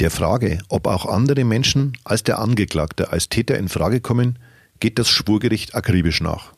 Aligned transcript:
Der 0.00 0.12
Frage, 0.12 0.58
ob 0.68 0.86
auch 0.86 1.06
andere 1.06 1.44
Menschen 1.44 1.98
als 2.04 2.22
der 2.22 2.38
Angeklagte 2.38 3.10
als 3.10 3.28
Täter 3.28 3.58
in 3.58 3.68
Frage 3.68 4.00
kommen, 4.00 4.38
geht 4.78 4.98
das 4.98 5.08
Schwurgericht 5.08 5.74
akribisch 5.74 6.20
nach. 6.20 6.52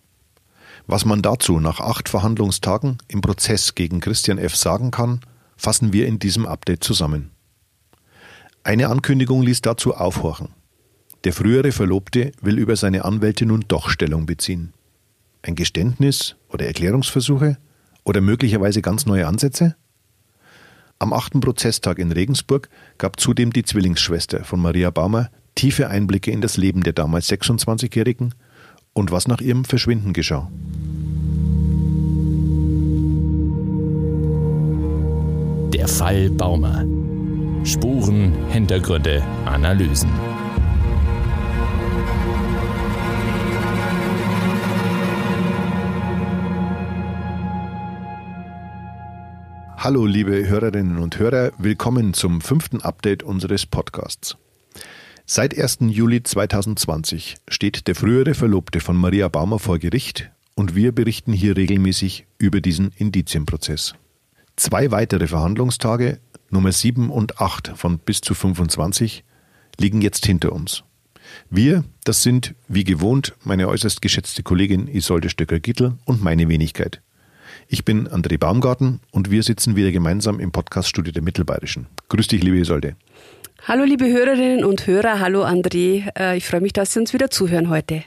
Was 0.87 1.07
man 1.07 1.23
dazu 1.23 1.59
nach 1.59 1.81
acht 1.81 2.11
Verhandlungstagen 2.11 2.99
im 3.09 3.23
Prozess 3.23 3.75
gegen 3.75 4.01
Christian 4.01 4.37
F. 4.37 4.57
sagen 4.57 4.91
kann, 4.91 5.21
fassen 5.57 5.93
wir 5.93 6.07
in 6.07 6.19
diesem 6.19 6.45
Update 6.45 6.85
zusammen. 6.85 7.31
Eine 8.63 8.89
Ankündigung 8.89 9.43
ließ 9.43 9.63
dazu 9.63 9.95
aufhorchen. 9.95 10.49
Der 11.25 11.33
frühere 11.33 11.73
Verlobte 11.73 12.33
will 12.43 12.59
über 12.59 12.77
seine 12.77 13.07
Anwälte 13.07 13.47
nun 13.47 13.65
doch 13.69 13.89
Stellung 13.89 14.27
beziehen. 14.27 14.75
Ein 15.43 15.55
Geständnis 15.55 16.37
oder 16.49 16.67
Erklärungsversuche 16.67 17.57
oder 18.05 18.21
möglicherweise 18.21 18.83
ganz 18.83 19.07
neue 19.07 19.27
Ansätze? 19.27 19.77
Am 21.03 21.15
achten 21.15 21.41
Prozesstag 21.41 21.99
in 21.99 22.13
Regensburg 22.13 22.69
gab 22.99 23.19
zudem 23.19 23.55
die 23.55 23.63
Zwillingsschwester 23.63 24.45
von 24.45 24.61
Maria 24.61 24.91
Baumer 24.91 25.31
tiefe 25.55 25.89
Einblicke 25.89 26.31
in 26.31 26.43
das 26.43 26.59
Leben 26.59 26.83
der 26.83 26.93
damals 26.93 27.31
26-Jährigen 27.31 28.35
und 28.93 29.11
was 29.11 29.27
nach 29.27 29.41
ihrem 29.41 29.65
Verschwinden 29.65 30.13
geschah. 30.13 30.51
Der 35.73 35.89
Fall 35.89 36.29
Baumer. 36.29 36.85
Spuren, 37.65 38.35
Hintergründe, 38.51 39.23
Analysen. 39.47 40.11
Hallo 49.83 50.05
liebe 50.05 50.47
Hörerinnen 50.47 50.99
und 50.99 51.19
Hörer, 51.19 51.53
willkommen 51.57 52.13
zum 52.13 52.43
fünften 52.43 52.83
Update 52.83 53.23
unseres 53.23 53.65
Podcasts. 53.65 54.37
Seit 55.25 55.59
1. 55.59 55.79
Juli 55.89 56.23
2020 56.23 57.37
steht 57.49 57.89
der 57.89 57.95
frühere 57.95 58.35
Verlobte 58.35 58.81
von 58.81 58.95
Maria 58.95 59.29
Baumer 59.29 59.59
vor 59.59 59.79
Gericht 59.79 60.31
und 60.55 60.75
wir 60.75 60.93
berichten 60.93 61.33
hier 61.33 61.57
regelmäßig 61.57 62.27
über 62.37 62.61
diesen 62.61 62.93
Indizienprozess. 62.99 63.95
Zwei 64.55 64.91
weitere 64.91 65.29
Verhandlungstage, 65.29 66.21
Nummer 66.51 66.73
7 66.73 67.09
und 67.09 67.41
8 67.41 67.73
von 67.75 67.99
bis 68.01 68.21
zu 68.21 68.35
25, 68.35 69.25
liegen 69.79 70.03
jetzt 70.03 70.27
hinter 70.27 70.53
uns. 70.53 70.85
Wir, 71.49 71.85
das 72.05 72.23
sind 72.23 72.55
wie 72.69 72.85
gewohnt 72.85 73.33
meine 73.45 73.67
äußerst 73.67 74.03
geschätzte 74.03 74.43
Kollegin 74.43 74.89
Isolde 74.89 75.31
Stöcker-Gittel 75.31 75.95
und 76.05 76.23
meine 76.23 76.51
Wenigkeit. 76.51 77.01
Ich 77.69 77.85
bin 77.85 78.09
André 78.09 78.39
Baumgarten 78.39 79.01
und 79.11 79.31
wir 79.31 79.43
sitzen 79.43 79.77
wieder 79.77 79.93
gemeinsam 79.93 80.41
im 80.41 80.53
Podcaststudio 80.53 81.13
der 81.13 81.23
Mittelbayerischen. 81.23 81.87
Grüß 82.09 82.29
dich, 82.29 82.43
liebe 82.43 82.59
Isolde. 82.59 82.97
Hallo, 83.69 83.85
liebe 83.85 84.07
Hörerinnen 84.07 84.65
und 84.65 84.87
Hörer. 84.87 85.21
Hallo, 85.21 85.45
André. 85.45 86.11
Äh, 86.19 86.37
ich 86.37 86.47
freue 86.47 86.61
mich, 86.61 86.73
dass 86.73 86.93
Sie 86.93 87.01
uns 87.01 87.13
wieder 87.13 87.31
zuhören 87.31 87.69
heute. 87.69 88.03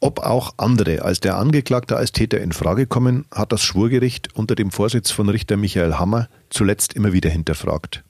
Ob 0.00 0.20
auch 0.20 0.54
andere 0.56 1.02
als 1.02 1.20
der 1.20 1.36
Angeklagte 1.36 1.96
als 1.96 2.12
Täter 2.12 2.40
in 2.40 2.52
Frage 2.52 2.86
kommen, 2.86 3.26
hat 3.30 3.52
das 3.52 3.62
Schwurgericht 3.62 4.34
unter 4.34 4.54
dem 4.54 4.70
Vorsitz 4.70 5.10
von 5.10 5.28
Richter 5.28 5.58
Michael 5.58 5.94
Hammer 5.94 6.28
zuletzt 6.48 6.94
immer 6.94 7.12
wieder 7.12 7.28
hinterfragt. 7.28 8.02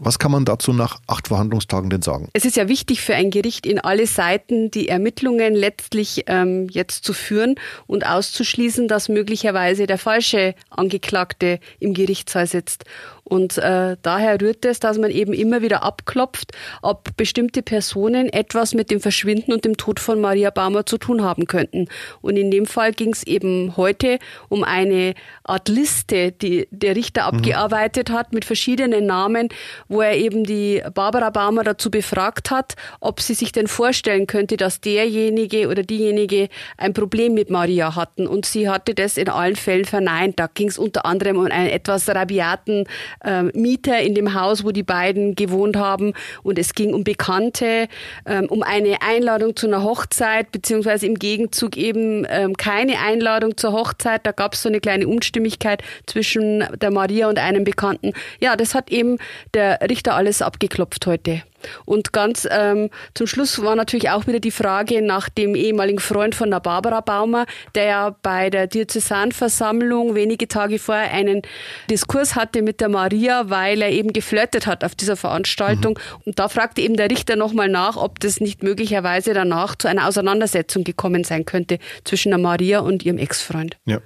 Was 0.00 0.20
kann 0.20 0.30
man 0.30 0.44
dazu 0.44 0.72
nach 0.72 1.00
acht 1.08 1.26
Verhandlungstagen 1.26 1.90
denn 1.90 2.02
sagen? 2.02 2.28
Es 2.32 2.44
ist 2.44 2.56
ja 2.56 2.68
wichtig 2.68 3.00
für 3.00 3.16
ein 3.16 3.30
Gericht, 3.30 3.66
in 3.66 3.80
alle 3.80 4.06
Seiten 4.06 4.70
die 4.70 4.88
Ermittlungen 4.88 5.56
letztlich 5.56 6.24
ähm, 6.28 6.68
jetzt 6.70 7.04
zu 7.04 7.12
führen 7.12 7.56
und 7.88 8.06
auszuschließen, 8.06 8.86
dass 8.86 9.08
möglicherweise 9.08 9.88
der 9.88 9.98
falsche 9.98 10.54
Angeklagte 10.70 11.58
im 11.80 11.94
Gerichtssaal 11.94 12.46
sitzt. 12.46 12.84
Und 13.28 13.58
äh, 13.58 13.96
daher 14.00 14.40
rührt 14.40 14.64
es, 14.64 14.80
dass 14.80 14.96
man 14.96 15.10
eben 15.10 15.34
immer 15.34 15.60
wieder 15.60 15.82
abklopft, 15.82 16.52
ob 16.80 17.16
bestimmte 17.16 17.62
Personen 17.62 18.32
etwas 18.32 18.74
mit 18.74 18.90
dem 18.90 19.00
Verschwinden 19.00 19.52
und 19.52 19.66
dem 19.66 19.76
Tod 19.76 20.00
von 20.00 20.20
Maria 20.20 20.50
Baumer 20.50 20.86
zu 20.86 20.96
tun 20.96 21.22
haben 21.22 21.46
könnten. 21.46 21.88
Und 22.22 22.36
in 22.36 22.50
dem 22.50 22.64
Fall 22.64 22.92
ging 22.92 23.12
es 23.12 23.22
eben 23.24 23.76
heute 23.76 24.18
um 24.48 24.64
eine 24.64 25.14
Art 25.44 25.68
Liste, 25.68 26.32
die 26.32 26.68
der 26.70 26.96
Richter 26.96 27.30
mhm. 27.30 27.38
abgearbeitet 27.38 28.10
hat 28.10 28.32
mit 28.32 28.46
verschiedenen 28.46 29.04
Namen, 29.04 29.50
wo 29.88 30.00
er 30.00 30.16
eben 30.16 30.44
die 30.44 30.82
Barbara 30.94 31.28
Baumer 31.28 31.64
dazu 31.64 31.90
befragt 31.90 32.50
hat, 32.50 32.76
ob 33.00 33.20
sie 33.20 33.34
sich 33.34 33.52
denn 33.52 33.66
vorstellen 33.66 34.26
könnte, 34.26 34.56
dass 34.56 34.80
derjenige 34.80 35.68
oder 35.68 35.82
diejenige 35.82 36.48
ein 36.78 36.94
Problem 36.94 37.34
mit 37.34 37.50
Maria 37.50 37.94
hatten. 37.94 38.26
Und 38.26 38.46
sie 38.46 38.70
hatte 38.70 38.94
das 38.94 39.18
in 39.18 39.28
allen 39.28 39.56
Fällen 39.56 39.84
verneint. 39.84 40.38
Da 40.38 40.46
ging 40.46 40.68
es 40.68 40.78
unter 40.78 41.04
anderem 41.04 41.36
um 41.36 41.44
einen 41.44 41.68
etwas 41.68 42.08
rabiaten 42.08 42.86
ähm, 43.24 43.50
Mieter 43.54 44.00
in 44.00 44.14
dem 44.14 44.34
Haus, 44.34 44.64
wo 44.64 44.70
die 44.70 44.82
beiden 44.82 45.34
gewohnt 45.34 45.76
haben. 45.76 46.12
Und 46.42 46.58
es 46.58 46.74
ging 46.74 46.94
um 46.94 47.04
Bekannte, 47.04 47.88
ähm, 48.26 48.46
um 48.46 48.62
eine 48.62 49.02
Einladung 49.02 49.56
zu 49.56 49.66
einer 49.66 49.82
Hochzeit, 49.82 50.52
beziehungsweise 50.52 51.06
im 51.06 51.16
Gegenzug 51.16 51.76
eben 51.76 52.26
ähm, 52.28 52.56
keine 52.56 52.98
Einladung 53.00 53.56
zur 53.56 53.72
Hochzeit. 53.72 54.26
Da 54.26 54.32
gab 54.32 54.54
es 54.54 54.62
so 54.62 54.68
eine 54.68 54.80
kleine 54.80 55.06
Unstimmigkeit 55.06 55.82
zwischen 56.06 56.64
der 56.80 56.90
Maria 56.90 57.28
und 57.28 57.38
einem 57.38 57.64
Bekannten. 57.64 58.12
Ja, 58.40 58.56
das 58.56 58.74
hat 58.74 58.90
eben 58.90 59.18
der 59.54 59.80
Richter 59.88 60.14
alles 60.14 60.42
abgeklopft 60.42 61.06
heute. 61.06 61.42
Und 61.84 62.12
ganz 62.12 62.46
ähm, 62.50 62.90
zum 63.14 63.26
Schluss 63.26 63.62
war 63.62 63.76
natürlich 63.76 64.10
auch 64.10 64.26
wieder 64.26 64.40
die 64.40 64.50
Frage 64.50 65.02
nach 65.02 65.28
dem 65.28 65.54
ehemaligen 65.54 65.98
Freund 65.98 66.34
von 66.34 66.50
der 66.50 66.60
Barbara 66.60 67.00
Baumer, 67.00 67.46
der 67.74 67.84
ja 67.84 68.16
bei 68.22 68.50
der 68.50 68.66
Diözesanversammlung 68.66 70.14
wenige 70.14 70.48
Tage 70.48 70.78
vorher 70.78 71.10
einen 71.12 71.42
Diskurs 71.90 72.34
hatte 72.34 72.62
mit 72.62 72.80
der 72.80 72.88
Maria, 72.88 73.50
weil 73.50 73.82
er 73.82 73.90
eben 73.90 74.12
geflirtet 74.12 74.66
hat 74.66 74.84
auf 74.84 74.94
dieser 74.94 75.16
Veranstaltung. 75.16 75.98
Mhm. 75.98 76.22
Und 76.26 76.38
da 76.38 76.48
fragte 76.48 76.80
eben 76.80 76.96
der 76.96 77.10
Richter 77.10 77.36
nochmal 77.36 77.68
nach, 77.68 77.96
ob 77.96 78.20
das 78.20 78.40
nicht 78.40 78.62
möglicherweise 78.62 79.34
danach 79.34 79.76
zu 79.76 79.88
einer 79.88 80.06
Auseinandersetzung 80.06 80.84
gekommen 80.84 81.24
sein 81.24 81.44
könnte 81.44 81.78
zwischen 82.04 82.30
der 82.30 82.38
Maria 82.38 82.80
und 82.80 83.04
ihrem 83.04 83.18
Ex-Freund. 83.18 83.76
Ja. 83.84 84.00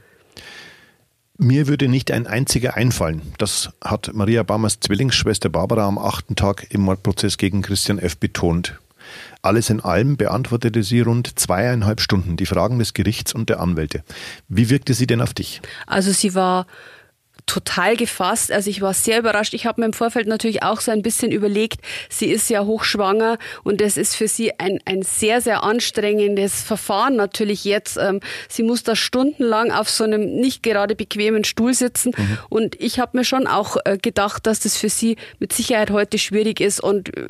Mir 1.39 1.67
würde 1.67 1.89
nicht 1.89 2.11
ein 2.11 2.27
einziger 2.27 2.77
einfallen. 2.77 3.23
Das 3.39 3.71
hat 3.83 4.11
Maria 4.13 4.43
Baumers 4.43 4.81
Zwillingsschwester 4.81 5.49
Barbara 5.49 5.87
am 5.87 5.99
achten 5.99 6.37
Tag 6.37 6.67
im 6.71 6.83
Mordprozess 6.83 7.39
gegen 7.39 7.63
Christian 7.63 7.99
F. 7.99 8.19
betont. 8.19 8.79
Alles 9.41 9.71
in 9.71 9.81
allem 9.81 10.17
beantwortete 10.17 10.83
sie 10.83 11.01
rund 11.01 11.39
zweieinhalb 11.39 12.01
Stunden 12.01 12.37
die 12.37 12.47
Fragen 12.47 12.79
des 12.79 12.95
Gerichts 12.95 13.35
und 13.35 13.49
der 13.49 13.61
Anwälte. 13.61 14.05
Wie 14.49 14.71
wirkte 14.71 14.95
sie 14.95 15.07
denn 15.07 15.21
auf 15.21 15.35
dich? 15.35 15.61
Also 15.87 16.13
sie 16.13 16.35
war 16.35 16.67
total 17.47 17.97
gefasst. 17.97 18.53
Also 18.53 18.71
ich 18.71 18.81
war 18.83 18.95
sehr 18.95 19.19
überrascht. 19.19 19.55
Ich 19.55 19.67
habe 19.67 19.81
mir 19.81 19.87
im 19.87 19.93
Vorfeld 19.93 20.27
natürlich 20.27 20.63
auch 20.63 20.81
so 20.81 20.91
ein 20.91 21.03
bisschen 21.03 21.33
überlegt, 21.33 21.81
sie 22.09 22.27
ist 22.27 22.49
ja 22.51 22.65
hochschwanger 22.65 23.39
und 23.65 23.81
das 23.81 23.97
ist 23.97 24.17
für 24.17 24.29
sie 24.29 24.59
ein, 24.59 24.79
ein 24.85 25.03
sehr, 25.03 25.41
sehr 25.41 25.63
anstrengendes 25.63 26.63
Verfahren 26.63 27.17
natürlich 27.17 27.65
jetzt. 27.65 27.97
Ähm, 27.97 28.21
sie 28.49 28.63
muss 28.63 28.83
da 28.83 28.97
stundenlang 28.97 29.73
auf 29.73 29.91
so 29.91 30.05
einem 30.05 30.37
nicht 30.37 30.63
gerade 30.63 30.95
bequemen 30.95 31.45
Stuhl 31.45 31.75
sitzen 31.75 32.13
mhm. 32.17 32.39
und 32.49 32.81
ich 32.81 32.99
habe 32.99 33.19
mir 33.19 33.25
schon 33.25 33.47
auch 33.47 33.77
äh, 33.85 33.99
gedacht, 33.99 34.47
dass 34.47 34.61
das 34.61 34.77
für 34.77 34.89
sie 34.89 35.17
mit 35.39 35.53
Sicherheit 35.53 35.91
heute 35.91 36.19
schwierig 36.19 36.61
ist 36.61 36.81
und 36.81 37.17
äh, 37.17 37.29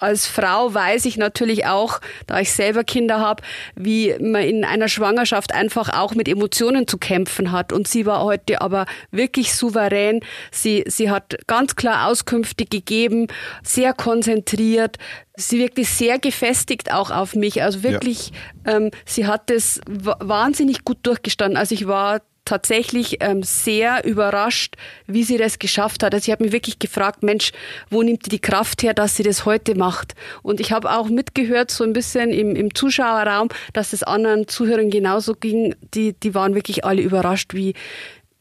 als 0.00 0.26
Frau 0.26 0.72
weiß 0.72 1.06
ich 1.06 1.16
natürlich 1.16 1.66
auch, 1.66 2.00
da 2.26 2.40
ich 2.40 2.52
selber 2.52 2.84
Kinder 2.84 3.20
habe, 3.20 3.42
wie 3.74 4.14
man 4.20 4.42
in 4.42 4.64
einer 4.64 4.88
Schwangerschaft 4.88 5.54
einfach 5.54 5.96
auch 5.98 6.14
mit 6.14 6.28
Emotionen 6.28 6.86
zu 6.86 6.98
kämpfen 6.98 7.52
hat. 7.52 7.72
Und 7.72 7.88
sie 7.88 8.04
war 8.04 8.22
heute 8.22 8.60
aber 8.60 8.86
wirklich 9.10 9.54
souverän. 9.54 10.20
Sie, 10.50 10.84
sie 10.86 11.10
hat 11.10 11.36
ganz 11.46 11.76
klar 11.76 12.08
Auskünfte 12.08 12.66
gegeben, 12.66 13.28
sehr 13.62 13.94
konzentriert. 13.94 14.98
Sie 15.34 15.58
wirkte 15.58 15.84
sehr 15.84 16.18
gefestigt 16.18 16.92
auch 16.92 17.10
auf 17.10 17.34
mich. 17.34 17.62
Also 17.62 17.82
wirklich, 17.82 18.32
ja. 18.66 18.76
ähm, 18.76 18.90
sie 19.04 19.26
hat 19.26 19.48
das 19.50 19.80
wahnsinnig 19.86 20.84
gut 20.84 20.98
durchgestanden. 21.02 21.56
Also 21.56 21.74
ich 21.74 21.86
war 21.86 22.20
tatsächlich 22.46 23.18
ähm, 23.20 23.42
sehr 23.42 24.04
überrascht, 24.06 24.76
wie 25.06 25.24
sie 25.24 25.36
das 25.36 25.58
geschafft 25.58 26.02
hat. 26.02 26.14
Also 26.14 26.28
ich 26.28 26.32
habe 26.32 26.44
mich 26.44 26.52
wirklich 26.52 26.78
gefragt, 26.78 27.22
Mensch, 27.22 27.52
wo 27.90 28.02
nimmt 28.02 28.24
die 28.24 28.36
die 28.36 28.40
Kraft 28.40 28.82
her, 28.82 28.92
dass 28.92 29.16
sie 29.16 29.22
das 29.22 29.46
heute 29.46 29.74
macht? 29.74 30.14
Und 30.42 30.60
ich 30.60 30.70
habe 30.72 30.90
auch 30.90 31.08
mitgehört, 31.08 31.70
so 31.70 31.84
ein 31.84 31.94
bisschen 31.94 32.30
im, 32.30 32.54
im 32.54 32.74
Zuschauerraum, 32.74 33.48
dass 33.72 33.94
es 33.94 34.02
anderen 34.02 34.46
Zuhörern 34.46 34.90
genauso 34.90 35.34
ging. 35.34 35.74
Die, 35.94 36.12
die 36.12 36.34
waren 36.34 36.54
wirklich 36.54 36.84
alle 36.84 37.00
überrascht, 37.00 37.54
wie, 37.54 37.74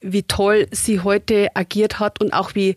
wie 0.02 0.24
toll 0.24 0.68
sie 0.72 1.00
heute 1.00 1.48
agiert 1.56 2.00
hat 2.00 2.22
und 2.22 2.34
auch 2.34 2.56
wie, 2.56 2.75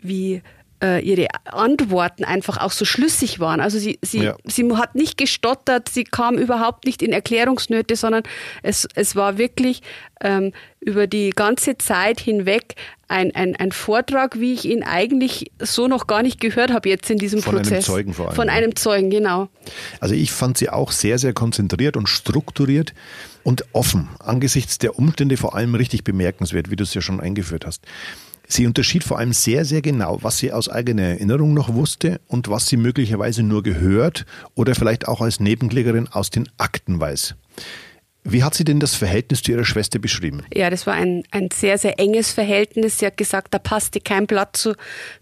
wie 0.00 0.42
äh, 0.82 1.02
ihre 1.04 1.28
Antworten 1.44 2.24
einfach 2.24 2.58
auch 2.58 2.72
so 2.72 2.84
schlüssig 2.84 3.40
waren. 3.40 3.60
Also 3.60 3.78
sie, 3.78 3.98
sie, 4.02 4.24
ja. 4.24 4.36
sie 4.44 4.70
hat 4.74 4.94
nicht 4.94 5.18
gestottert, 5.18 5.88
sie 5.88 6.04
kam 6.04 6.38
überhaupt 6.38 6.86
nicht 6.86 7.02
in 7.02 7.12
Erklärungsnöte, 7.12 7.96
sondern 7.96 8.22
es, 8.62 8.88
es 8.94 9.16
war 9.16 9.38
wirklich 9.38 9.82
ähm, 10.20 10.52
über 10.80 11.06
die 11.06 11.30
ganze 11.30 11.76
Zeit 11.78 12.20
hinweg 12.20 12.74
ein, 13.08 13.34
ein, 13.34 13.56
ein 13.56 13.72
Vortrag, 13.72 14.38
wie 14.38 14.54
ich 14.54 14.64
ihn 14.64 14.82
eigentlich 14.82 15.50
so 15.58 15.88
noch 15.88 16.06
gar 16.06 16.22
nicht 16.22 16.40
gehört 16.40 16.72
habe 16.72 16.88
jetzt 16.88 17.10
in 17.10 17.18
diesem 17.18 17.42
Von 17.42 17.56
Prozess. 17.56 17.86
Von 17.86 17.94
einem 17.96 18.04
Zeugen 18.04 18.14
vor 18.14 18.26
allem. 18.28 18.36
Von 18.36 18.48
einem 18.48 18.76
Zeugen, 18.76 19.10
genau. 19.10 19.48
Also 19.98 20.14
ich 20.14 20.30
fand 20.30 20.58
sie 20.58 20.70
auch 20.70 20.92
sehr, 20.92 21.18
sehr 21.18 21.32
konzentriert 21.32 21.96
und 21.96 22.08
strukturiert 22.08 22.94
und 23.42 23.64
offen. 23.72 24.08
Angesichts 24.20 24.78
der 24.78 24.98
Umstände 24.98 25.36
vor 25.36 25.54
allem 25.56 25.74
richtig 25.74 26.04
bemerkenswert, 26.04 26.70
wie 26.70 26.76
du 26.76 26.84
es 26.84 26.94
ja 26.94 27.00
schon 27.00 27.20
eingeführt 27.20 27.66
hast. 27.66 27.82
Sie 28.52 28.66
unterschied 28.66 29.04
vor 29.04 29.18
allem 29.20 29.32
sehr, 29.32 29.64
sehr 29.64 29.80
genau, 29.80 30.18
was 30.22 30.38
sie 30.38 30.52
aus 30.52 30.68
eigener 30.68 31.02
Erinnerung 31.02 31.54
noch 31.54 31.72
wusste 31.72 32.20
und 32.26 32.48
was 32.48 32.66
sie 32.66 32.76
möglicherweise 32.76 33.44
nur 33.44 33.62
gehört 33.62 34.26
oder 34.56 34.74
vielleicht 34.74 35.06
auch 35.06 35.20
als 35.20 35.38
Nebenklägerin 35.38 36.08
aus 36.08 36.30
den 36.30 36.48
Akten 36.58 36.98
weiß. 36.98 37.36
Wie 38.22 38.44
hat 38.44 38.54
sie 38.54 38.64
denn 38.64 38.80
das 38.80 38.94
Verhältnis 38.96 39.42
zu 39.42 39.52
ihrer 39.52 39.64
Schwester 39.64 39.98
beschrieben? 39.98 40.42
Ja, 40.52 40.68
das 40.68 40.86
war 40.86 40.92
ein, 40.92 41.22
ein 41.30 41.48
sehr, 41.54 41.78
sehr 41.78 41.98
enges 41.98 42.32
Verhältnis. 42.32 42.98
Sie 42.98 43.06
hat 43.06 43.16
gesagt, 43.16 43.54
da 43.54 43.58
passte 43.58 43.98
kein 43.98 44.26
Blatt 44.26 44.58
zu, 44.58 44.74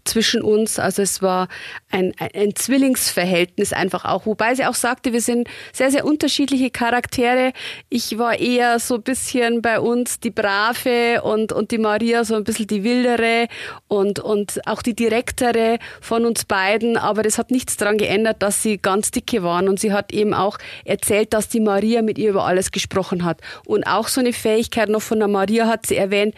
zwischen 0.05 0.43
uns. 0.43 0.81
Also 0.81 1.03
es 1.03 1.23
war 1.23 1.47
ein, 1.91 2.13
ein, 2.19 2.57
Zwillingsverhältnis 2.57 3.73
einfach 3.73 4.05
auch. 4.05 4.27
Wobei 4.27 4.57
sie 4.57 4.67
auch 4.67 4.75
sagte, 4.75 5.13
wir 5.13 5.21
sind 5.21 5.49
sehr, 5.73 5.93
sehr 5.93 6.05
unterschiedliche 6.05 6.71
Charaktere. 6.71 7.53
Ich 7.89 8.19
war 8.19 8.37
eher 8.37 8.81
so 8.81 8.97
ein 8.97 9.03
bisschen 9.03 9.63
bei 9.63 9.79
uns 9.79 10.19
die 10.19 10.31
Brave 10.31 11.23
und, 11.23 11.53
und 11.53 11.71
die 11.71 11.79
Maria 11.79 12.25
so 12.25 12.35
ein 12.35 12.43
bisschen 12.43 12.67
die 12.67 12.83
Wildere 12.83 13.47
und, 13.87 14.19
und 14.19 14.67
auch 14.67 14.83
die 14.83 14.97
Direktere 14.97 15.79
von 16.01 16.27
uns 16.27 16.45
beiden. 16.45 16.97
Aber 16.97 17.23
das 17.23 17.39
hat 17.39 17.53
nichts 17.53 17.77
daran 17.77 17.97
geändert, 17.97 18.43
dass 18.43 18.61
sie 18.61 18.77
ganz 18.77 19.13
dicke 19.13 19.45
waren. 19.45 19.69
Und 19.69 19.79
sie 19.79 19.93
hat 19.93 20.13
eben 20.13 20.35
auch 20.35 20.59
erzählt, 20.85 21.33
dass 21.33 21.49
die 21.49 21.61
Maria 21.61 22.03
mit 22.03 22.19
ihr 22.19 22.31
über 22.31 22.45
alles 22.45 22.73
gesprochen 22.73 22.88
gesprochen 22.89 23.25
hat. 23.25 23.41
Und 23.65 23.85
auch 23.87 24.09
so 24.09 24.21
eine 24.21 24.33
Fähigkeit 24.33 24.89
noch 24.89 25.03
von 25.03 25.19
der 25.19 25.29
Maria 25.29 25.67
hat 25.67 25.87
sie 25.87 25.97
erwähnt, 25.97 26.35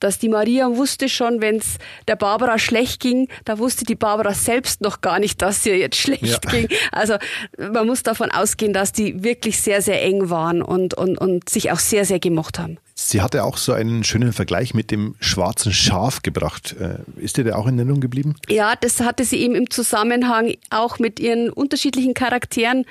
dass 0.00 0.18
die 0.18 0.30
Maria 0.30 0.76
wusste 0.76 1.08
schon, 1.10 1.42
wenn 1.42 1.56
es 1.56 1.76
der 2.08 2.16
Barbara 2.16 2.58
schlecht 2.58 3.00
ging, 3.00 3.28
da 3.44 3.58
wusste 3.58 3.84
die 3.84 3.94
Barbara 3.94 4.32
selbst 4.32 4.80
noch 4.80 5.02
gar 5.02 5.18
nicht, 5.18 5.42
dass 5.42 5.64
ihr 5.66 5.76
jetzt 5.76 5.96
schlecht 5.96 6.44
ja. 6.46 6.50
ging. 6.50 6.68
Also 6.90 7.16
man 7.58 7.86
muss 7.86 8.02
davon 8.02 8.30
ausgehen, 8.30 8.72
dass 8.72 8.92
die 8.92 9.22
wirklich 9.22 9.60
sehr, 9.60 9.82
sehr 9.82 10.02
eng 10.02 10.30
waren 10.30 10.62
und, 10.62 10.94
und, 10.94 11.18
und 11.18 11.48
sich 11.50 11.70
auch 11.70 11.78
sehr, 11.78 12.06
sehr 12.06 12.18
gemocht 12.18 12.58
haben. 12.58 12.78
Sie 13.02 13.22
hatte 13.22 13.44
auch 13.44 13.56
so 13.56 13.72
einen 13.72 14.04
schönen 14.04 14.34
Vergleich 14.34 14.74
mit 14.74 14.90
dem 14.90 15.14
schwarzen 15.20 15.72
Schaf 15.72 16.20
gebracht. 16.20 16.76
Äh, 16.78 16.98
ist 17.18 17.38
dir 17.38 17.44
der 17.44 17.58
auch 17.58 17.66
in 17.66 17.78
Erinnerung 17.78 18.02
geblieben? 18.02 18.36
Ja, 18.50 18.74
das 18.78 19.00
hatte 19.00 19.24
sie 19.24 19.38
eben 19.38 19.54
im 19.54 19.70
Zusammenhang 19.70 20.52
auch 20.68 20.98
mit 20.98 21.18
ihren 21.18 21.48
unterschiedlichen 21.48 22.12
Charakteren 22.12 22.84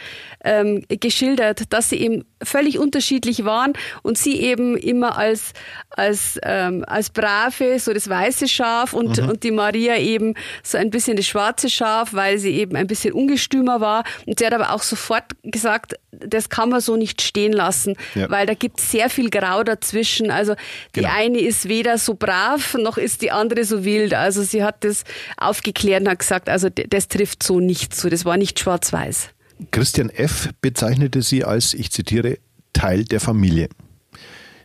ähm, 0.43 0.83
geschildert, 0.89 1.71
dass 1.71 1.91
sie 1.91 1.97
eben 1.97 2.25
völlig 2.41 2.79
unterschiedlich 2.79 3.45
waren 3.45 3.73
und 4.01 4.17
sie 4.17 4.41
eben 4.41 4.75
immer 4.77 5.15
als 5.15 5.53
als 5.91 6.39
ähm, 6.41 6.83
als 6.87 7.11
brave 7.11 7.77
so 7.77 7.93
das 7.93 8.09
weiße 8.09 8.47
Schaf 8.47 8.93
und 8.93 9.21
mhm. 9.21 9.29
und 9.29 9.43
die 9.43 9.51
Maria 9.51 9.97
eben 9.97 10.33
so 10.63 10.79
ein 10.79 10.89
bisschen 10.89 11.17
das 11.17 11.27
schwarze 11.27 11.69
Schaf, 11.69 12.13
weil 12.13 12.39
sie 12.39 12.55
eben 12.55 12.75
ein 12.75 12.87
bisschen 12.87 13.13
ungestümer 13.13 13.79
war 13.79 14.03
und 14.25 14.39
sie 14.39 14.45
hat 14.45 14.53
aber 14.53 14.73
auch 14.73 14.81
sofort 14.81 15.25
gesagt, 15.43 15.95
das 16.11 16.49
kann 16.49 16.69
man 16.69 16.81
so 16.81 16.95
nicht 16.95 17.21
stehen 17.21 17.53
lassen, 17.53 17.95
ja. 18.15 18.29
weil 18.29 18.47
da 18.47 18.55
gibt 18.55 18.79
es 18.79 18.89
sehr 18.89 19.09
viel 19.09 19.29
Grau 19.29 19.63
dazwischen. 19.63 19.98
Also 20.31 20.55
die 20.95 21.01
genau. 21.01 21.13
eine 21.15 21.39
ist 21.39 21.67
weder 21.67 21.97
so 21.97 22.15
brav 22.15 22.75
noch 22.75 22.97
ist 22.97 23.21
die 23.21 23.31
andere 23.31 23.63
so 23.65 23.83
wild. 23.83 24.13
Also 24.13 24.43
sie 24.43 24.63
hat 24.63 24.83
das 24.83 25.03
aufgeklärt 25.37 26.01
und 26.01 26.09
hat 26.09 26.19
gesagt, 26.19 26.49
also 26.49 26.69
das 26.69 27.07
trifft 27.07 27.43
so 27.43 27.59
nicht 27.59 27.95
so. 27.95 28.09
Das 28.09 28.25
war 28.25 28.37
nicht 28.37 28.59
schwarz-weiß. 28.59 29.29
Christian 29.71 30.09
F. 30.09 30.49
bezeichnete 30.61 31.21
sie 31.21 31.43
als, 31.43 31.73
ich 31.73 31.91
zitiere, 31.91 32.37
Teil 32.73 33.03
der 33.03 33.19
Familie. 33.19 33.69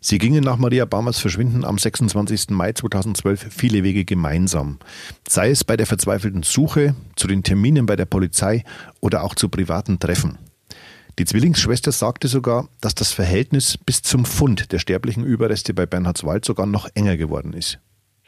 Sie 0.00 0.18
gingen 0.18 0.44
nach 0.44 0.58
Maria 0.58 0.84
Baumers 0.84 1.18
Verschwinden 1.18 1.64
am 1.64 1.78
26. 1.78 2.50
Mai 2.50 2.72
2012 2.72 3.46
viele 3.50 3.82
Wege 3.82 4.04
gemeinsam. 4.04 4.78
Sei 5.26 5.48
es 5.50 5.64
bei 5.64 5.78
der 5.78 5.86
verzweifelten 5.86 6.42
Suche, 6.42 6.94
zu 7.16 7.26
den 7.26 7.42
Terminen 7.42 7.86
bei 7.86 7.96
der 7.96 8.04
Polizei 8.04 8.64
oder 9.00 9.24
auch 9.24 9.34
zu 9.34 9.48
privaten 9.48 9.98
Treffen. 9.98 10.38
Die 11.18 11.24
Zwillingsschwester 11.24 11.92
sagte 11.92 12.26
sogar, 12.26 12.68
dass 12.80 12.94
das 12.94 13.12
Verhältnis 13.12 13.78
bis 13.78 14.02
zum 14.02 14.24
Fund 14.24 14.72
der 14.72 14.80
sterblichen 14.80 15.24
Überreste 15.24 15.72
bei 15.72 15.86
Bernhardswald 15.86 16.44
sogar 16.44 16.66
noch 16.66 16.88
enger 16.94 17.16
geworden 17.16 17.52
ist. 17.52 17.78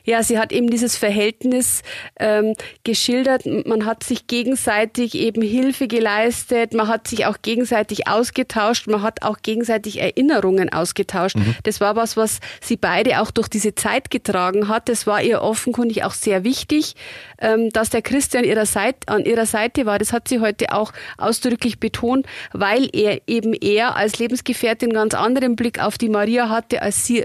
Ja, 0.06 0.22
sie 0.22 0.38
hat 0.38 0.52
eben 0.52 0.70
dieses 0.70 0.96
Verhältnis 0.96 1.82
ähm, 2.18 2.54
geschildert. 2.84 3.44
Man 3.44 3.84
hat 3.84 4.04
sich 4.04 4.28
gegenseitig 4.28 5.14
eben 5.16 5.42
Hilfe 5.42 5.88
geleistet, 5.88 6.72
man 6.72 6.88
hat 6.88 7.08
sich 7.08 7.26
auch 7.26 7.38
gegenseitig 7.42 8.06
ausgetauscht, 8.06 8.86
man 8.86 9.02
hat 9.02 9.22
auch 9.22 9.38
gegenseitig 9.42 10.00
Erinnerungen 10.00 10.72
ausgetauscht. 10.72 11.36
Mhm. 11.36 11.56
Das 11.64 11.80
war 11.80 11.96
was, 11.96 12.16
was 12.16 12.38
sie 12.60 12.76
beide 12.76 13.20
auch 13.20 13.32
durch 13.32 13.48
diese 13.48 13.74
Zeit 13.74 14.10
getragen 14.10 14.68
hat. 14.68 14.88
Das 14.88 15.06
war 15.06 15.22
ihr 15.22 15.42
offenkundig 15.42 16.04
auch 16.04 16.12
sehr 16.12 16.44
wichtig, 16.44 16.94
ähm, 17.40 17.70
dass 17.70 17.90
der 17.90 18.02
Christian 18.02 18.44
ihrer 18.44 18.66
Seite, 18.66 19.08
an 19.08 19.24
ihrer 19.24 19.46
Seite 19.46 19.86
war. 19.86 19.98
Das 19.98 20.12
hat 20.12 20.28
sie 20.28 20.38
heute 20.40 20.72
auch 20.72 20.92
ausdrücklich 21.18 21.80
betont, 21.80 22.26
weil 22.52 22.88
er 22.92 23.22
eben 23.26 23.52
er 23.54 23.96
als 23.96 24.18
Lebensgefährtin 24.20 24.92
ganz 24.92 25.14
anderen 25.14 25.56
Blick 25.56 25.82
auf 25.82 25.98
die 25.98 26.08
Maria 26.08 26.48
hatte, 26.48 26.80
als 26.80 27.04
sie 27.06 27.24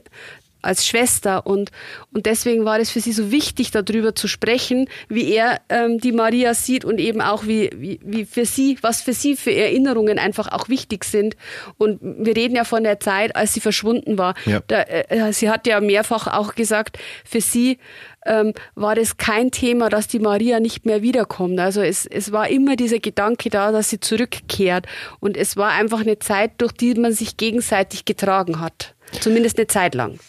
als 0.62 0.88
Schwester 0.88 1.46
und, 1.46 1.72
und 2.14 2.26
deswegen 2.26 2.66
war 2.66 2.80
es 2.80 2.92
für 2.92 3.00
sie 3.00 3.12
so 3.12 3.32
wichtig, 3.32 3.72
darüber 3.72 4.16
zu 4.16 4.28
sprechen, 4.28 4.88
wie 5.10 5.32
er 5.34 5.62
ähm, 5.70 6.00
die 6.00 6.12
Maria 6.12 6.54
sieht 6.54 6.86
und 6.86 7.00
eben 7.00 7.22
auch 7.22 7.46
wie, 7.46 7.70
wie, 7.76 8.00
wie 8.04 8.26
für 8.26 8.46
sie, 8.46 8.78
was 8.82 9.02
für 9.02 9.14
sie 9.14 9.36
für 9.36 9.54
Erinnerungen 9.54 10.20
einfach 10.20 10.52
auch 10.52 10.70
wichtig 10.70 11.04
sind. 11.04 11.36
Und 11.78 12.00
wir 12.02 12.36
reden 12.36 12.56
ja 12.56 12.64
von 12.64 12.84
der 12.84 13.00
Zeit, 13.00 13.36
als 13.36 13.54
sie 13.54 13.60
verschwunden 13.60 14.18
war. 14.18 14.36
Ja. 14.46 14.62
Da, 14.68 14.82
äh, 14.82 15.34
sie 15.34 15.50
hat 15.50 15.68
ja 15.68 15.80
mehrfach 15.80 16.28
auch 16.28 16.56
gesagt, 16.56 16.98
für 17.26 17.42
sie 17.42 17.80
ähm, 18.26 18.54
war 18.76 18.96
das 18.96 19.18
kein 19.18 19.52
Thema, 19.52 19.90
dass 19.90 20.08
die 20.08 20.20
Maria 20.20 20.60
nicht 20.60 20.86
mehr 20.86 21.02
wiederkommt. 21.02 21.60
Also 21.60 21.82
es, 21.82 22.06
es 22.06 22.32
war 22.32 22.50
immer 22.50 22.76
dieser 22.76 23.00
Gedanke 23.00 23.50
da, 23.50 23.72
dass 23.72 23.90
sie 23.90 24.00
zurückkehrt. 24.00 24.86
Und 25.20 25.38
es 25.38 25.58
war 25.58 25.72
einfach 25.72 26.02
eine 26.02 26.20
Zeit, 26.20 26.52
durch 26.58 26.72
die 26.72 26.94
man 26.96 27.14
sich 27.14 27.38
gegenseitig 27.38 28.06
getragen 28.06 28.60
hat. 28.60 28.96
Zumindest 29.20 29.58
eine 29.58 29.68
Zeit 29.68 29.96
lang. 29.96 30.20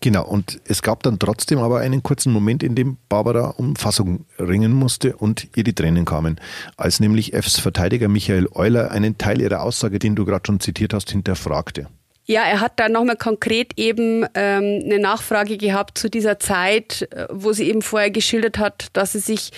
Genau, 0.00 0.24
und 0.24 0.60
es 0.64 0.82
gab 0.82 1.02
dann 1.02 1.18
trotzdem 1.18 1.58
aber 1.58 1.80
einen 1.80 2.02
kurzen 2.04 2.32
Moment, 2.32 2.62
in 2.62 2.76
dem 2.76 2.98
Barbara 3.08 3.54
um 3.56 3.74
Fassung 3.74 4.26
ringen 4.38 4.72
musste 4.72 5.16
und 5.16 5.48
ihr 5.56 5.64
die 5.64 5.74
Tränen 5.74 6.04
kamen, 6.04 6.40
als 6.76 7.00
nämlich 7.00 7.34
Fs 7.34 7.58
Verteidiger 7.58 8.06
Michael 8.08 8.48
Euler 8.54 8.92
einen 8.92 9.18
Teil 9.18 9.40
ihrer 9.40 9.62
Aussage, 9.62 9.98
den 9.98 10.14
du 10.14 10.24
gerade 10.24 10.44
schon 10.46 10.60
zitiert 10.60 10.94
hast, 10.94 11.10
hinterfragte. 11.10 11.88
Ja, 12.26 12.42
er 12.42 12.60
hat 12.60 12.78
dann 12.78 12.92
nochmal 12.92 13.16
konkret 13.16 13.72
eben 13.76 14.24
ähm, 14.34 14.82
eine 14.84 14.98
Nachfrage 14.98 15.56
gehabt 15.56 15.96
zu 15.96 16.10
dieser 16.10 16.38
Zeit, 16.38 17.08
äh, 17.10 17.26
wo 17.30 17.52
sie 17.52 17.68
eben 17.68 17.82
vorher 17.82 18.10
geschildert 18.10 18.58
hat, 18.58 18.88
dass 18.92 19.12
sie 19.12 19.20
sich 19.20 19.50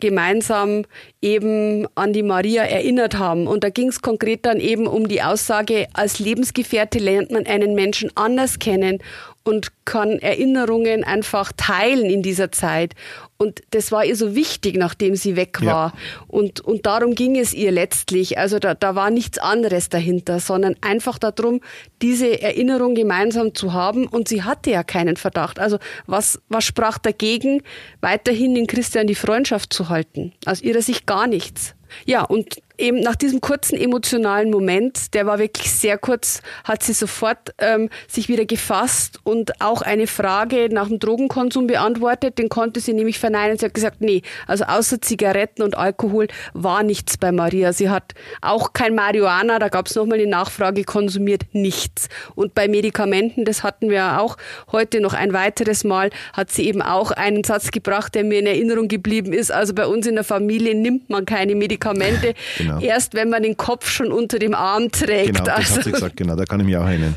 gemeinsam 0.00 0.84
eben 1.20 1.86
an 1.96 2.12
die 2.12 2.22
Maria 2.22 2.62
erinnert 2.62 3.18
haben. 3.18 3.46
Und 3.46 3.64
da 3.64 3.70
ging 3.70 3.88
es 3.88 4.00
konkret 4.00 4.46
dann 4.46 4.60
eben 4.60 4.86
um 4.86 5.08
die 5.08 5.22
Aussage, 5.22 5.88
als 5.92 6.18
Lebensgefährte 6.18 6.98
lernt 6.98 7.30
man 7.30 7.46
einen 7.46 7.74
Menschen 7.74 8.10
anders 8.14 8.58
kennen 8.58 9.00
und 9.48 9.72
kann 9.86 10.18
Erinnerungen 10.18 11.04
einfach 11.04 11.52
teilen 11.56 12.10
in 12.10 12.22
dieser 12.22 12.52
Zeit. 12.52 12.94
Und 13.38 13.62
das 13.70 13.90
war 13.90 14.04
ihr 14.04 14.14
so 14.14 14.34
wichtig, 14.34 14.76
nachdem 14.76 15.16
sie 15.16 15.36
weg 15.36 15.64
war. 15.64 15.94
Ja. 15.94 15.98
Und, 16.26 16.60
und 16.60 16.84
darum 16.84 17.14
ging 17.14 17.38
es 17.38 17.54
ihr 17.54 17.72
letztlich. 17.72 18.36
Also 18.36 18.58
da, 18.58 18.74
da 18.74 18.94
war 18.94 19.08
nichts 19.08 19.38
anderes 19.38 19.88
dahinter, 19.88 20.38
sondern 20.38 20.76
einfach 20.82 21.18
darum, 21.18 21.62
diese 22.02 22.42
Erinnerung 22.42 22.94
gemeinsam 22.94 23.54
zu 23.54 23.72
haben. 23.72 24.06
Und 24.06 24.28
sie 24.28 24.42
hatte 24.42 24.70
ja 24.70 24.82
keinen 24.82 25.16
Verdacht. 25.16 25.58
Also 25.58 25.78
was, 26.06 26.38
was 26.50 26.64
sprach 26.64 26.98
dagegen, 26.98 27.62
weiterhin 28.02 28.54
in 28.54 28.66
Christian 28.66 29.06
die 29.06 29.14
Freundschaft 29.14 29.72
zu 29.72 29.88
halten? 29.88 30.34
Aus 30.44 30.60
ihrer 30.60 30.82
Sicht 30.82 31.06
gar 31.06 31.26
nichts. 31.26 31.74
Ja, 32.04 32.22
und 32.22 32.60
eben 32.78 33.00
nach 33.00 33.16
diesem 33.16 33.40
kurzen 33.40 33.76
emotionalen 33.76 34.50
Moment, 34.50 35.14
der 35.14 35.26
war 35.26 35.38
wirklich 35.38 35.70
sehr 35.70 35.98
kurz, 35.98 36.42
hat 36.64 36.82
sie 36.82 36.92
sofort 36.92 37.54
ähm, 37.58 37.90
sich 38.06 38.28
wieder 38.28 38.44
gefasst 38.44 39.18
und 39.24 39.60
auch 39.60 39.82
eine 39.82 40.06
Frage 40.06 40.68
nach 40.70 40.88
dem 40.88 40.98
Drogenkonsum 40.98 41.66
beantwortet. 41.66 42.38
Den 42.38 42.48
konnte 42.48 42.80
sie 42.80 42.92
nämlich 42.92 43.18
verneinen. 43.18 43.58
Sie 43.58 43.66
hat 43.66 43.74
gesagt, 43.74 44.00
nee, 44.00 44.22
also 44.46 44.64
außer 44.64 45.00
Zigaretten 45.00 45.62
und 45.62 45.76
Alkohol 45.76 46.28
war 46.54 46.82
nichts 46.82 47.16
bei 47.16 47.32
Maria. 47.32 47.72
Sie 47.72 47.90
hat 47.90 48.14
auch 48.40 48.72
kein 48.72 48.94
Marihuana, 48.94 49.58
da 49.58 49.68
gab 49.68 49.86
es 49.86 49.94
nochmal 49.96 50.18
eine 50.18 50.28
Nachfrage, 50.28 50.84
konsumiert 50.84 51.42
nichts. 51.52 52.08
Und 52.34 52.54
bei 52.54 52.68
Medikamenten, 52.68 53.44
das 53.44 53.62
hatten 53.62 53.90
wir 53.90 54.20
auch 54.20 54.36
heute 54.70 55.00
noch 55.00 55.14
ein 55.14 55.32
weiteres 55.32 55.84
Mal, 55.84 56.10
hat 56.32 56.50
sie 56.50 56.66
eben 56.66 56.82
auch 56.82 57.10
einen 57.10 57.42
Satz 57.44 57.70
gebracht, 57.70 58.14
der 58.14 58.24
mir 58.24 58.38
in 58.38 58.46
Erinnerung 58.46 58.88
geblieben 58.88 59.32
ist. 59.32 59.50
Also 59.50 59.74
bei 59.74 59.86
uns 59.86 60.06
in 60.06 60.14
der 60.14 60.24
Familie 60.24 60.74
nimmt 60.74 61.10
man 61.10 61.24
keine 61.24 61.54
Medikamente. 61.54 62.34
Genau. 62.58 62.67
Genau. 62.68 62.80
Erst 62.80 63.14
wenn 63.14 63.30
man 63.30 63.42
den 63.42 63.56
Kopf 63.56 63.88
schon 63.88 64.12
unter 64.12 64.38
dem 64.38 64.54
Arm 64.54 64.90
trägt. 64.90 65.34
Genau, 65.34 65.44
das 65.44 65.56
also. 65.56 65.76
hat 65.76 65.84
sie 65.84 65.92
gesagt, 65.92 66.16
genau, 66.16 66.36
da 66.36 66.44
kann 66.44 66.60
ich 66.60 66.66
mich 66.66 66.76
auch 66.76 66.86
erinnern. 66.86 67.16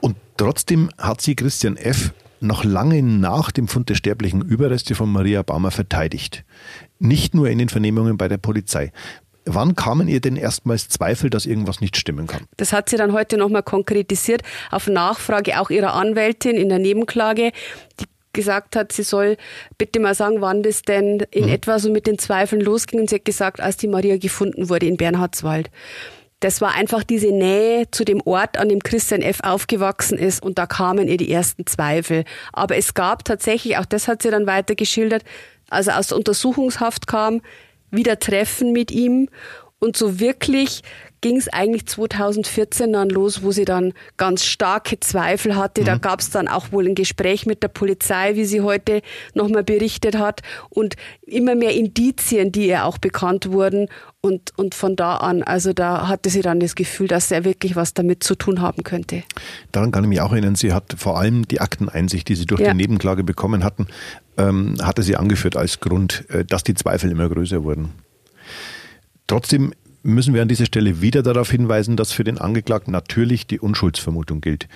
Und 0.00 0.16
trotzdem 0.36 0.90
hat 0.98 1.20
sie 1.20 1.34
Christian 1.34 1.76
F. 1.76 2.12
noch 2.40 2.64
lange 2.64 3.02
nach 3.02 3.50
dem 3.50 3.68
Fund 3.68 3.88
der 3.88 3.94
sterblichen 3.96 4.42
Überreste 4.42 4.94
von 4.94 5.10
Maria 5.10 5.42
Baumer 5.42 5.70
verteidigt. 5.70 6.44
Nicht 6.98 7.34
nur 7.34 7.48
in 7.48 7.58
den 7.58 7.68
Vernehmungen 7.68 8.16
bei 8.16 8.28
der 8.28 8.38
Polizei. 8.38 8.92
Wann 9.44 9.74
kamen 9.74 10.08
ihr 10.08 10.20
denn 10.20 10.36
erstmals 10.36 10.88
Zweifel, 10.88 11.30
dass 11.30 11.46
irgendwas 11.46 11.80
nicht 11.80 11.96
stimmen 11.96 12.26
kann? 12.26 12.42
Das 12.58 12.72
hat 12.74 12.90
sie 12.90 12.96
dann 12.96 13.12
heute 13.12 13.38
nochmal 13.38 13.62
konkretisiert 13.62 14.42
auf 14.70 14.88
Nachfrage 14.88 15.58
auch 15.58 15.70
ihrer 15.70 15.94
Anwältin 15.94 16.56
in 16.56 16.68
der 16.68 16.78
Nebenklage. 16.78 17.52
Die 17.98 18.04
gesagt 18.38 18.76
hat, 18.76 18.92
sie 18.92 19.02
soll 19.02 19.36
bitte 19.78 19.98
mal 19.98 20.14
sagen, 20.14 20.40
wann 20.40 20.62
das 20.62 20.82
denn 20.82 21.26
in 21.30 21.46
mhm. 21.46 21.52
etwa 21.52 21.78
so 21.80 21.90
mit 21.90 22.06
den 22.06 22.18
Zweifeln 22.18 22.62
losging. 22.62 23.00
Und 23.00 23.10
sie 23.10 23.16
hat 23.16 23.24
gesagt, 23.24 23.60
als 23.60 23.76
die 23.76 23.88
Maria 23.88 24.16
gefunden 24.16 24.68
wurde 24.68 24.86
in 24.86 24.96
Bernhardswald. 24.96 25.70
das 26.40 26.60
war 26.60 26.74
einfach 26.74 27.02
diese 27.02 27.32
Nähe 27.32 27.90
zu 27.90 28.04
dem 28.04 28.20
Ort, 28.24 28.58
an 28.58 28.68
dem 28.68 28.80
Christian 28.80 29.22
F. 29.22 29.40
aufgewachsen 29.42 30.16
ist 30.16 30.40
und 30.40 30.56
da 30.56 30.66
kamen 30.66 31.08
ihr 31.08 31.16
die 31.16 31.32
ersten 31.32 31.66
Zweifel. 31.66 32.24
Aber 32.52 32.76
es 32.76 32.94
gab 32.94 33.24
tatsächlich, 33.24 33.76
auch 33.76 33.86
das 33.86 34.06
hat 34.06 34.22
sie 34.22 34.30
dann 34.30 34.46
weiter 34.46 34.76
geschildert, 34.76 35.24
als 35.68 35.88
er 35.88 35.98
aus 35.98 36.08
der 36.08 36.16
Untersuchungshaft 36.16 37.08
kam, 37.08 37.40
wieder 37.90 38.20
Treffen 38.20 38.72
mit 38.72 38.92
ihm 38.92 39.28
und 39.80 39.96
so 39.96 40.20
wirklich 40.20 40.82
ging 41.20 41.36
es 41.36 41.48
eigentlich 41.48 41.86
2014 41.86 42.92
dann 42.92 43.10
los, 43.10 43.42
wo 43.42 43.52
sie 43.52 43.64
dann 43.64 43.92
ganz 44.16 44.44
starke 44.44 45.00
Zweifel 45.00 45.56
hatte. 45.56 45.82
Mhm. 45.82 45.86
Da 45.86 45.96
gab 45.96 46.20
es 46.20 46.30
dann 46.30 46.48
auch 46.48 46.72
wohl 46.72 46.86
ein 46.86 46.94
Gespräch 46.94 47.46
mit 47.46 47.62
der 47.62 47.68
Polizei, 47.68 48.36
wie 48.36 48.44
sie 48.44 48.60
heute 48.60 49.02
nochmal 49.34 49.64
berichtet 49.64 50.18
hat. 50.18 50.42
Und 50.68 50.96
immer 51.22 51.54
mehr 51.54 51.74
Indizien, 51.74 52.52
die 52.52 52.68
ihr 52.68 52.84
auch 52.84 52.98
bekannt 52.98 53.50
wurden. 53.50 53.88
Und, 54.20 54.52
und 54.56 54.74
von 54.74 54.96
da 54.96 55.16
an, 55.16 55.44
also 55.44 55.72
da 55.72 56.08
hatte 56.08 56.28
sie 56.28 56.42
dann 56.42 56.58
das 56.58 56.74
Gefühl, 56.74 57.06
dass 57.06 57.30
er 57.30 57.44
wirklich 57.44 57.76
was 57.76 57.94
damit 57.94 58.24
zu 58.24 58.34
tun 58.34 58.60
haben 58.60 58.82
könnte. 58.82 59.22
Daran 59.70 59.92
kann 59.92 60.02
ich 60.02 60.08
mich 60.08 60.20
auch 60.20 60.32
erinnern, 60.32 60.56
sie 60.56 60.72
hat 60.72 60.96
vor 60.98 61.18
allem 61.18 61.46
die 61.46 61.60
Akteneinsicht, 61.60 62.28
die 62.28 62.34
sie 62.34 62.44
durch 62.44 62.60
ja. 62.60 62.72
die 62.72 62.76
Nebenklage 62.76 63.22
bekommen 63.22 63.62
hatten, 63.62 63.86
ähm, 64.36 64.74
hatte 64.82 65.04
sie 65.04 65.14
angeführt 65.14 65.56
als 65.56 65.78
Grund, 65.78 66.24
äh, 66.30 66.44
dass 66.44 66.64
die 66.64 66.74
Zweifel 66.74 67.12
immer 67.12 67.28
größer 67.28 67.62
wurden. 67.62 67.92
Trotzdem 69.28 69.72
müssen 70.02 70.34
wir 70.34 70.42
an 70.42 70.48
dieser 70.48 70.66
Stelle 70.66 71.00
wieder 71.00 71.22
darauf 71.22 71.50
hinweisen, 71.50 71.96
dass 71.96 72.12
für 72.12 72.24
den 72.24 72.38
Angeklagten 72.38 72.92
natürlich 72.92 73.46
die 73.46 73.60
Unschuldsvermutung 73.60 74.40
gilt. 74.40 74.68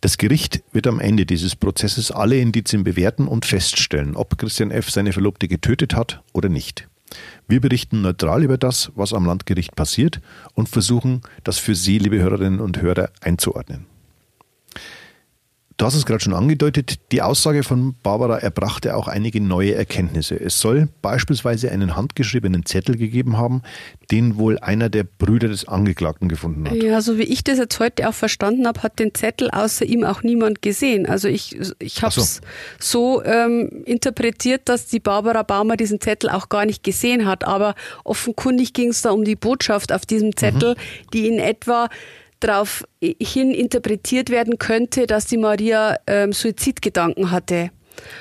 Das 0.00 0.16
Gericht 0.18 0.62
wird 0.72 0.86
am 0.86 1.00
Ende 1.00 1.26
dieses 1.26 1.56
Prozesses 1.56 2.10
alle 2.10 2.38
Indizien 2.38 2.84
bewerten 2.84 3.26
und 3.26 3.44
feststellen, 3.44 4.14
ob 4.14 4.38
Christian 4.38 4.70
F. 4.70 4.90
seine 4.90 5.12
Verlobte 5.12 5.48
getötet 5.48 5.94
hat 5.94 6.22
oder 6.32 6.48
nicht. 6.48 6.88
Wir 7.48 7.60
berichten 7.60 8.02
neutral 8.02 8.44
über 8.44 8.58
das, 8.58 8.92
was 8.94 9.12
am 9.12 9.24
Landgericht 9.24 9.74
passiert 9.74 10.20
und 10.54 10.68
versuchen, 10.68 11.22
das 11.42 11.58
für 11.58 11.74
Sie, 11.74 11.98
liebe 11.98 12.18
Hörerinnen 12.18 12.60
und 12.60 12.80
Hörer, 12.80 13.10
einzuordnen. 13.20 13.86
Du 15.78 15.86
hast 15.86 15.94
es 15.94 16.04
gerade 16.06 16.20
schon 16.20 16.34
angedeutet, 16.34 16.98
die 17.12 17.22
Aussage 17.22 17.62
von 17.62 17.94
Barbara 18.02 18.38
erbrachte 18.38 18.96
auch 18.96 19.06
einige 19.06 19.40
neue 19.40 19.76
Erkenntnisse. 19.76 20.34
Es 20.34 20.58
soll 20.58 20.88
beispielsweise 21.02 21.70
einen 21.70 21.94
handgeschriebenen 21.94 22.66
Zettel 22.66 22.96
gegeben 22.96 23.36
haben, 23.36 23.62
den 24.10 24.38
wohl 24.38 24.58
einer 24.58 24.88
der 24.88 25.04
Brüder 25.04 25.46
des 25.46 25.68
Angeklagten 25.68 26.28
gefunden 26.28 26.68
hat. 26.68 26.74
Ja, 26.74 27.00
so 27.00 27.16
wie 27.16 27.22
ich 27.22 27.44
das 27.44 27.58
jetzt 27.58 27.78
heute 27.78 28.08
auch 28.08 28.14
verstanden 28.14 28.66
habe, 28.66 28.82
hat 28.82 28.98
den 28.98 29.14
Zettel 29.14 29.52
außer 29.52 29.84
ihm 29.84 30.02
auch 30.02 30.24
niemand 30.24 30.62
gesehen. 30.62 31.06
Also 31.06 31.28
ich, 31.28 31.56
ich 31.78 32.02
habe 32.02 32.20
es 32.20 32.40
so, 32.80 33.20
so 33.20 33.24
ähm, 33.24 33.84
interpretiert, 33.84 34.62
dass 34.68 34.86
die 34.86 34.98
Barbara 34.98 35.44
Baumer 35.44 35.76
diesen 35.76 36.00
Zettel 36.00 36.28
auch 36.28 36.48
gar 36.48 36.66
nicht 36.66 36.82
gesehen 36.82 37.24
hat. 37.24 37.44
Aber 37.44 37.76
offenkundig 38.02 38.72
ging 38.72 38.88
es 38.88 39.02
da 39.02 39.12
um 39.12 39.22
die 39.22 39.36
Botschaft 39.36 39.92
auf 39.92 40.06
diesem 40.06 40.36
Zettel, 40.36 40.74
mhm. 40.74 41.10
die 41.12 41.28
in 41.28 41.38
etwa 41.38 41.88
darauf 42.40 42.84
hin 43.00 43.52
interpretiert 43.52 44.30
werden 44.30 44.58
könnte, 44.58 45.06
dass 45.06 45.26
die 45.26 45.36
Maria 45.36 45.96
ähm, 46.06 46.32
Suizidgedanken 46.32 47.30
hatte. 47.30 47.70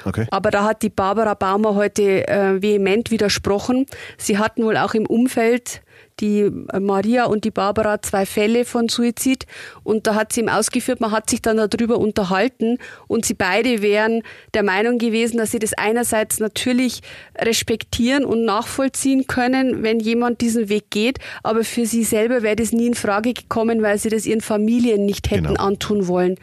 Okay. 0.06 0.26
Aber 0.32 0.52
da 0.52 0.64
hat 0.64 0.82
die 0.82 0.90
Barbara 0.90 1.34
Baumer 1.34 1.76
heute 1.76 2.28
äh, 2.28 2.62
vehement 2.62 3.12
widersprochen. 3.12 3.86
Sie 4.18 4.38
hatten 4.38 4.64
wohl 4.64 4.78
auch 4.78 4.94
im 4.94 5.06
Umfeld 5.06 5.82
die 6.20 6.42
äh, 6.42 6.80
Maria 6.80 7.26
und 7.26 7.44
die 7.44 7.52
Barbara 7.52 8.02
zwei 8.02 8.26
Fälle 8.26 8.66
von 8.66 8.90
Suizid 8.90 9.46
und 9.84 10.08
da 10.08 10.16
hat 10.16 10.34
sie 10.34 10.42
ihm 10.42 10.50
ausgeführt, 10.50 11.00
man 11.00 11.12
hat 11.12 11.30
sich 11.30 11.42
dann 11.42 11.58
darüber 11.58 11.98
unterhalten 12.00 12.78
und 13.08 13.26
sie 13.26 13.34
beide 13.34 13.82
wären 13.82 14.24
der 14.54 14.64
Meinung 14.64 14.98
gewesen, 14.98 15.38
dass 15.38 15.52
sie 15.52 15.60
das 15.60 15.74
einerseits 15.74 16.40
natürlich 16.40 17.02
respektieren 17.38 18.26
und 18.26 18.46
nachvollziehen 18.46 19.28
können, 19.28 19.84
wenn 19.84 20.00
jemand 20.00 20.42
diesen 20.42 20.70
Weg 20.70 20.90
geht, 20.90 21.20
aber 21.44 21.64
für 21.64 21.86
sie 21.86 22.04
selber 22.04 22.42
wäre 22.42 22.56
das 22.56 22.72
nie 22.72 22.88
in 22.88 22.96
Frage 22.96 23.34
gekommen, 23.34 23.82
weil 23.82 23.98
sie 23.98 24.10
das 24.10 24.26
ihren 24.26 24.42
Familien 24.42 25.06
nicht 25.06 25.30
hätten 25.30 25.48
genau. 25.48 25.64
antun 25.64 26.08
wollen. 26.08 26.38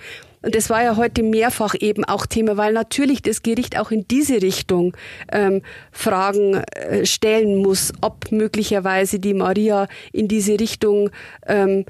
Und 0.45 0.55
das 0.55 0.69
war 0.69 0.83
ja 0.83 0.97
heute 0.97 1.23
mehrfach 1.23 1.75
eben 1.79 2.05
auch 2.05 2.27
Thema, 2.27 2.57
weil 2.57 2.75
natürlich 2.75 3.23
das 3.23 3.43
Gericht 3.43 3.79
auch 3.79 3.91
in 3.91 4.07
diese 4.07 4.43
Richtung 4.43 4.95
ähm, 5.33 5.63
Fragen 5.91 6.55
äh, 6.55 7.07
stellen 7.07 7.57
muss, 7.57 7.93
ob 8.03 8.31
möglicherweise 8.31 9.19
die 9.19 9.33
Maria 9.33 9.89
in 10.13 10.29
diese 10.29 10.61
Richtung 10.61 11.11
ähm, 11.47 11.87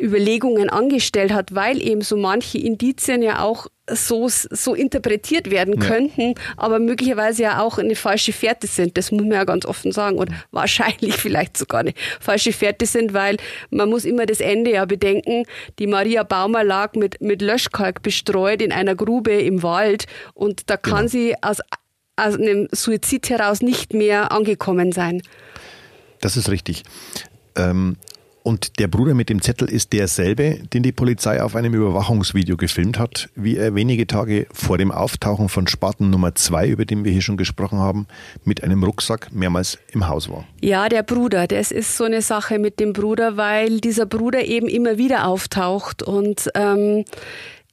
Überlegungen 0.00 0.70
angestellt 0.70 1.32
hat, 1.32 1.54
weil 1.54 1.82
eben 1.82 2.02
so 2.02 2.16
manche 2.16 2.58
Indizien 2.58 3.22
ja 3.22 3.42
auch 3.42 3.66
so, 3.90 4.28
so 4.28 4.74
interpretiert 4.74 5.50
werden 5.50 5.80
ja. 5.80 5.88
könnten, 5.88 6.34
aber 6.56 6.78
möglicherweise 6.78 7.44
ja 7.44 7.60
auch 7.60 7.78
eine 7.78 7.96
falsche 7.96 8.32
Fährte 8.32 8.66
sind. 8.66 8.96
Das 8.96 9.10
muss 9.10 9.22
man 9.22 9.32
ja 9.32 9.44
ganz 9.44 9.66
offen 9.66 9.92
sagen. 9.92 10.18
Und 10.18 10.30
wahrscheinlich 10.50 11.14
vielleicht 11.16 11.56
sogar 11.56 11.80
eine 11.80 11.94
falsche 12.20 12.52
Fährte 12.52 12.86
sind, 12.86 13.14
weil 13.14 13.36
man 13.70 13.88
muss 13.88 14.04
immer 14.04 14.26
das 14.26 14.40
Ende 14.40 14.72
ja 14.72 14.84
bedenken. 14.84 15.44
Die 15.78 15.86
Maria 15.86 16.22
Baumer 16.22 16.64
lag 16.64 16.94
mit, 16.94 17.20
mit 17.20 17.42
Löschkalk 17.42 18.02
bestreut 18.02 18.62
in 18.62 18.72
einer 18.72 18.94
Grube 18.94 19.32
im 19.32 19.62
Wald 19.62 20.06
und 20.34 20.70
da 20.70 20.76
kann 20.76 21.06
genau. 21.06 21.08
sie 21.08 21.34
aus, 21.42 21.58
aus 22.16 22.34
einem 22.34 22.68
Suizid 22.72 23.30
heraus 23.30 23.62
nicht 23.62 23.94
mehr 23.94 24.32
angekommen 24.32 24.92
sein. 24.92 25.22
Das 26.20 26.36
ist 26.36 26.50
richtig. 26.50 26.82
Ähm, 27.56 27.96
und 28.48 28.78
der 28.78 28.88
Bruder 28.88 29.12
mit 29.12 29.28
dem 29.28 29.42
Zettel 29.42 29.68
ist 29.68 29.92
derselbe, 29.92 30.58
den 30.72 30.82
die 30.82 30.90
Polizei 30.90 31.42
auf 31.42 31.54
einem 31.54 31.74
Überwachungsvideo 31.74 32.56
gefilmt 32.56 32.98
hat, 32.98 33.28
wie 33.34 33.58
er 33.58 33.74
wenige 33.74 34.06
Tage 34.06 34.46
vor 34.54 34.78
dem 34.78 34.90
Auftauchen 34.90 35.50
von 35.50 35.66
Spaten 35.66 36.08
Nummer 36.08 36.34
2, 36.34 36.66
über 36.68 36.86
den 36.86 37.04
wir 37.04 37.12
hier 37.12 37.20
schon 37.20 37.36
gesprochen 37.36 37.78
haben, 37.78 38.06
mit 38.44 38.64
einem 38.64 38.82
Rucksack 38.82 39.30
mehrmals 39.32 39.78
im 39.92 40.08
Haus 40.08 40.30
war. 40.30 40.44
Ja, 40.62 40.88
der 40.88 41.02
Bruder, 41.02 41.46
das 41.46 41.70
ist 41.70 41.98
so 41.98 42.04
eine 42.04 42.22
Sache 42.22 42.58
mit 42.58 42.80
dem 42.80 42.94
Bruder, 42.94 43.36
weil 43.36 43.80
dieser 43.82 44.06
Bruder 44.06 44.42
eben 44.42 44.66
immer 44.66 44.96
wieder 44.96 45.26
auftaucht 45.26 46.02
und 46.02 46.48
ähm, 46.54 47.04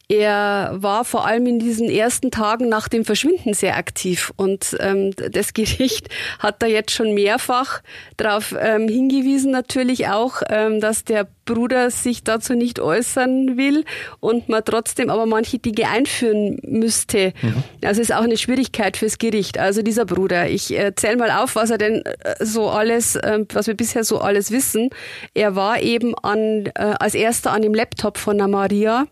er 0.08 0.72
war 0.76 1.04
vor 1.04 1.26
allem 1.26 1.48
in 1.48 1.60
diesen 1.60 1.90
ersten 1.90 2.30
Tagen 2.30 2.70
nach 2.70 2.88
dem 2.88 3.06
Verschwinden 3.06 3.54
sehr 3.54 3.78
aktiv 3.78 4.32
und 4.36 4.76
ähm, 4.80 5.12
das 5.16 5.54
Gericht 5.56 6.10
hat 6.40 6.62
da 6.62 6.68
jetzt 6.68 6.92
schon 6.92 7.14
mehrfach 7.14 7.82
darauf 8.18 8.56
ähm, 8.60 8.88
hingewiesen, 8.88 9.52
natürlich 9.52 10.08
auch, 10.08 10.42
ähm, 10.50 10.80
dass 10.80 11.04
der 11.04 11.28
Bruder 11.46 11.92
sich 11.92 12.24
dazu 12.24 12.54
nicht 12.54 12.80
äußern 12.80 13.58
will 13.58 13.86
und 14.20 14.50
man 14.50 14.64
trotzdem 14.66 15.10
aber 15.10 15.26
manche 15.26 15.60
Dinge 15.60 15.90
einführen 15.90 16.60
müsste. 16.64 17.34
Mhm. 17.42 17.64
Also 17.84 18.02
ist 18.02 18.14
auch 18.14 18.24
eine 18.24 18.38
Schwierigkeit 18.38 18.98
fürs 18.98 19.20
Gericht. 19.20 19.60
Also 19.60 19.82
dieser 19.82 20.06
Bruder, 20.06 20.50
ich 20.50 20.76
äh, 20.78 20.94
zähle 20.96 21.18
mal 21.18 21.32
auf, 21.32 21.56
was 21.56 21.70
er 21.70 21.78
denn 21.78 22.04
äh, 22.04 22.14
so 22.44 22.70
alles, 22.70 23.16
äh, 23.16 23.46
was 23.54 23.68
wir 23.68 23.76
bisher 23.76 24.04
so 24.04 24.20
alles 24.20 24.52
wissen. 24.52 24.90
Er 25.34 25.56
war 25.56 25.82
eben 25.82 26.16
an, 26.16 26.66
äh, 26.76 26.96
als 27.00 27.14
erster 27.14 27.52
an 27.52 27.62
dem 27.62 27.74
Laptop 27.74 28.18
von 28.18 28.38
der 28.38 28.48
Maria 28.48 29.06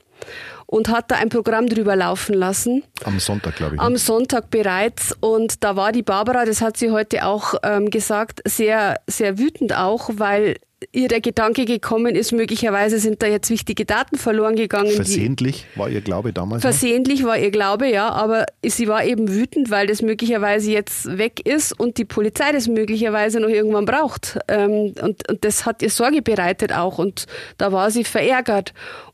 und 0.66 0.90
hat 0.90 1.12
da 1.12 1.16
ein 1.16 1.30
Programm 1.30 1.68
drüber 1.68 1.96
laufen 1.96 2.34
lassen. 2.34 2.84
Am 3.04 3.20
Sonntag, 3.20 3.56
glaube 3.56 3.76
ich. 3.76 3.82
Am 3.82 3.98
Sonntag 3.98 4.50
bereits. 4.50 5.16
Und 5.20 5.64
da 5.64 5.76
war 5.76 5.92
die 5.92 6.04
Barbara, 6.04 6.46
das 6.46 6.62
hat 6.62 6.78
sie 6.78 6.92
heute 6.92 7.26
auch 7.26 7.56
ähm, 7.64 7.90
gesagt, 7.90 8.42
sehr, 8.46 9.00
sehr 9.08 9.38
wütend 9.38 9.76
auch, 9.76 10.10
weil 10.14 10.56
ihr 10.92 11.08
der 11.08 11.22
Gedanke 11.22 11.66
gekommen 11.66 12.16
ist, 12.16 12.32
möglicherweise 12.32 13.00
sind 13.00 13.22
da 13.22 13.28
jetzt 13.28 13.50
wichtige 13.50 13.86
Daten 13.86 14.18
verloren 14.18 14.56
gegangen. 14.56 14.92
Versehentlich 14.92 15.66
war 15.76 15.90
ihr 15.90 16.02
Glaube 16.02 16.34
damals? 16.34 16.62
Versehentlich 16.62 17.22
noch? 17.22 17.30
war 17.30 17.38
ihr 17.38 17.52
Glaube, 17.52 17.90
ja, 17.90 18.10
aber 18.10 18.46
sie 18.66 18.88
war 18.88 19.06
eben 19.06 19.30
wütend, 19.30 19.70
weil 19.70 19.88
das 19.88 20.02
möglicherweise 20.02 20.72
jetzt 20.72 21.18
weg 21.18 21.46
ist 21.46 21.80
und 21.80 21.98
die 21.98 22.06
Polizei 22.06 22.52
das 22.52 22.68
möglicherweise 22.68 23.40
noch 23.40 23.50
irgendwann 23.50 23.86
braucht. 23.86 24.40
Ähm, 24.48 24.94
und, 25.02 25.30
und 25.30 25.46
das 25.46 25.66
hat 25.66 25.82
ihr 25.82 25.90
Sorge 25.90 26.22
bereitet 26.22 26.74
auch 26.74 26.98
und 26.98 27.26
da 27.58 27.72
war 27.72 27.92
sie 27.92 28.04
verärgert. 28.04 28.74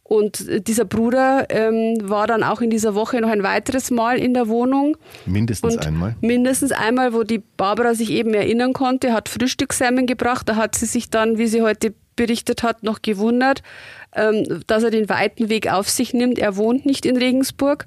Und 0.09 0.67
dieser 0.67 0.85
Bruder 0.85 1.45
ähm, 1.49 1.97
war 2.01 2.25
dann 2.25 2.41
auch 2.41 2.61
in 2.61 2.71
dieser 2.71 2.95
Woche 2.95 3.21
noch 3.21 3.29
ein 3.29 3.43
weiteres 3.43 3.91
Mal 3.91 4.17
in 4.17 4.33
der 4.33 4.47
Wohnung. 4.47 4.97
Mindestens 5.27 5.75
und 5.75 5.85
einmal. 5.85 6.15
Mindestens 6.19 6.71
einmal, 6.71 7.13
wo 7.13 7.21
die 7.21 7.43
Barbara 7.57 7.93
sich 7.93 8.09
eben 8.09 8.33
erinnern 8.33 8.73
konnte, 8.73 9.13
hat 9.13 9.29
Frühstückssemmen 9.29 10.07
gebracht. 10.07 10.49
Da 10.49 10.55
hat 10.55 10.73
sie 10.73 10.87
sich 10.87 11.11
dann, 11.11 11.37
wie 11.37 11.45
sie 11.45 11.61
heute 11.61 11.93
berichtet 12.15 12.63
hat, 12.63 12.81
noch 12.81 13.03
gewundert, 13.03 13.61
ähm, 14.15 14.63
dass 14.65 14.81
er 14.81 14.89
den 14.89 15.09
weiten 15.09 15.47
Weg 15.47 15.71
auf 15.71 15.87
sich 15.87 16.11
nimmt. 16.11 16.39
Er 16.39 16.57
wohnt 16.57 16.87
nicht 16.87 17.05
in 17.05 17.15
Regensburg 17.15 17.85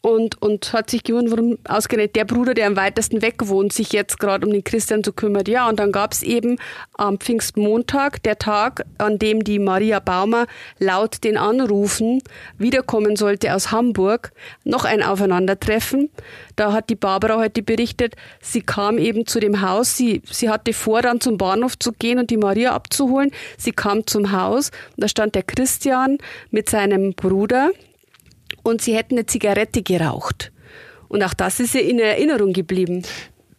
und, 0.00 0.40
und 0.40 0.72
hat 0.72 0.90
sich 0.90 1.02
gewundert, 1.02 1.32
warum 1.32 1.58
ausgerechnet 1.66 2.16
der 2.16 2.24
Bruder, 2.24 2.54
der 2.54 2.66
am 2.66 2.76
weitesten 2.76 3.20
weg 3.20 3.34
wohnt, 3.48 3.72
sich 3.72 3.92
jetzt 3.92 4.20
gerade 4.20 4.46
um 4.46 4.52
den 4.52 4.62
Christian 4.62 5.02
zu 5.02 5.12
kümmert. 5.12 5.48
Ja, 5.48 5.68
und 5.68 5.80
dann 5.80 5.92
gab 5.92 6.12
es 6.12 6.22
eben 6.22 6.58
am 6.94 7.18
Pfingstmontag, 7.18 8.22
der 8.22 8.38
Tag, 8.38 8.84
an 8.98 9.18
dem 9.18 9.42
die 9.42 9.58
Maria 9.58 9.98
Baumer 9.98 10.46
laut 10.78 11.24
den 11.24 11.36
Anrufen 11.36 12.22
wiederkommen 12.58 13.16
sollte 13.16 13.54
aus 13.54 13.72
Hamburg, 13.72 14.32
noch 14.64 14.84
ein 14.84 15.02
Aufeinandertreffen. 15.02 16.10
Da 16.54 16.72
hat 16.72 16.90
die 16.90 16.96
Barbara 16.96 17.38
heute 17.38 17.62
berichtet, 17.62 18.14
sie 18.40 18.62
kam 18.62 18.98
eben 18.98 19.26
zu 19.26 19.40
dem 19.40 19.62
Haus, 19.62 19.96
sie, 19.96 20.22
sie 20.30 20.48
hatte 20.48 20.72
vor, 20.72 21.02
dann 21.02 21.20
zum 21.20 21.38
Bahnhof 21.38 21.78
zu 21.78 21.92
gehen 21.92 22.18
und 22.18 22.30
die 22.30 22.36
Maria 22.36 22.72
abzuholen. 22.72 23.30
Sie 23.56 23.72
kam 23.72 24.06
zum 24.06 24.32
Haus 24.32 24.70
und 24.96 25.02
da 25.02 25.08
stand 25.08 25.34
der 25.34 25.42
Christian 25.42 26.18
mit 26.50 26.68
seinem 26.70 27.14
Bruder, 27.14 27.70
und 28.68 28.82
sie 28.82 28.94
hätten 28.94 29.14
eine 29.14 29.26
Zigarette 29.26 29.82
geraucht. 29.82 30.52
Und 31.08 31.22
auch 31.22 31.34
das 31.34 31.58
ist 31.60 31.74
ihr 31.74 31.84
in 31.84 31.98
Erinnerung 31.98 32.52
geblieben. 32.52 33.02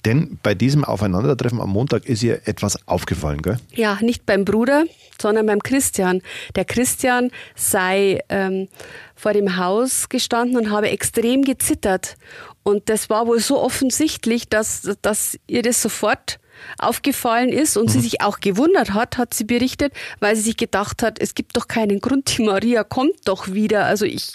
Denn 0.05 0.39
bei 0.41 0.55
diesem 0.55 0.85
Aufeinandertreffen 0.85 1.59
am 1.59 1.71
Montag 1.71 2.05
ist 2.05 2.23
ihr 2.23 2.47
etwas 2.47 2.87
aufgefallen, 2.87 3.41
gell? 3.41 3.57
Ja, 3.73 3.97
nicht 4.01 4.25
beim 4.25 4.45
Bruder, 4.45 4.85
sondern 5.21 5.45
beim 5.45 5.61
Christian. 5.61 6.21
Der 6.55 6.63
Christian 6.63 7.31
sei 7.55 8.19
ähm, 8.29 8.69
vor 9.15 9.33
dem 9.33 9.57
Haus 9.57 10.07
gestanden 10.07 10.55
und 10.55 10.71
habe 10.71 10.89
extrem 10.89 11.43
gezittert. 11.43 12.15
Und 12.63 12.87
das 12.87 13.09
war 13.09 13.27
wohl 13.27 13.39
so 13.39 13.59
offensichtlich, 13.59 14.47
dass, 14.47 14.89
dass 15.01 15.37
ihr 15.47 15.63
das 15.63 15.81
sofort 15.81 16.39
aufgefallen 16.77 17.49
ist 17.49 17.77
und 17.77 17.87
mhm. 17.87 17.89
sie 17.89 17.99
sich 18.01 18.21
auch 18.21 18.39
gewundert 18.39 18.93
hat, 18.93 19.17
hat 19.17 19.33
sie 19.33 19.45
berichtet, 19.45 19.93
weil 20.19 20.35
sie 20.35 20.43
sich 20.43 20.57
gedacht 20.57 21.03
hat, 21.03 21.19
es 21.19 21.35
gibt 21.35 21.57
doch 21.57 21.67
keinen 21.67 21.99
Grund, 21.99 22.37
die 22.37 22.43
Maria 22.43 22.83
kommt 22.83 23.15
doch 23.25 23.51
wieder. 23.51 23.85
Also 23.85 24.05
ich 24.05 24.33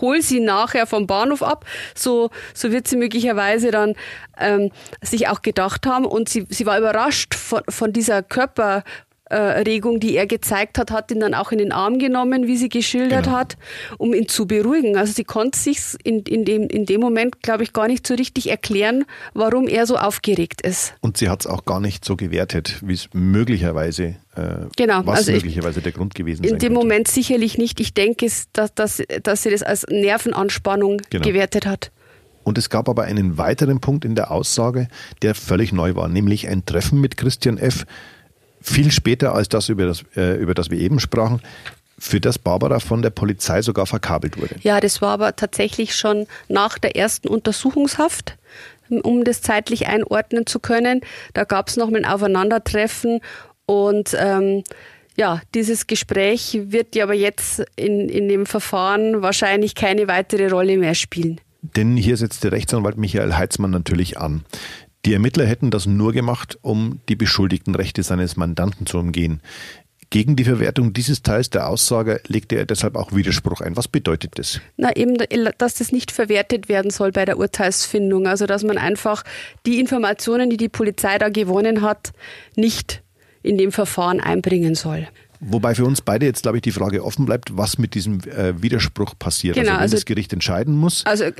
hol 0.00 0.22
sie 0.22 0.40
nachher 0.40 0.86
vom 0.86 1.06
Bahnhof 1.06 1.42
ab. 1.42 1.64
So, 1.94 2.30
so 2.54 2.70
wird 2.70 2.88
sie 2.88 2.96
möglicherweise 2.96 3.70
dann 3.70 3.94
ähm, 4.38 4.70
sich 5.00 5.28
auch 5.28 5.42
gedacht 5.42 5.86
haben. 5.86 6.04
Und 6.04 6.28
sie, 6.28 6.46
sie 6.48 6.66
war 6.66 6.78
überrascht 6.78 7.34
von, 7.34 7.62
von 7.68 7.92
dieser 7.92 8.22
Körper, 8.22 8.84
Regung, 9.36 10.00
die 10.00 10.16
er 10.16 10.26
gezeigt 10.26 10.78
hat, 10.78 10.90
hat 10.90 11.10
ihn 11.10 11.20
dann 11.20 11.34
auch 11.34 11.52
in 11.52 11.58
den 11.58 11.72
Arm 11.72 11.98
genommen, 11.98 12.46
wie 12.46 12.56
sie 12.56 12.68
geschildert 12.68 13.24
genau. 13.24 13.36
hat, 13.36 13.56
um 13.98 14.14
ihn 14.14 14.28
zu 14.28 14.46
beruhigen. 14.46 14.96
Also 14.96 15.12
sie 15.12 15.24
konnte 15.24 15.58
sich 15.58 15.78
in, 16.04 16.20
in, 16.20 16.44
dem, 16.44 16.68
in 16.68 16.86
dem 16.86 17.00
Moment, 17.00 17.42
glaube 17.42 17.62
ich, 17.62 17.72
gar 17.72 17.88
nicht 17.88 18.06
so 18.06 18.14
richtig 18.14 18.48
erklären, 18.50 19.04
warum 19.34 19.68
er 19.68 19.86
so 19.86 19.96
aufgeregt 19.96 20.62
ist. 20.62 20.94
Und 21.00 21.16
sie 21.16 21.28
hat 21.28 21.40
es 21.40 21.46
auch 21.46 21.64
gar 21.64 21.80
nicht 21.80 22.04
so 22.04 22.16
gewertet, 22.16 22.78
wie 22.82 22.94
es 22.94 23.08
möglicherweise 23.12 24.16
äh, 24.36 24.66
genau, 24.76 25.04
was 25.04 25.20
also 25.20 25.32
möglicherweise 25.32 25.80
ich, 25.80 25.84
der 25.84 25.92
Grund 25.92 26.14
gewesen 26.14 26.44
ist. 26.44 26.52
In 26.52 26.58
dem 26.58 26.74
könnte. 26.74 26.86
Moment 26.86 27.08
sicherlich 27.08 27.58
nicht. 27.58 27.80
Ich 27.80 27.94
denke, 27.94 28.26
dass, 28.52 28.74
dass, 28.74 29.02
dass 29.22 29.42
sie 29.42 29.50
das 29.50 29.62
als 29.62 29.86
Nervenanspannung 29.88 31.02
genau. 31.10 31.24
gewertet 31.24 31.66
hat. 31.66 31.90
Und 32.44 32.56
es 32.56 32.70
gab 32.70 32.88
aber 32.88 33.02
einen 33.02 33.36
weiteren 33.36 33.80
Punkt 33.80 34.06
in 34.06 34.14
der 34.14 34.30
Aussage, 34.30 34.88
der 35.20 35.34
völlig 35.34 35.72
neu 35.72 35.96
war, 35.96 36.08
nämlich 36.08 36.48
ein 36.48 36.64
Treffen 36.64 36.98
mit 36.98 37.18
Christian 37.18 37.58
F., 37.58 37.84
viel 38.60 38.90
später 38.90 39.34
als 39.34 39.48
das, 39.48 39.68
über 39.68 39.86
das, 39.86 40.04
äh, 40.16 40.36
über 40.36 40.54
das 40.54 40.70
wir 40.70 40.78
eben 40.78 41.00
sprachen, 41.00 41.40
für 41.98 42.20
das 42.20 42.38
Barbara 42.38 42.78
von 42.78 43.02
der 43.02 43.10
Polizei 43.10 43.60
sogar 43.62 43.86
verkabelt 43.86 44.36
wurde. 44.36 44.54
Ja, 44.62 44.80
das 44.80 45.02
war 45.02 45.10
aber 45.10 45.34
tatsächlich 45.34 45.96
schon 45.96 46.26
nach 46.48 46.78
der 46.78 46.96
ersten 46.96 47.28
Untersuchungshaft, 47.28 48.36
um 48.88 49.24
das 49.24 49.42
zeitlich 49.42 49.88
einordnen 49.88 50.46
zu 50.46 50.60
können. 50.60 51.00
Da 51.34 51.44
gab 51.44 51.68
es 51.68 51.76
noch 51.76 51.92
ein 51.92 52.04
Aufeinandertreffen 52.04 53.20
und 53.66 54.16
ähm, 54.18 54.62
ja, 55.16 55.40
dieses 55.54 55.88
Gespräch 55.88 56.58
wird 56.68 56.94
ja 56.94 57.04
aber 57.04 57.14
jetzt 57.14 57.64
in, 57.74 58.08
in 58.08 58.28
dem 58.28 58.46
Verfahren 58.46 59.20
wahrscheinlich 59.20 59.74
keine 59.74 60.06
weitere 60.06 60.48
Rolle 60.48 60.78
mehr 60.78 60.94
spielen. 60.94 61.40
Denn 61.60 61.96
hier 61.96 62.16
setzt 62.16 62.44
der 62.44 62.52
Rechtsanwalt 62.52 62.96
Michael 62.96 63.34
Heitzmann 63.34 63.72
natürlich 63.72 64.16
an. 64.16 64.44
Die 65.04 65.12
Ermittler 65.12 65.46
hätten 65.46 65.70
das 65.70 65.86
nur 65.86 66.12
gemacht, 66.12 66.58
um 66.62 67.00
die 67.08 67.16
beschuldigten 67.16 67.74
Rechte 67.74 68.02
seines 68.02 68.36
Mandanten 68.36 68.86
zu 68.86 68.98
umgehen. 68.98 69.40
Gegen 70.10 70.36
die 70.36 70.44
Verwertung 70.44 70.94
dieses 70.94 71.22
Teils 71.22 71.50
der 71.50 71.68
Aussage 71.68 72.22
legte 72.26 72.56
er 72.56 72.64
deshalb 72.64 72.96
auch 72.96 73.12
Widerspruch 73.12 73.60
ein. 73.60 73.76
Was 73.76 73.88
bedeutet 73.88 74.38
das? 74.38 74.58
Na 74.78 74.96
eben, 74.96 75.16
dass 75.58 75.74
das 75.74 75.92
nicht 75.92 76.12
verwertet 76.12 76.70
werden 76.70 76.90
soll 76.90 77.12
bei 77.12 77.26
der 77.26 77.38
Urteilsfindung. 77.38 78.26
Also 78.26 78.46
dass 78.46 78.64
man 78.64 78.78
einfach 78.78 79.22
die 79.66 79.78
Informationen, 79.78 80.48
die 80.48 80.56
die 80.56 80.70
Polizei 80.70 81.18
da 81.18 81.28
gewonnen 81.28 81.82
hat, 81.82 82.12
nicht 82.56 83.02
in 83.42 83.58
dem 83.58 83.70
Verfahren 83.70 84.20
einbringen 84.20 84.74
soll. 84.74 85.08
Wobei 85.40 85.74
für 85.74 85.84
uns 85.84 86.00
beide 86.00 86.26
jetzt, 86.26 86.42
glaube 86.42 86.58
ich, 86.58 86.62
die 86.62 86.72
Frage 86.72 87.04
offen 87.04 87.24
bleibt, 87.24 87.56
was 87.56 87.78
mit 87.78 87.94
diesem 87.94 88.20
äh, 88.20 88.60
Widerspruch 88.60 89.14
passiert. 89.18 89.54
Genau, 89.54 89.70
also 89.70 89.76
wenn 89.76 89.82
also, 89.82 89.96
das 89.96 90.04
Gericht 90.04 90.32
entscheiden 90.32 90.76
muss. 90.76 91.06
Also 91.06 91.24
äh, 91.24 91.34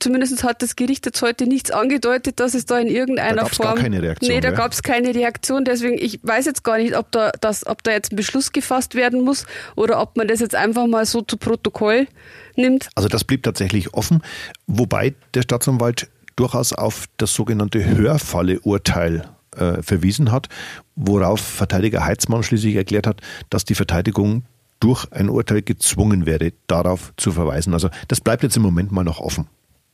zumindest 0.00 0.42
hat 0.42 0.62
das 0.62 0.74
Gericht 0.74 1.06
jetzt 1.06 1.22
heute 1.22 1.46
nichts 1.46 1.70
angedeutet, 1.70 2.40
dass 2.40 2.54
es 2.54 2.66
da 2.66 2.78
in 2.78 2.88
irgendeiner 2.88 3.42
da 3.42 3.46
Form. 3.46 3.74
Gar 3.74 3.76
keine 3.76 4.02
Reaktion. 4.02 4.32
Nee, 4.32 4.40
da 4.40 4.50
gab 4.50 4.72
es 4.72 4.82
keine 4.82 5.14
Reaktion. 5.14 5.64
Deswegen, 5.64 5.96
ich 5.98 6.18
weiß 6.22 6.46
jetzt 6.46 6.64
gar 6.64 6.78
nicht, 6.78 6.96
ob 6.96 7.12
da, 7.12 7.30
das, 7.40 7.66
ob 7.66 7.82
da 7.84 7.92
jetzt 7.92 8.12
ein 8.12 8.16
Beschluss 8.16 8.52
gefasst 8.52 8.94
werden 8.94 9.22
muss 9.22 9.46
oder 9.76 10.00
ob 10.00 10.16
man 10.16 10.26
das 10.26 10.40
jetzt 10.40 10.54
einfach 10.54 10.86
mal 10.86 11.06
so 11.06 11.22
zu 11.22 11.36
Protokoll 11.36 12.08
nimmt. 12.56 12.88
Also 12.94 13.08
das 13.08 13.24
blieb 13.24 13.42
tatsächlich 13.42 13.94
offen, 13.94 14.22
wobei 14.66 15.14
der 15.34 15.42
Staatsanwalt 15.42 16.08
durchaus 16.36 16.72
auf 16.72 17.06
das 17.16 17.32
sogenannte 17.34 17.84
Hörfalle-Urteil 17.84 19.28
äh, 19.56 19.82
verwiesen 19.82 20.32
hat, 20.32 20.48
worauf 20.96 21.40
Verteidiger 21.40 22.04
Heitzmann 22.04 22.42
schließlich 22.42 22.76
erklärt 22.76 23.06
hat, 23.06 23.20
dass 23.50 23.64
die 23.64 23.74
Verteidigung 23.74 24.44
durch 24.80 25.10
ein 25.12 25.28
Urteil 25.28 25.62
gezwungen 25.62 26.26
wäre, 26.26 26.52
darauf 26.66 27.12
zu 27.16 27.32
verweisen. 27.32 27.72
Also 27.72 27.88
das 28.08 28.20
bleibt 28.20 28.42
jetzt 28.42 28.56
im 28.56 28.62
Moment 28.62 28.92
mal 28.92 29.04
noch 29.04 29.20
offen. 29.20 29.46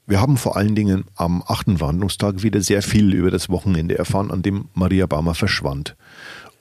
Wir 0.07 0.21
haben 0.21 0.37
vor 0.37 0.57
allen 0.57 0.75
Dingen 0.75 1.05
am 1.15 1.45
achten 1.47 1.79
Verhandlungstag 1.79 2.43
wieder 2.43 2.61
sehr 2.61 2.83
viel 2.83 3.15
über 3.15 3.31
das 3.31 3.49
Wochenende 3.49 3.97
erfahren, 3.97 4.33
an 4.33 4.43
dem 4.43 4.69
Maria 4.75 5.07
Baumer 5.07 5.35
verschwand. 5.35 5.95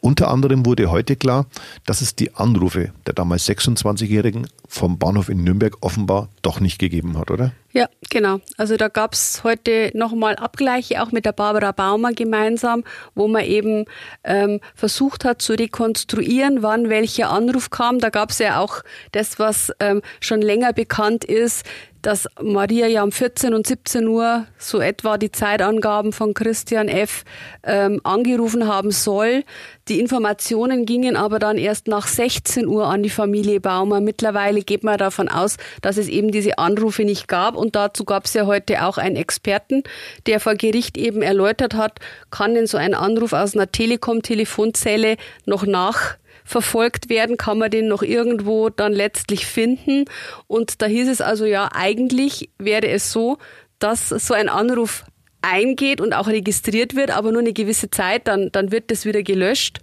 Unter 0.02 0.30
anderem 0.30 0.66
wurde 0.66 0.92
heute 0.92 1.16
klar, 1.16 1.48
dass 1.86 2.02
es 2.02 2.16
die 2.16 2.36
Anrufe 2.36 2.92
der 3.08 3.16
damals 3.16 3.50
26-Jährigen 3.50 4.48
vom 4.70 5.00
Bahnhof 5.00 5.30
in 5.30 5.44
Nürnberg 5.44 5.78
offenbar 5.82 6.30
doch 6.44 6.60
nicht 6.60 6.78
gegeben 6.78 7.18
hat, 7.18 7.32
oder? 7.32 7.52
Ja, 7.72 7.88
genau. 8.10 8.40
Also 8.58 8.78
da 8.78 8.88
gab 8.88 9.14
es 9.14 9.44
heute 9.44 9.92
nochmal 9.94 10.36
Abgleiche, 10.36 11.02
auch 11.02 11.12
mit 11.12 11.26
der 11.26 11.34
Barbara 11.34 11.72
Baumer 11.72 12.14
gemeinsam, 12.14 12.84
wo 13.16 13.28
man 13.28 13.46
eben 13.46 13.86
ähm, 14.24 14.60
versucht 14.76 15.26
hat 15.26 15.42
zu 15.42 15.54
rekonstruieren, 15.54 16.62
wann 16.62 16.90
welcher 16.90 17.32
Anruf 17.32 17.72
kam. 17.72 18.00
Da 18.00 18.10
gab 18.10 18.30
es 18.30 18.40
ja 18.40 18.60
auch 18.60 18.82
das, 19.12 19.40
was 19.40 19.72
ähm, 19.80 20.02
schon 20.20 20.42
länger 20.42 20.72
bekannt 20.74 21.26
ist, 21.26 21.66
dass 22.02 22.28
Maria 22.42 22.88
ja 22.88 23.04
um 23.04 23.12
14 23.12 23.54
und 23.54 23.68
17 23.68 24.08
Uhr 24.08 24.46
so 24.58 24.80
etwa 24.80 25.18
die 25.18 25.32
Zeitangaben 25.32 26.14
von 26.14 26.34
Christian 26.34 26.88
F. 26.88 27.24
Ähm, 27.64 28.00
angerufen 28.04 28.68
haben 28.68 28.92
soll. 28.92 29.44
Die 29.90 30.00
Informationen 30.00 30.86
gingen 30.86 31.16
aber 31.16 31.40
dann 31.40 31.58
erst 31.58 31.88
nach 31.88 32.08
16 32.08 32.68
Uhr 32.68 32.88
an 32.88 33.04
die 33.04 33.10
Familie 33.10 33.60
Baumer. 33.60 34.00
Mittlerweile 34.00 34.59
geht 34.66 34.84
man 34.84 34.98
davon 34.98 35.30
aus, 35.30 35.58
dass 35.82 35.98
es 35.98 36.08
eben 36.08 36.32
diese 36.32 36.58
Anrufe 36.58 37.04
nicht 37.04 37.28
gab. 37.28 37.56
Und 37.56 37.76
dazu 37.76 38.06
gab 38.06 38.26
es 38.26 38.34
ja 38.34 38.46
heute 38.46 38.86
auch 38.86 38.98
einen 38.98 39.16
Experten, 39.16 39.84
der 40.26 40.40
vor 40.40 40.56
Gericht 40.56 40.98
eben 40.98 41.22
erläutert 41.22 41.74
hat, 41.74 42.00
kann 42.32 42.54
denn 42.54 42.68
so 42.68 42.78
ein 42.78 42.94
Anruf 42.94 43.34
aus 43.34 43.56
einer 43.56 43.72
Telekom-Telefonzelle 43.72 45.18
noch 45.46 45.66
nach 45.66 46.18
verfolgt 46.50 47.10
werden, 47.10 47.38
kann 47.38 47.60
man 47.60 47.70
den 47.70 47.88
noch 47.88 48.02
irgendwo 48.02 48.70
dann 48.70 48.92
letztlich 48.92 49.46
finden. 49.46 50.06
Und 50.48 50.82
da 50.82 50.88
hieß 50.88 51.08
es 51.08 51.22
also 51.22 51.46
ja, 51.46 51.70
eigentlich 51.74 52.50
wäre 52.58 52.88
es 52.88 53.12
so, 53.12 53.38
dass 53.78 54.10
so 54.10 54.34
ein 54.34 54.50
Anruf 54.50 55.04
eingeht 55.42 56.02
und 56.02 56.14
auch 56.14 56.28
registriert 56.28 56.96
wird, 56.96 57.12
aber 57.12 57.32
nur 57.32 57.42
eine 57.42 57.54
gewisse 57.54 57.90
Zeit, 57.90 58.28
dann, 58.28 58.52
dann 58.52 58.72
wird 58.72 58.92
das 58.92 59.06
wieder 59.06 59.24
gelöscht. 59.24 59.80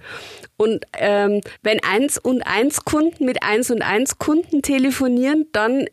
Und 0.57 0.85
ähm, 0.99 1.41
wenn 1.63 1.83
eins 1.83 2.19
und 2.19 2.43
eins 2.43 2.85
Kunden 2.85 3.25
mit 3.25 3.43
eins 3.43 3.71
und 3.71 3.83
eins 3.83 4.19
Kunden 4.19 4.63
telefonieren, 4.63 5.47
dann 5.53 5.87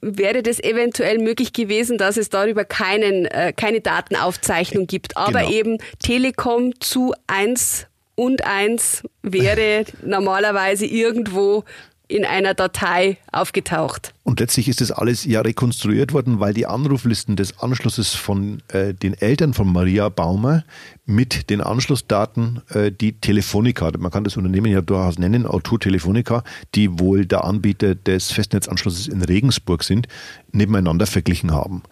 wäre 0.00 0.42
das 0.42 0.60
eventuell 0.60 1.18
möglich 1.18 1.52
gewesen, 1.52 1.98
dass 1.98 2.16
es 2.16 2.30
darüber 2.30 2.64
keinen, 2.64 3.26
äh, 3.26 3.52
keine 3.54 3.80
Datenaufzeichnung 3.80 4.86
gibt. 4.86 5.16
Aber 5.16 5.40
genau. 5.40 5.52
eben 5.52 5.78
Telekom 5.98 6.78
zu 6.80 7.14
eins 7.26 7.86
und 8.14 8.44
eins 8.44 9.02
wäre 9.22 9.84
normalerweise 10.02 10.86
irgendwo 10.86 11.64
in 12.08 12.24
einer 12.24 12.54
Datei 12.54 13.18
aufgetaucht. 13.32 14.14
Und 14.24 14.40
letztlich 14.40 14.68
ist 14.68 14.80
das 14.80 14.90
alles 14.90 15.24
ja 15.24 15.42
rekonstruiert 15.42 16.12
worden, 16.12 16.40
weil 16.40 16.54
die 16.54 16.66
Anruflisten 16.66 17.36
des 17.36 17.58
Anschlusses 17.60 18.14
von 18.14 18.62
äh, 18.68 18.94
den 18.94 19.14
Eltern 19.14 19.52
von 19.52 19.70
Maria 19.70 20.08
Baumer 20.08 20.64
mit 21.04 21.50
den 21.50 21.60
Anschlussdaten, 21.60 22.62
äh, 22.70 22.90
die 22.90 23.12
Telefonica, 23.12 23.92
man 23.98 24.10
kann 24.10 24.24
das 24.24 24.38
Unternehmen 24.38 24.72
ja 24.72 24.80
durchaus 24.80 25.18
nennen, 25.18 25.46
Auto 25.46 25.76
Telefonica, 25.76 26.44
die 26.74 26.98
wohl 26.98 27.26
der 27.26 27.44
Anbieter 27.44 27.94
des 27.94 28.32
Festnetzanschlusses 28.32 29.06
in 29.06 29.22
Regensburg 29.22 29.84
sind, 29.84 30.08
nebeneinander 30.50 31.06
verglichen 31.06 31.52
haben. 31.52 31.82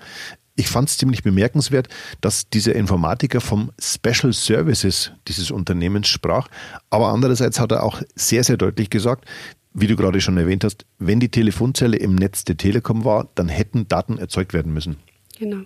Ich 0.58 0.68
fand 0.68 0.88
es 0.88 0.96
ziemlich 0.96 1.22
bemerkenswert, 1.22 1.88
dass 2.22 2.48
dieser 2.48 2.74
Informatiker 2.74 3.42
vom 3.42 3.72
Special 3.78 4.32
Services 4.32 5.12
dieses 5.28 5.50
Unternehmens 5.50 6.08
sprach. 6.08 6.48
Aber 6.88 7.08
andererseits 7.08 7.60
hat 7.60 7.72
er 7.72 7.82
auch 7.82 8.00
sehr, 8.14 8.42
sehr 8.42 8.56
deutlich 8.56 8.88
gesagt, 8.88 9.26
wie 9.78 9.86
du 9.86 9.94
gerade 9.94 10.22
schon 10.22 10.38
erwähnt 10.38 10.64
hast, 10.64 10.86
wenn 10.98 11.20
die 11.20 11.28
Telefonzelle 11.28 11.98
im 11.98 12.14
Netz 12.14 12.44
der 12.44 12.56
Telekom 12.56 13.04
war, 13.04 13.28
dann 13.34 13.48
hätten 13.48 13.86
Daten 13.88 14.16
erzeugt 14.16 14.54
werden 14.54 14.72
müssen. 14.72 14.96
Genau. 15.38 15.64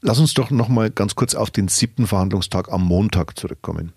Lass 0.00 0.20
uns 0.20 0.32
doch 0.34 0.52
nochmal 0.52 0.90
ganz 0.90 1.16
kurz 1.16 1.34
auf 1.34 1.50
den 1.50 1.66
siebten 1.66 2.06
Verhandlungstag 2.06 2.70
am 2.70 2.84
Montag 2.84 3.36
zurückkommen. 3.36 3.92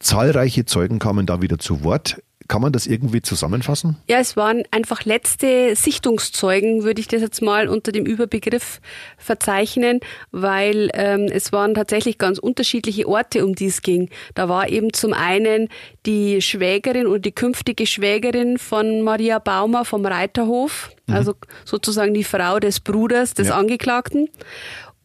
Zahlreiche 0.00 0.66
Zeugen 0.66 0.98
kamen 0.98 1.24
da 1.24 1.40
wieder 1.40 1.58
zu 1.58 1.82
Wort. 1.82 2.22
Kann 2.48 2.62
man 2.62 2.72
das 2.72 2.86
irgendwie 2.86 3.20
zusammenfassen? 3.20 3.98
Ja, 4.08 4.18
es 4.18 4.34
waren 4.34 4.62
einfach 4.70 5.04
letzte 5.04 5.76
Sichtungszeugen, 5.76 6.82
würde 6.82 6.98
ich 6.98 7.06
das 7.06 7.20
jetzt 7.20 7.42
mal 7.42 7.68
unter 7.68 7.92
dem 7.92 8.06
Überbegriff 8.06 8.80
verzeichnen, 9.18 10.00
weil 10.30 10.88
ähm, 10.94 11.28
es 11.30 11.52
waren 11.52 11.74
tatsächlich 11.74 12.16
ganz 12.16 12.38
unterschiedliche 12.38 13.06
Orte, 13.06 13.44
um 13.44 13.54
die 13.54 13.66
es 13.66 13.82
ging. 13.82 14.08
Da 14.34 14.48
war 14.48 14.70
eben 14.70 14.94
zum 14.94 15.12
einen 15.12 15.68
die 16.06 16.40
Schwägerin 16.40 17.06
oder 17.06 17.18
die 17.18 17.32
künftige 17.32 17.86
Schwägerin 17.86 18.56
von 18.56 19.02
Maria 19.02 19.40
Baumer 19.40 19.84
vom 19.84 20.06
Reiterhof, 20.06 20.90
mhm. 21.06 21.14
also 21.14 21.34
sozusagen 21.66 22.14
die 22.14 22.24
Frau 22.24 22.60
des 22.60 22.80
Bruders 22.80 23.34
des 23.34 23.48
ja. 23.48 23.58
Angeklagten. 23.58 24.30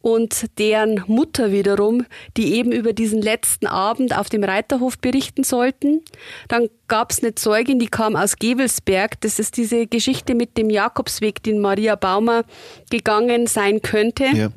Und 0.04 0.58
deren 0.58 1.02
Mutter 1.06 1.50
wiederum, 1.50 2.04
die 2.36 2.56
eben 2.56 2.72
über 2.72 2.92
diesen 2.92 3.22
letzten 3.22 3.66
Abend 3.66 4.14
auf 4.14 4.28
dem 4.28 4.44
Reiterhof 4.44 4.98
berichten 4.98 5.44
sollten. 5.44 6.02
Dann 6.46 6.68
gab 6.88 7.10
es 7.10 7.22
eine 7.22 7.34
Zeugin, 7.34 7.78
die 7.78 7.86
kam 7.86 8.14
aus 8.14 8.36
Gewelsberg. 8.36 9.18
Das 9.22 9.38
ist 9.38 9.56
diese 9.56 9.86
Geschichte 9.86 10.34
mit 10.34 10.58
dem 10.58 10.68
Jakobsweg, 10.68 11.42
den 11.42 11.58
Maria 11.58 11.96
Baumer 11.96 12.44
gegangen 12.90 13.46
sein 13.46 13.80
könnte. 13.80 14.26
Ja 14.26 14.50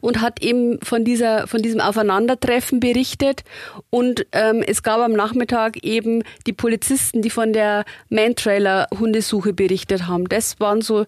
und 0.00 0.20
hat 0.20 0.42
eben 0.42 0.80
von 0.80 1.04
dieser 1.04 1.46
von 1.46 1.60
diesem 1.60 1.80
Aufeinandertreffen 1.80 2.78
berichtet 2.78 3.42
und 3.90 4.26
ähm, 4.30 4.62
es 4.66 4.84
gab 4.84 5.00
am 5.00 5.12
Nachmittag 5.12 5.82
eben 5.82 6.22
die 6.46 6.52
Polizisten, 6.52 7.20
die 7.20 7.30
von 7.30 7.52
der 7.52 7.84
Mantrailer 8.08 8.86
Hundesuche 8.98 9.52
berichtet 9.52 10.06
haben. 10.06 10.28
Das 10.28 10.60
waren 10.60 10.82
so 10.82 11.04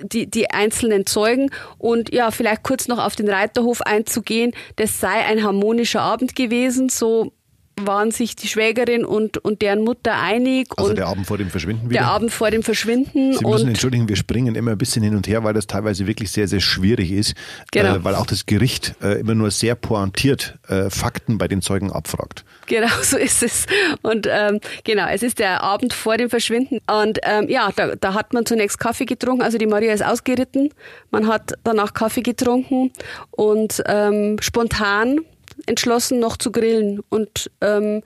die, 0.00 0.28
die 0.30 0.50
einzelnen 0.50 1.06
Zeugen 1.06 1.50
und 1.78 2.12
ja, 2.12 2.30
vielleicht 2.30 2.62
kurz 2.62 2.88
noch 2.88 2.98
auf 2.98 3.16
den 3.16 3.28
Reiterhof 3.28 3.82
einzugehen. 3.82 4.52
Das 4.76 5.00
sei 5.00 5.24
ein 5.24 5.42
harmonischer 5.42 6.00
Abend 6.00 6.34
gewesen, 6.34 6.88
so 6.88 7.32
waren 7.76 8.10
sich 8.10 8.36
die 8.36 8.48
Schwägerin 8.48 9.04
und, 9.04 9.38
und 9.38 9.62
deren 9.62 9.82
Mutter 9.82 10.18
einig. 10.18 10.68
Also 10.76 10.92
der 10.92 11.06
Abend 11.06 11.26
vor 11.26 11.38
dem 11.38 11.50
Verschwinden 11.50 11.90
wieder? 11.90 12.00
Der 12.00 12.08
Abend 12.08 12.32
vor 12.32 12.50
dem 12.50 12.62
Verschwinden. 12.62 13.36
Sie 13.36 13.44
müssen 13.44 13.68
entschuldigen, 13.68 14.08
wir 14.08 14.16
springen 14.16 14.54
immer 14.54 14.72
ein 14.72 14.78
bisschen 14.78 15.02
hin 15.02 15.16
und 15.16 15.26
her, 15.26 15.44
weil 15.44 15.54
das 15.54 15.66
teilweise 15.66 16.06
wirklich 16.06 16.30
sehr, 16.30 16.46
sehr 16.48 16.60
schwierig 16.60 17.10
ist. 17.10 17.34
Genau. 17.72 17.96
Äh, 17.96 18.04
weil 18.04 18.14
auch 18.14 18.26
das 18.26 18.46
Gericht 18.46 18.94
äh, 19.02 19.20
immer 19.20 19.34
nur 19.34 19.50
sehr 19.50 19.74
pointiert 19.74 20.58
äh, 20.68 20.90
Fakten 20.90 21.38
bei 21.38 21.48
den 21.48 21.62
Zeugen 21.62 21.90
abfragt. 21.90 22.44
Genau, 22.66 22.88
so 23.02 23.16
ist 23.16 23.42
es. 23.42 23.66
Und 24.02 24.28
ähm, 24.30 24.60
genau, 24.84 25.08
es 25.08 25.22
ist 25.22 25.38
der 25.38 25.62
Abend 25.62 25.92
vor 25.92 26.16
dem 26.16 26.30
Verschwinden. 26.30 26.78
Und 26.86 27.18
ähm, 27.22 27.48
ja, 27.48 27.70
da, 27.74 27.96
da 27.96 28.14
hat 28.14 28.32
man 28.32 28.46
zunächst 28.46 28.78
Kaffee 28.78 29.04
getrunken. 29.06 29.42
Also 29.42 29.58
die 29.58 29.66
Maria 29.66 29.92
ist 29.92 30.04
ausgeritten. 30.04 30.70
Man 31.10 31.26
hat 31.26 31.54
danach 31.64 31.94
Kaffee 31.94 32.22
getrunken 32.22 32.92
und 33.30 33.82
ähm, 33.86 34.36
spontan 34.40 35.20
entschlossen, 35.66 36.18
noch 36.18 36.36
zu 36.36 36.52
grillen. 36.52 37.00
Und 37.08 37.50
ähm, 37.60 38.02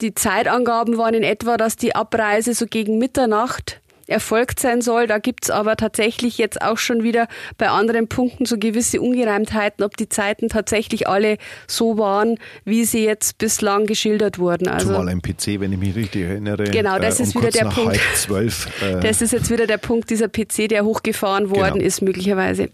die 0.00 0.14
Zeitangaben 0.14 0.98
waren 0.98 1.14
in 1.14 1.22
etwa, 1.22 1.56
dass 1.56 1.76
die 1.76 1.94
Abreise 1.94 2.54
so 2.54 2.66
gegen 2.66 2.98
Mitternacht 2.98 3.80
erfolgt 4.12 4.60
sein 4.60 4.80
soll. 4.82 5.06
Da 5.06 5.18
gibt's 5.18 5.50
aber 5.50 5.76
tatsächlich 5.76 6.38
jetzt 6.38 6.62
auch 6.62 6.78
schon 6.78 7.02
wieder 7.02 7.26
bei 7.58 7.68
anderen 7.68 8.08
Punkten 8.08 8.46
so 8.46 8.58
gewisse 8.58 9.00
Ungereimtheiten, 9.00 9.84
ob 9.84 9.96
die 9.96 10.08
Zeiten 10.08 10.48
tatsächlich 10.48 11.08
alle 11.08 11.38
so 11.66 11.98
waren, 11.98 12.38
wie 12.64 12.84
sie 12.84 13.04
jetzt 13.04 13.38
bislang 13.38 13.86
geschildert 13.86 14.38
wurden. 14.38 14.68
Also, 14.68 14.88
Zumal 14.88 15.08
ein 15.08 15.22
PC, 15.22 15.60
wenn 15.60 15.72
ich 15.72 15.78
mich 15.78 15.96
richtig 15.96 16.22
erinnere. 16.22 16.64
Genau, 16.64 16.98
das 16.98 17.18
äh, 17.18 17.22
um 17.22 17.28
ist 17.28 17.34
wieder 17.36 17.50
der 17.50 17.64
Punkt. 17.66 18.00
Zwölf, 18.14 18.68
äh, 18.82 19.00
das 19.00 19.22
ist 19.22 19.32
jetzt 19.32 19.50
wieder 19.50 19.66
der 19.66 19.78
Punkt, 19.78 20.10
dieser 20.10 20.28
PC, 20.28 20.68
der 20.68 20.84
hochgefahren 20.84 21.50
worden 21.50 21.74
genau. 21.74 21.86
ist, 21.86 22.02
möglicherweise. 22.02 22.68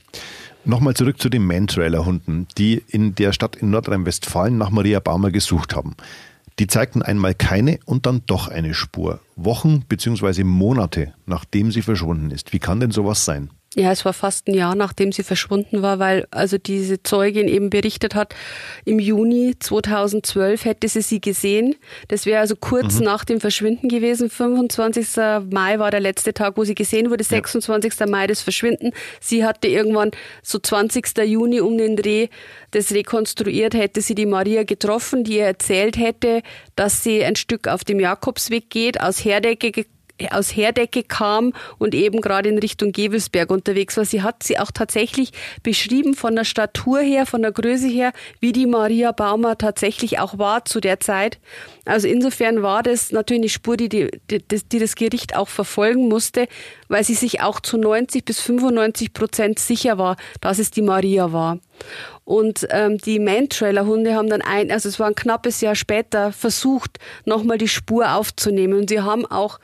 Nochmal 0.64 0.94
zurück 0.94 1.20
zu 1.20 1.28
den 1.28 1.46
Mantrailer-Hunden, 1.46 2.46
die 2.58 2.82
in 2.88 3.14
der 3.14 3.32
Stadt 3.32 3.56
in 3.56 3.70
Nordrhein-Westfalen 3.70 4.58
nach 4.58 4.70
Maria 4.70 5.00
Baumer 5.00 5.30
gesucht 5.30 5.74
haben. 5.74 5.96
Die 6.58 6.66
zeigten 6.66 7.02
einmal 7.02 7.34
keine 7.34 7.78
und 7.84 8.06
dann 8.06 8.22
doch 8.26 8.48
eine 8.48 8.74
Spur. 8.74 9.20
Wochen 9.36 9.84
bzw. 9.88 10.42
Monate 10.44 11.14
nachdem 11.26 11.70
sie 11.70 11.82
verschwunden 11.82 12.30
ist. 12.30 12.52
Wie 12.52 12.58
kann 12.58 12.80
denn 12.80 12.90
sowas 12.90 13.24
sein? 13.24 13.50
Ja, 13.76 13.92
es 13.92 14.06
war 14.06 14.14
fast 14.14 14.48
ein 14.48 14.54
Jahr, 14.54 14.74
nachdem 14.74 15.12
sie 15.12 15.22
verschwunden 15.22 15.82
war, 15.82 15.98
weil 15.98 16.26
also 16.30 16.56
diese 16.56 17.02
Zeugin 17.02 17.48
eben 17.48 17.68
berichtet 17.68 18.14
hat, 18.14 18.34
im 18.86 18.98
Juni 18.98 19.56
2012 19.58 20.64
hätte 20.64 20.88
sie 20.88 21.02
sie 21.02 21.20
gesehen. 21.20 21.76
Das 22.08 22.24
wäre 22.24 22.40
also 22.40 22.56
kurz 22.56 22.98
mhm. 22.98 23.04
nach 23.04 23.26
dem 23.26 23.40
Verschwinden 23.40 23.90
gewesen. 23.90 24.30
25. 24.30 25.16
Mai 25.50 25.78
war 25.78 25.90
der 25.90 26.00
letzte 26.00 26.32
Tag, 26.32 26.56
wo 26.56 26.64
sie 26.64 26.74
gesehen 26.74 27.10
wurde. 27.10 27.24
26. 27.24 27.92
Ja. 28.00 28.06
Mai 28.06 28.26
das 28.26 28.40
Verschwinden. 28.40 28.92
Sie 29.20 29.44
hatte 29.44 29.68
irgendwann 29.68 30.12
so 30.42 30.58
20. 30.58 31.18
Juni 31.26 31.60
um 31.60 31.76
den 31.76 31.96
Dreh 31.96 32.28
das 32.70 32.92
rekonstruiert, 32.92 33.74
hätte 33.74 34.00
sie 34.00 34.14
die 34.14 34.26
Maria 34.26 34.62
getroffen, 34.64 35.24
die 35.24 35.36
ihr 35.36 35.44
erzählt 35.44 35.98
hätte, 35.98 36.42
dass 36.74 37.02
sie 37.02 37.22
ein 37.22 37.36
Stück 37.36 37.68
auf 37.68 37.84
dem 37.84 38.00
Jakobsweg 38.00 38.70
geht, 38.70 39.00
aus 39.00 39.24
Herdecke 39.24 39.84
aus 40.30 40.54
Herdecke 40.54 41.02
kam 41.02 41.52
und 41.78 41.94
eben 41.94 42.20
gerade 42.20 42.48
in 42.48 42.58
Richtung 42.58 42.92
Gewelsberg 42.92 43.50
unterwegs 43.50 43.96
war. 43.96 44.04
Sie 44.04 44.22
hat 44.22 44.42
sie 44.42 44.58
auch 44.58 44.70
tatsächlich 44.70 45.32
beschrieben 45.62 46.14
von 46.14 46.34
der 46.34 46.44
Statur 46.44 47.00
her, 47.00 47.26
von 47.26 47.42
der 47.42 47.52
Größe 47.52 47.88
her, 47.88 48.12
wie 48.40 48.52
die 48.52 48.66
Maria 48.66 49.12
Baumer 49.12 49.58
tatsächlich 49.58 50.18
auch 50.18 50.38
war 50.38 50.64
zu 50.64 50.80
der 50.80 51.00
Zeit. 51.00 51.38
Also 51.84 52.06
insofern 52.06 52.62
war 52.62 52.82
das 52.82 53.12
natürlich 53.12 53.42
eine 53.42 53.48
Spur, 53.48 53.76
die, 53.76 53.88
die, 53.88 54.08
die, 54.28 54.78
das 54.78 54.94
Gericht 54.94 55.36
auch 55.36 55.48
verfolgen 55.48 56.08
musste, 56.08 56.48
weil 56.88 57.04
sie 57.04 57.14
sich 57.14 57.40
auch 57.40 57.60
zu 57.60 57.78
90 57.78 58.24
bis 58.24 58.40
95 58.40 59.12
Prozent 59.12 59.58
sicher 59.58 59.98
war, 59.98 60.16
dass 60.40 60.58
es 60.58 60.70
die 60.70 60.82
Maria 60.82 61.32
war. 61.32 61.58
Und 62.24 62.66
ähm, 62.70 62.98
die 62.98 63.18
Man-Trailer-Hunde 63.20 64.14
haben 64.14 64.28
dann 64.28 64.42
ein, 64.42 64.70
also 64.70 64.88
es 64.88 65.00
war 65.00 65.06
ein 65.06 65.14
knappes 65.14 65.62
Jahr 65.62 65.74
später, 65.74 66.32
versucht, 66.32 66.98
nochmal 67.24 67.56
die 67.56 67.68
Spur 67.68 68.12
aufzunehmen. 68.12 68.74
Und 68.78 68.90
sie 68.90 69.00
haben 69.00 69.24
auch 69.24 69.58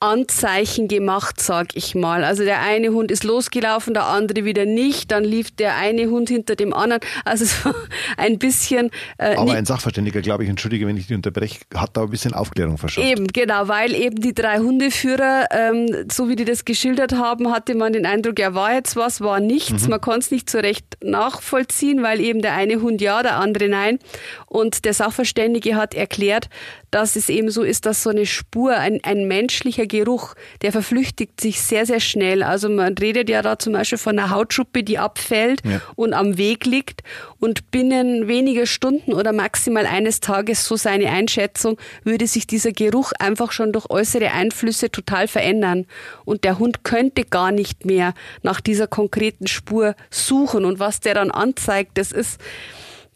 Anzeichen 0.00 0.88
gemacht, 0.88 1.42
sag 1.42 1.76
ich 1.76 1.94
mal. 1.94 2.24
Also 2.24 2.42
der 2.42 2.62
eine 2.62 2.88
Hund 2.88 3.10
ist 3.10 3.22
losgelaufen, 3.22 3.92
der 3.92 4.06
andere 4.06 4.46
wieder 4.46 4.64
nicht. 4.64 5.10
Dann 5.10 5.24
lief 5.24 5.50
der 5.50 5.76
eine 5.76 6.06
Hund 6.06 6.30
hinter 6.30 6.56
dem 6.56 6.72
anderen. 6.72 7.02
Also 7.26 7.44
es 7.44 7.64
war 7.64 7.74
ein 8.16 8.38
bisschen. 8.38 8.90
Äh, 9.18 9.36
Aber 9.36 9.52
ein 9.52 9.66
Sachverständiger, 9.66 10.22
glaube 10.22 10.44
ich, 10.44 10.48
entschuldige, 10.48 10.86
wenn 10.86 10.96
ich 10.96 11.06
die 11.06 11.14
unterbreche, 11.14 11.60
hat 11.74 11.98
da 11.98 12.02
ein 12.02 12.10
bisschen 12.10 12.32
Aufklärung 12.32 12.78
verschafft. 12.78 13.06
Eben, 13.06 13.26
genau, 13.26 13.68
weil 13.68 13.94
eben 13.94 14.16
die 14.16 14.32
drei 14.32 14.58
Hundeführer, 14.58 15.48
ähm, 15.50 16.06
so 16.10 16.30
wie 16.30 16.36
die 16.36 16.46
das 16.46 16.64
geschildert 16.64 17.12
haben, 17.12 17.52
hatte 17.52 17.74
man 17.74 17.92
den 17.92 18.06
Eindruck, 18.06 18.40
er 18.40 18.54
war 18.54 18.72
jetzt 18.72 18.96
was, 18.96 19.20
war 19.20 19.38
nichts. 19.38 19.84
Mhm. 19.84 19.90
Man 19.90 20.00
konnte 20.00 20.20
es 20.20 20.30
nicht 20.30 20.48
so 20.48 20.58
recht 20.58 20.96
nachvollziehen, 21.04 22.02
weil 22.02 22.20
eben 22.20 22.40
der 22.40 22.54
eine 22.54 22.80
Hund 22.80 23.02
ja, 23.02 23.22
der 23.22 23.36
andere 23.36 23.68
nein. 23.68 23.98
Und 24.46 24.86
der 24.86 24.94
Sachverständige 24.94 25.76
hat 25.76 25.94
erklärt, 25.94 26.48
dass 26.90 27.16
es 27.16 27.28
eben 27.28 27.50
so 27.50 27.62
ist, 27.62 27.86
dass 27.86 28.02
so 28.02 28.10
eine 28.10 28.26
Spur, 28.26 28.76
ein, 28.76 29.00
ein 29.02 29.28
menschlicher 29.28 29.86
Geruch, 29.86 30.34
der 30.62 30.72
verflüchtigt 30.72 31.40
sich 31.40 31.60
sehr, 31.60 31.86
sehr 31.86 32.00
schnell. 32.00 32.42
Also 32.42 32.68
man 32.68 32.96
redet 32.98 33.28
ja 33.28 33.42
da 33.42 33.58
zum 33.58 33.74
Beispiel 33.74 33.98
von 33.98 34.18
einer 34.18 34.30
Hautschuppe, 34.30 34.82
die 34.82 34.98
abfällt 34.98 35.62
ja. 35.64 35.80
und 35.94 36.14
am 36.14 36.36
Weg 36.36 36.66
liegt 36.66 37.02
und 37.38 37.70
binnen 37.70 38.26
weniger 38.26 38.66
Stunden 38.66 39.12
oder 39.12 39.32
maximal 39.32 39.86
eines 39.86 40.20
Tages, 40.20 40.64
so 40.64 40.76
seine 40.76 41.10
Einschätzung, 41.10 41.78
würde 42.02 42.26
sich 42.26 42.46
dieser 42.46 42.72
Geruch 42.72 43.12
einfach 43.18 43.52
schon 43.52 43.72
durch 43.72 43.88
äußere 43.88 44.32
Einflüsse 44.32 44.90
total 44.90 45.28
verändern. 45.28 45.86
Und 46.24 46.44
der 46.44 46.58
Hund 46.58 46.84
könnte 46.84 47.24
gar 47.24 47.52
nicht 47.52 47.84
mehr 47.84 48.14
nach 48.42 48.60
dieser 48.60 48.86
konkreten 48.86 49.46
Spur 49.46 49.94
suchen. 50.10 50.64
Und 50.64 50.80
was 50.80 51.00
der 51.00 51.14
dann 51.14 51.30
anzeigt, 51.30 51.98
das 51.98 52.12
ist, 52.12 52.40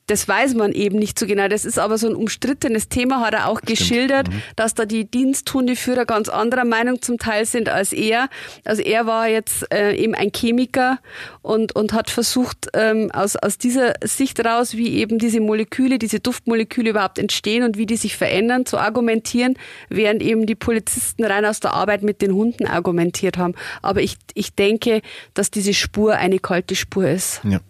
das 0.06 0.28
weiß 0.28 0.54
man 0.54 0.72
eben 0.72 0.98
nicht 0.98 1.18
so 1.18 1.26
genau. 1.26 1.48
Das 1.48 1.64
ist 1.64 1.78
aber 1.78 1.96
so 1.96 2.08
ein 2.08 2.14
umstrittenes 2.14 2.88
Thema, 2.88 3.20
hat 3.20 3.34
er 3.34 3.48
auch 3.48 3.58
Stimmt. 3.58 3.78
geschildert, 3.78 4.28
mhm. 4.28 4.42
dass 4.56 4.74
da 4.74 4.84
die 4.84 5.10
Diensthundeführer 5.10 6.04
ganz 6.04 6.28
anderer 6.28 6.64
Meinung 6.64 7.00
zum 7.00 7.18
Teil 7.18 7.46
sind 7.46 7.68
als 7.68 7.92
er. 7.92 8.28
Also 8.64 8.82
er 8.82 9.06
war 9.06 9.28
jetzt 9.28 9.72
äh, 9.72 9.94
eben 9.96 10.14
ein 10.14 10.30
Chemiker 10.34 10.98
und, 11.42 11.74
und 11.74 11.92
hat 11.94 12.10
versucht, 12.10 12.68
ähm, 12.74 13.10
aus, 13.12 13.36
aus 13.36 13.56
dieser 13.56 13.94
Sicht 14.02 14.44
raus, 14.44 14.74
wie 14.74 14.94
eben 14.96 15.18
diese 15.18 15.40
Moleküle, 15.40 15.98
diese 15.98 16.20
Duftmoleküle 16.20 16.90
überhaupt 16.90 17.18
entstehen 17.18 17.62
und 17.62 17.78
wie 17.78 17.86
die 17.86 17.96
sich 17.96 18.16
verändern, 18.16 18.66
zu 18.66 18.78
argumentieren, 18.78 19.54
während 19.88 20.22
eben 20.22 20.44
die 20.44 20.54
Polizisten 20.54 21.24
rein 21.24 21.46
aus 21.46 21.60
der 21.60 21.72
Arbeit 21.72 22.02
mit 22.02 22.20
den 22.20 22.32
Hunden 22.34 22.66
argumentiert 22.66 23.38
haben. 23.38 23.54
Aber 23.80 24.02
ich, 24.02 24.16
ich 24.34 24.54
denke, 24.54 25.00
dass 25.32 25.50
diese 25.50 25.72
Spur 25.72 26.14
eine 26.14 26.38
kalte 26.38 26.76
Spur 26.76 27.08
ist. 27.08 27.40
Ja. 27.44 27.60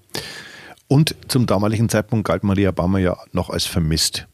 Und 0.95 1.17
zum 1.27 1.47
damaligen 1.47 1.89
Zeitpunkt 1.89 2.25
galt 2.25 2.45
Maria 2.45 2.71
Baumer 2.71 3.01
ja 3.01 3.17
noch 3.33 3.51
als 3.51 3.65
vermisst. 3.67 4.29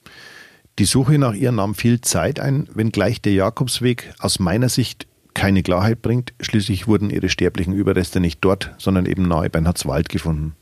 Die 0.79 0.85
Suche 0.85 1.17
nach 1.17 1.33
ihr 1.33 1.53
nahm 1.53 1.75
viel 1.75 2.03
Zeit 2.03 2.39
ein, 2.39 2.69
wenngleich 2.75 3.23
der 3.23 3.33
Jakobsweg 3.33 4.13
aus 4.19 4.41
meiner 4.41 4.69
Sicht 4.69 5.07
keine 5.33 5.63
Klarheit 5.63 6.03
bringt. 6.03 6.35
Schließlich 6.39 6.87
wurden 6.87 7.09
ihre 7.09 7.31
sterblichen 7.31 7.73
Überreste 7.73 8.21
nicht 8.21 8.41
dort, 8.43 8.75
sondern 8.77 9.07
eben 9.07 9.23
nahe 9.23 9.49
Bernhardswald 9.49 10.11
gefunden. 10.11 10.55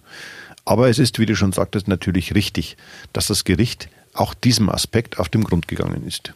Aber 0.64 0.88
es 0.88 1.00
ist, 1.00 1.18
wie 1.18 1.26
du 1.26 1.34
schon 1.34 1.50
sagtest, 1.50 1.88
natürlich 1.88 2.32
richtig, 2.32 2.76
dass 3.12 3.26
das 3.26 3.42
Gericht 3.42 3.88
auch 4.12 4.34
diesem 4.34 4.70
Aspekt 4.70 5.18
auf 5.18 5.28
den 5.28 5.42
Grund 5.42 5.66
gegangen 5.66 6.06
ist. 6.06 6.32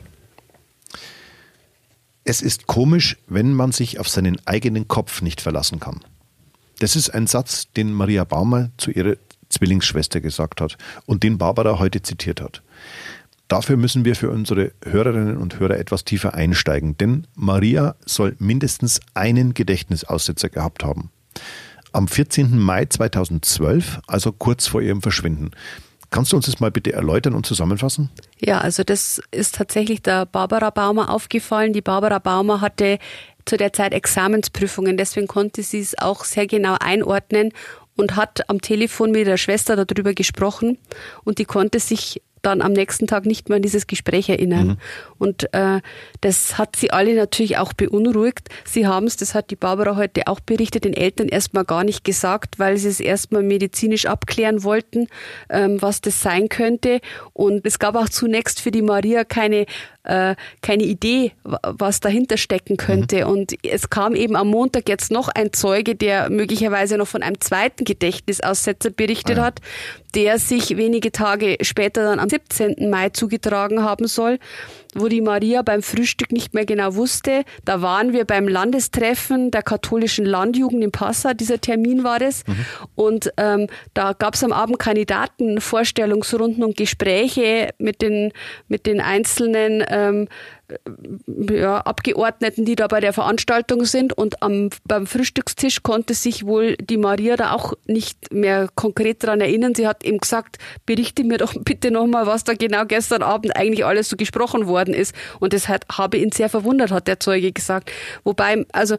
Es 2.25 2.43
ist 2.43 2.67
komisch, 2.67 3.17
wenn 3.29 3.55
man 3.55 3.71
sich 3.71 4.01
auf 4.01 4.09
seinen 4.09 4.45
eigenen 4.45 4.89
Kopf 4.89 5.23
nicht 5.23 5.41
verlassen 5.41 5.79
kann. 5.79 6.01
Das 6.81 6.97
ist 6.97 7.11
ein 7.11 7.29
Satz, 7.29 7.69
den 7.77 7.93
Maria 7.93 8.25
Baumer 8.25 8.71
zu 8.77 8.91
ihrer 8.91 9.15
Zwillingsschwester 9.53 10.21
gesagt 10.21 10.61
hat 10.61 10.77
und 11.07 11.23
den 11.23 11.39
Barbara 11.39 11.79
heute 11.79 12.03
zitiert 12.03 12.41
hat. 12.41 12.63
Dafür 13.49 13.77
müssen 13.77 14.07
wir 14.07 14.17
für 14.17 14.31
unsere 14.31 14.73
Hörerinnen 14.83 15.37
und 15.37 15.61
Hörer 15.61 15.79
etwas 15.79 16.05
tiefer 16.05 16.33
einsteigen, 16.33 16.97
denn 16.97 17.27
Maria 17.35 17.97
soll 18.07 18.35
mindestens 18.39 19.01
einen 19.13 19.53
Gedächtnisaussetzer 19.53 20.49
gehabt 20.49 20.85
haben. 20.85 21.11
Am 21.93 22.09
14. 22.09 22.59
Mai 22.59 22.87
2012, 22.87 24.01
also 24.07 24.33
kurz 24.33 24.67
vor 24.67 24.81
ihrem 24.81 25.03
Verschwinden. 25.03 25.51
Kannst 26.09 26.33
du 26.33 26.37
uns 26.37 26.47
das 26.47 26.61
mal 26.61 26.71
bitte 26.71 26.93
erläutern 26.93 27.35
und 27.35 27.45
zusammenfassen? 27.45 28.11
Ja, 28.39 28.59
also 28.59 28.85
das 28.85 29.21
ist 29.31 29.55
tatsächlich 29.55 30.03
der 30.03 30.27
Barbara 30.27 30.71
Baumer 30.71 31.11
aufgefallen. 31.11 31.73
Die 31.73 31.81
Barbara 31.81 32.19
Baumer 32.19 32.61
hatte 32.63 32.99
zu 33.45 33.57
der 33.57 33.73
Zeit 33.73 33.93
Examensprüfungen, 33.93 34.97
deswegen 34.97 35.27
konnte 35.27 35.63
sie 35.63 35.81
es 35.81 35.99
auch 35.99 36.25
sehr 36.25 36.47
genau 36.47 36.77
einordnen 36.79 37.53
und 37.97 38.17
hat 38.17 38.49
am 38.49 38.61
Telefon 38.61 39.11
mit 39.11 39.27
der 39.27 39.37
Schwester 39.37 39.83
darüber 39.85 40.15
gesprochen 40.15 40.79
und 41.25 41.39
die 41.39 41.45
konnte 41.45 41.81
sich 41.81 42.23
dann 42.43 42.61
am 42.61 42.73
nächsten 42.73 43.07
Tag 43.07 43.27
nicht 43.27 43.49
mehr 43.49 43.57
an 43.57 43.63
dieses 43.63 43.87
Gespräch 43.87 44.29
erinnern. 44.29 44.67
Mhm. 44.67 44.77
Und 45.19 45.55
äh, 45.55 45.81
das 46.21 46.59
hat 46.59 46.77
sie 46.77 46.91
alle 46.91 47.15
natürlich 47.15 47.59
auch 47.59 47.73
beunruhigt. 47.73 48.49
Sie 48.65 48.87
haben 48.87 49.07
es, 49.07 49.17
das 49.17 49.35
hat 49.35 49.51
die 49.51 49.57
Barbara 49.57 49.97
heute 49.97 50.27
auch 50.27 50.41
berichtet, 50.41 50.85
den 50.85 50.95
Eltern 50.95 51.29
erstmal 51.29 51.65
gar 51.65 51.85
nicht 51.85 52.05
gesagt, 52.05 52.59
weil 52.59 52.77
sie 52.77 52.89
es 52.89 53.01
erstmal 53.01 53.43
medizinisch 53.43 54.07
abklären 54.07 54.65
wollten, 54.65 55.07
ähm, 55.49 55.81
was 55.81 56.01
das 56.01 56.21
sein 56.21 56.49
könnte. 56.49 57.01
Und 57.33 57.67
es 57.67 57.79
gab 57.79 57.95
auch 57.95 58.09
zunächst 58.09 58.61
für 58.61 58.71
die 58.71 58.83
Maria 58.83 59.25
keine 59.25 59.67
äh, 60.05 60.35
keine 60.63 60.83
Idee, 60.83 61.33
was 61.45 62.01
dahinter 62.01 62.37
stecken 62.37 62.77
könnte. 62.77 63.25
Mhm. 63.25 63.31
Und 63.31 63.55
es 63.65 63.91
kam 63.91 64.15
eben 64.15 64.37
am 64.37 64.49
Montag 64.49 64.89
jetzt 64.89 65.13
noch 65.13 65.29
ein 65.29 65.53
Zeuge, 65.53 65.95
der 65.95 66.31
möglicherweise 66.31 66.97
noch 66.97 67.07
von 67.07 67.23
einem 67.23 67.41
zweiten 67.41 67.85
Gedächtnisaussetzer 67.85 68.91
berichtet 68.91 69.39
ah, 69.39 69.41
ja. 69.41 69.47
hat, 69.47 69.61
der 70.15 70.39
sich 70.39 70.77
wenige 70.77 71.13
Tage 71.13 71.57
später 71.63 72.03
dann 72.03 72.19
am 72.19 72.29
17. 72.33 72.89
Mai 72.89 73.11
zugetragen 73.11 73.83
haben 73.83 74.07
soll 74.07 74.39
wo 74.95 75.09
die 75.09 75.21
Maria 75.21 75.63
beim 75.63 75.83
Frühstück 75.83 76.33
nicht 76.33 76.55
mehr 76.55 76.67
genau 76.67 76.95
wusste. 76.95 77.45
Da 77.65 77.83
waren 77.83 78.13
wir 78.13 78.25
beim 78.25 78.49
Landestreffen 78.49 79.51
der 79.51 79.63
katholischen 79.63 80.25
Landjugend 80.25 80.83
in 80.83 80.93
Passau, 80.93 81.33
dieser 81.33 81.61
Termin 81.61 82.05
war 82.05 82.21
es. 82.21 82.47
Mhm. 82.47 82.67
Und 82.95 83.33
ähm, 83.37 83.67
da 83.95 84.13
gab 84.13 84.35
es 84.35 84.45
am 84.45 84.53
Abend 84.53 84.79
Kandidatenvorstellungsrunden 84.79 86.65
und 86.65 86.77
Gespräche 86.77 87.71
mit 87.79 88.03
den, 88.03 88.33
mit 88.69 88.87
den 88.87 89.01
einzelnen 89.01 89.85
ähm, 89.89 90.29
ja, 91.51 91.79
Abgeordneten, 91.79 92.65
die 92.65 92.77
da 92.77 92.87
bei 92.87 93.01
der 93.01 93.13
Veranstaltung 93.13 93.85
sind. 93.85 94.13
Und 94.13 94.43
am, 94.43 94.71
beim 94.85 95.07
Frühstückstisch 95.07 95.83
konnte 95.83 96.15
sich 96.15 96.47
wohl 96.47 96.77
die 96.77 96.97
Maria 96.97 97.37
da 97.37 97.53
auch 97.53 97.75
nicht 97.87 98.33
mehr 98.33 98.69
konkret 98.75 99.23
daran 99.25 99.41
erinnern. 99.41 99.75
Sie 99.75 99.87
hat 99.87 100.05
ihm 100.05 100.19
gesagt, 100.19 100.59
berichte 100.87 101.25
mir 101.25 101.39
doch 101.39 101.55
bitte 101.65 101.91
nochmal, 101.91 102.27
was 102.27 102.45
da 102.45 102.55
genau 102.55 102.85
gestern 102.85 103.23
Abend 103.23 103.57
eigentlich 103.57 103.85
alles 103.85 104.09
so 104.09 104.17
gesprochen 104.17 104.67
worden 104.83 104.95
ist. 104.95 105.15
Und 105.39 105.53
das 105.53 105.69
hat, 105.69 105.85
habe 105.91 106.17
ihn 106.17 106.33
sehr 106.33 106.49
verwundert, 106.49 106.91
hat 106.91 107.07
der 107.07 107.21
Zeuge 107.21 107.53
gesagt. 107.53 107.91
Wobei, 108.25 108.67
also 108.73 108.97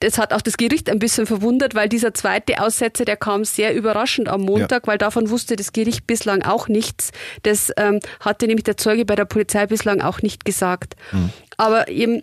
das 0.00 0.18
hat 0.18 0.32
auch 0.32 0.40
das 0.40 0.56
Gericht 0.56 0.88
ein 0.88 0.98
bisschen 0.98 1.26
verwundert, 1.26 1.74
weil 1.74 1.88
dieser 1.88 2.14
zweite 2.14 2.62
Aussetzer, 2.62 3.04
der 3.04 3.16
kam 3.16 3.44
sehr 3.44 3.74
überraschend 3.74 4.28
am 4.28 4.42
Montag, 4.42 4.84
ja. 4.84 4.86
weil 4.86 4.98
davon 4.98 5.30
wusste 5.30 5.56
das 5.56 5.72
Gericht 5.72 6.06
bislang 6.06 6.42
auch 6.42 6.68
nichts. 6.68 7.10
Das 7.42 7.72
ähm, 7.76 8.00
hatte 8.20 8.46
nämlich 8.46 8.64
der 8.64 8.76
Zeuge 8.76 9.04
bei 9.04 9.16
der 9.16 9.24
Polizei 9.24 9.66
bislang 9.66 10.00
auch 10.00 10.22
nicht 10.22 10.44
gesagt. 10.44 10.94
Mhm. 11.12 11.30
Aber 11.56 11.88
eben, 11.88 12.22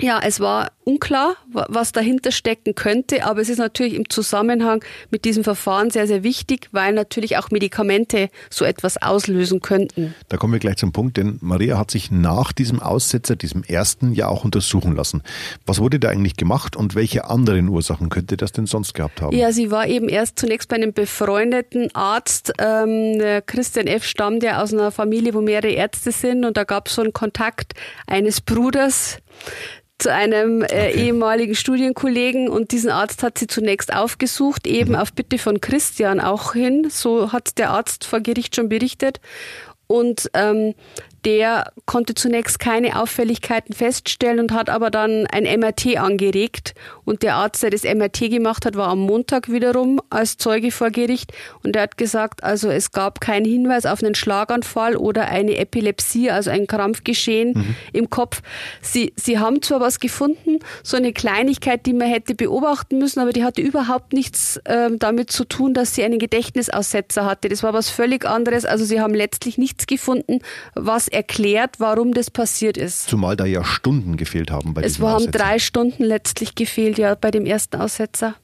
ja, 0.00 0.20
es 0.22 0.40
war 0.40 0.72
unklar, 0.84 1.36
was 1.52 1.92
dahinter 1.92 2.30
stecken 2.30 2.74
könnte, 2.74 3.24
aber 3.24 3.40
es 3.40 3.48
ist 3.48 3.58
natürlich 3.58 3.94
im 3.94 4.08
Zusammenhang 4.08 4.84
mit 5.10 5.24
diesem 5.24 5.42
Verfahren 5.42 5.90
sehr, 5.90 6.06
sehr 6.06 6.22
wichtig, 6.22 6.68
weil 6.70 6.92
natürlich 6.92 7.38
auch 7.38 7.50
Medikamente 7.50 8.28
so 8.50 8.64
etwas 8.64 9.00
auslösen 9.00 9.60
könnten. 9.60 10.14
Da 10.28 10.36
kommen 10.36 10.52
wir 10.52 10.60
gleich 10.60 10.76
zum 10.76 10.92
Punkt, 10.92 11.16
denn 11.16 11.38
Maria 11.40 11.78
hat 11.78 11.90
sich 11.90 12.10
nach 12.10 12.52
diesem 12.52 12.80
Aussetzer, 12.80 13.36
diesem 13.36 13.64
ersten, 13.64 14.12
ja 14.12 14.28
auch 14.28 14.44
untersuchen 14.44 14.94
lassen. 14.94 15.22
Was 15.64 15.80
wurde 15.80 15.98
da 15.98 16.10
eigentlich 16.10 16.36
gemacht 16.36 16.76
und 16.76 16.94
welche 16.94 17.24
anderen 17.24 17.68
Ursachen 17.68 18.08
könnte 18.10 18.36
das 18.36 18.52
denn 18.52 18.66
sonst 18.66 18.94
gehabt 18.94 19.22
haben? 19.22 19.36
Ja, 19.36 19.50
sie 19.52 19.70
war 19.70 19.88
eben 19.88 20.08
erst 20.08 20.38
zunächst 20.38 20.68
bei 20.68 20.76
einem 20.76 20.92
befreundeten 20.92 21.92
Arzt. 21.94 22.52
Ähm, 22.58 23.42
Christian 23.46 23.86
F. 23.86 24.04
stammt 24.04 24.42
ja 24.42 24.62
aus 24.62 24.72
einer 24.72 24.90
Familie, 24.90 25.34
wo 25.34 25.40
mehrere 25.40 25.72
Ärzte 25.72 26.12
sind 26.12 26.44
und 26.44 26.56
da 26.56 26.64
gab 26.64 26.88
es 26.88 26.94
so 26.94 27.02
einen 27.02 27.12
Kontakt 27.12 27.72
eines 28.06 28.40
Bruders, 28.40 29.18
zu 29.98 30.12
einem 30.12 30.62
äh, 30.62 30.64
okay. 30.64 31.06
ehemaligen 31.06 31.54
Studienkollegen 31.54 32.48
und 32.48 32.72
diesen 32.72 32.90
Arzt 32.90 33.22
hat 33.22 33.38
sie 33.38 33.46
zunächst 33.46 33.94
aufgesucht, 33.94 34.66
eben 34.66 34.90
mhm. 34.90 34.96
auf 34.96 35.12
Bitte 35.12 35.38
von 35.38 35.60
Christian 35.60 36.20
auch 36.20 36.52
hin. 36.52 36.88
So 36.90 37.32
hat 37.32 37.58
der 37.58 37.70
Arzt 37.70 38.04
vor 38.04 38.20
Gericht 38.20 38.56
schon 38.56 38.68
berichtet. 38.68 39.20
Und 39.86 40.30
ähm, 40.34 40.74
der 41.26 41.72
konnte 41.86 42.14
zunächst 42.14 42.60
keine 42.60 43.00
Auffälligkeiten 43.00 43.74
feststellen 43.74 44.38
und 44.38 44.52
hat 44.52 44.70
aber 44.70 44.92
dann 44.92 45.26
ein 45.26 45.42
MRT 45.42 45.96
angeregt. 45.96 46.74
Und 47.04 47.24
der 47.24 47.34
Arzt, 47.34 47.64
der 47.64 47.70
das 47.70 47.82
MRT 47.82 48.30
gemacht 48.30 48.64
hat, 48.64 48.76
war 48.76 48.86
am 48.86 49.00
Montag 49.00 49.50
wiederum 49.50 50.00
als 50.08 50.36
Zeuge 50.36 50.70
vor 50.70 50.90
Gericht. 50.90 51.32
Und 51.64 51.74
er 51.74 51.82
hat 51.82 51.98
gesagt, 51.98 52.44
also 52.44 52.70
es 52.70 52.92
gab 52.92 53.20
keinen 53.20 53.44
Hinweis 53.44 53.86
auf 53.86 54.04
einen 54.04 54.14
Schlaganfall 54.14 54.96
oder 54.96 55.26
eine 55.26 55.56
Epilepsie, 55.56 56.30
also 56.30 56.50
ein 56.50 56.68
Krampfgeschehen 56.68 57.54
mhm. 57.54 57.76
im 57.92 58.08
Kopf. 58.08 58.40
Sie, 58.80 59.12
sie 59.16 59.40
haben 59.40 59.62
zwar 59.62 59.80
was 59.80 59.98
gefunden, 59.98 60.60
so 60.84 60.96
eine 60.96 61.12
Kleinigkeit, 61.12 61.86
die 61.86 61.92
man 61.92 62.06
hätte 62.06 62.36
beobachten 62.36 62.98
müssen, 62.98 63.18
aber 63.18 63.32
die 63.32 63.42
hatte 63.42 63.62
überhaupt 63.62 64.12
nichts 64.12 64.58
äh, 64.58 64.90
damit 64.96 65.32
zu 65.32 65.44
tun, 65.44 65.74
dass 65.74 65.96
sie 65.96 66.04
einen 66.04 66.20
Gedächtnisaussetzer 66.20 67.24
hatte. 67.24 67.48
Das 67.48 67.64
war 67.64 67.72
was 67.72 67.90
völlig 67.90 68.24
anderes. 68.24 68.64
Also 68.64 68.84
sie 68.84 69.00
haben 69.00 69.14
letztlich 69.14 69.58
nichts 69.76 69.86
gefunden, 69.86 70.40
was 70.74 71.08
erklärt, 71.08 71.78
warum 71.78 72.14
das 72.14 72.30
passiert 72.30 72.76
ist. 72.76 73.08
Zumal 73.08 73.36
da 73.36 73.44
ja 73.44 73.62
Stunden 73.64 74.16
gefehlt 74.16 74.50
haben 74.50 74.74
bei 74.74 74.82
Es 74.82 75.00
haben 75.00 75.30
drei 75.30 75.58
Stunden 75.58 76.02
letztlich 76.02 76.54
gefehlt, 76.54 76.98
ja, 76.98 77.14
bei 77.14 77.30
dem 77.30 77.44
ersten 77.44 77.76
Aussetzer. 77.76 78.34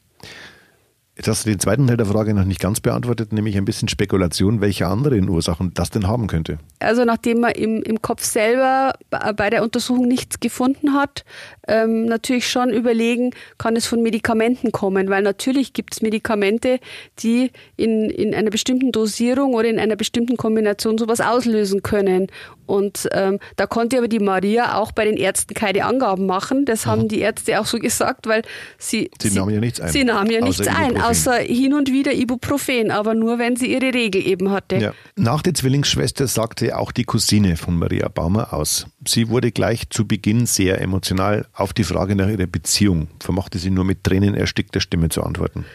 Jetzt 1.23 1.29
hast 1.29 1.47
du 1.47 1.51
den 1.51 1.61
zweiten 1.61 1.87
Teil 1.87 1.97
der 1.97 2.07
Frage 2.07 2.35
noch 2.35 2.43
nicht 2.45 2.59
ganz 2.59 2.81
beantwortet, 2.81 3.33
nämlich 3.33 3.57
ein 3.57 3.65
bisschen 3.65 3.87
Spekulation, 3.87 4.61
welche 4.61 4.89
anderen 4.89 5.29
Ursachen 5.29 5.71
das 5.73 5.89
denn 5.89 6.09
haben 6.09 6.27
könnte. 6.27 6.59
Also 6.81 7.05
nachdem 7.05 7.39
man 7.39 7.53
im, 7.53 7.81
im 7.81 8.03
Kopf 8.03 8.25
selber 8.25 8.95
bei 9.09 9.49
der 9.49 9.63
Untersuchung 9.63 10.09
nichts 10.09 10.41
gefunden 10.41 10.95
hat, 10.95 11.25
ähm, 11.69 12.07
natürlich 12.07 12.49
schon 12.49 12.71
überlegen, 12.71 13.31
kann 13.57 13.77
es 13.77 13.87
von 13.87 14.03
Medikamenten 14.03 14.73
kommen, 14.73 15.11
weil 15.11 15.23
natürlich 15.23 15.75
gibt 15.75 15.95
es 15.95 16.03
Medikamente, 16.03 16.81
die 17.21 17.53
in, 17.77 18.11
in 18.11 18.35
einer 18.35 18.51
bestimmten 18.51 18.91
Dosierung 18.91 19.55
oder 19.55 19.69
in 19.69 19.79
einer 19.79 19.95
bestimmten 19.95 20.37
Kombination 20.37 20.99
sowas 20.99 21.21
auslösen 21.21 21.85
können. 21.85 22.27
Und 22.67 23.09
ähm, 23.13 23.39
da 23.57 23.67
konnte 23.67 23.99
aber 23.99 24.09
die 24.09 24.19
Maria 24.19 24.77
auch 24.77 24.93
bei 24.93 25.05
den 25.05 25.17
Ärzten 25.17 25.55
keine 25.55 25.85
Angaben 25.85 26.27
machen. 26.27 26.65
Das 26.65 26.87
haben 26.87 27.07
die 27.07 27.21
Ärzte 27.21 27.61
auch 27.61 27.67
so 27.67 27.79
gesagt, 27.79 28.27
weil 28.27 28.43
sie. 28.79 29.11
Sie, 29.21 29.29
sie 29.29 29.39
nahmen 29.39 29.53
ja 29.53 29.61
nichts 29.61 29.81
ein. 29.81 29.89
Sie 29.91 30.05
nahmen 30.05 30.31
ja 30.31 30.41
nichts 30.41 30.67
ein, 30.67 30.97
außer 31.13 31.37
hin 31.41 31.75
und 31.75 31.93
wieder 31.93 32.15
Ibuprofen, 32.15 32.91
aber 32.91 33.15
nur 33.15 33.39
wenn 33.39 33.57
sie 33.57 33.71
ihre 33.71 33.93
Regel 33.93 34.27
eben 34.27 34.51
hatte. 34.51 34.77
Ja. 34.77 34.95
Nach 35.15 35.43
der 35.43 35.53
Zwillingsschwester 35.53 36.27
sagte 36.27 36.79
auch 36.79 36.91
die 36.91 37.05
Cousine 37.05 37.57
von 37.57 37.79
Maria 37.79 38.09
Baumer 38.09 38.55
aus. 38.55 38.87
Sie 39.07 39.29
wurde 39.29 39.53
gleich 39.53 39.91
zu 39.91 40.07
Beginn 40.09 40.47
sehr 40.47 40.81
emotional 40.81 41.47
auf 41.53 41.75
die 41.75 41.85
Frage 41.85 42.17
nach 42.17 42.29
ihrer 42.29 42.47
Beziehung. 42.47 43.09
Vermochte 43.21 43.59
sie 43.59 43.71
nur 43.71 43.85
mit 43.85 44.05
Tränen 44.05 44.35
erstickter 44.35 44.81
Stimme 44.81 45.11
zu 45.11 45.23
antworten. 45.23 45.67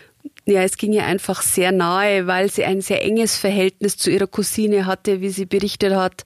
Ja, 0.46 0.64
es 0.64 0.78
ging 0.78 0.94
ihr 0.94 1.06
einfach 1.06 1.42
sehr 1.42 1.72
nahe, 1.72 2.26
weil 2.26 2.50
sie 2.50 2.64
ein 2.64 2.82
sehr 2.82 3.04
enges 3.04 3.38
Verhältnis 3.38 3.98
zu 3.98 4.10
ihrer 4.10 4.28
Cousine 4.28 4.86
hatte, 4.86 5.22
wie 5.22 5.30
sie 5.30 5.46
berichtet 5.46 5.94
hat. 5.94 6.26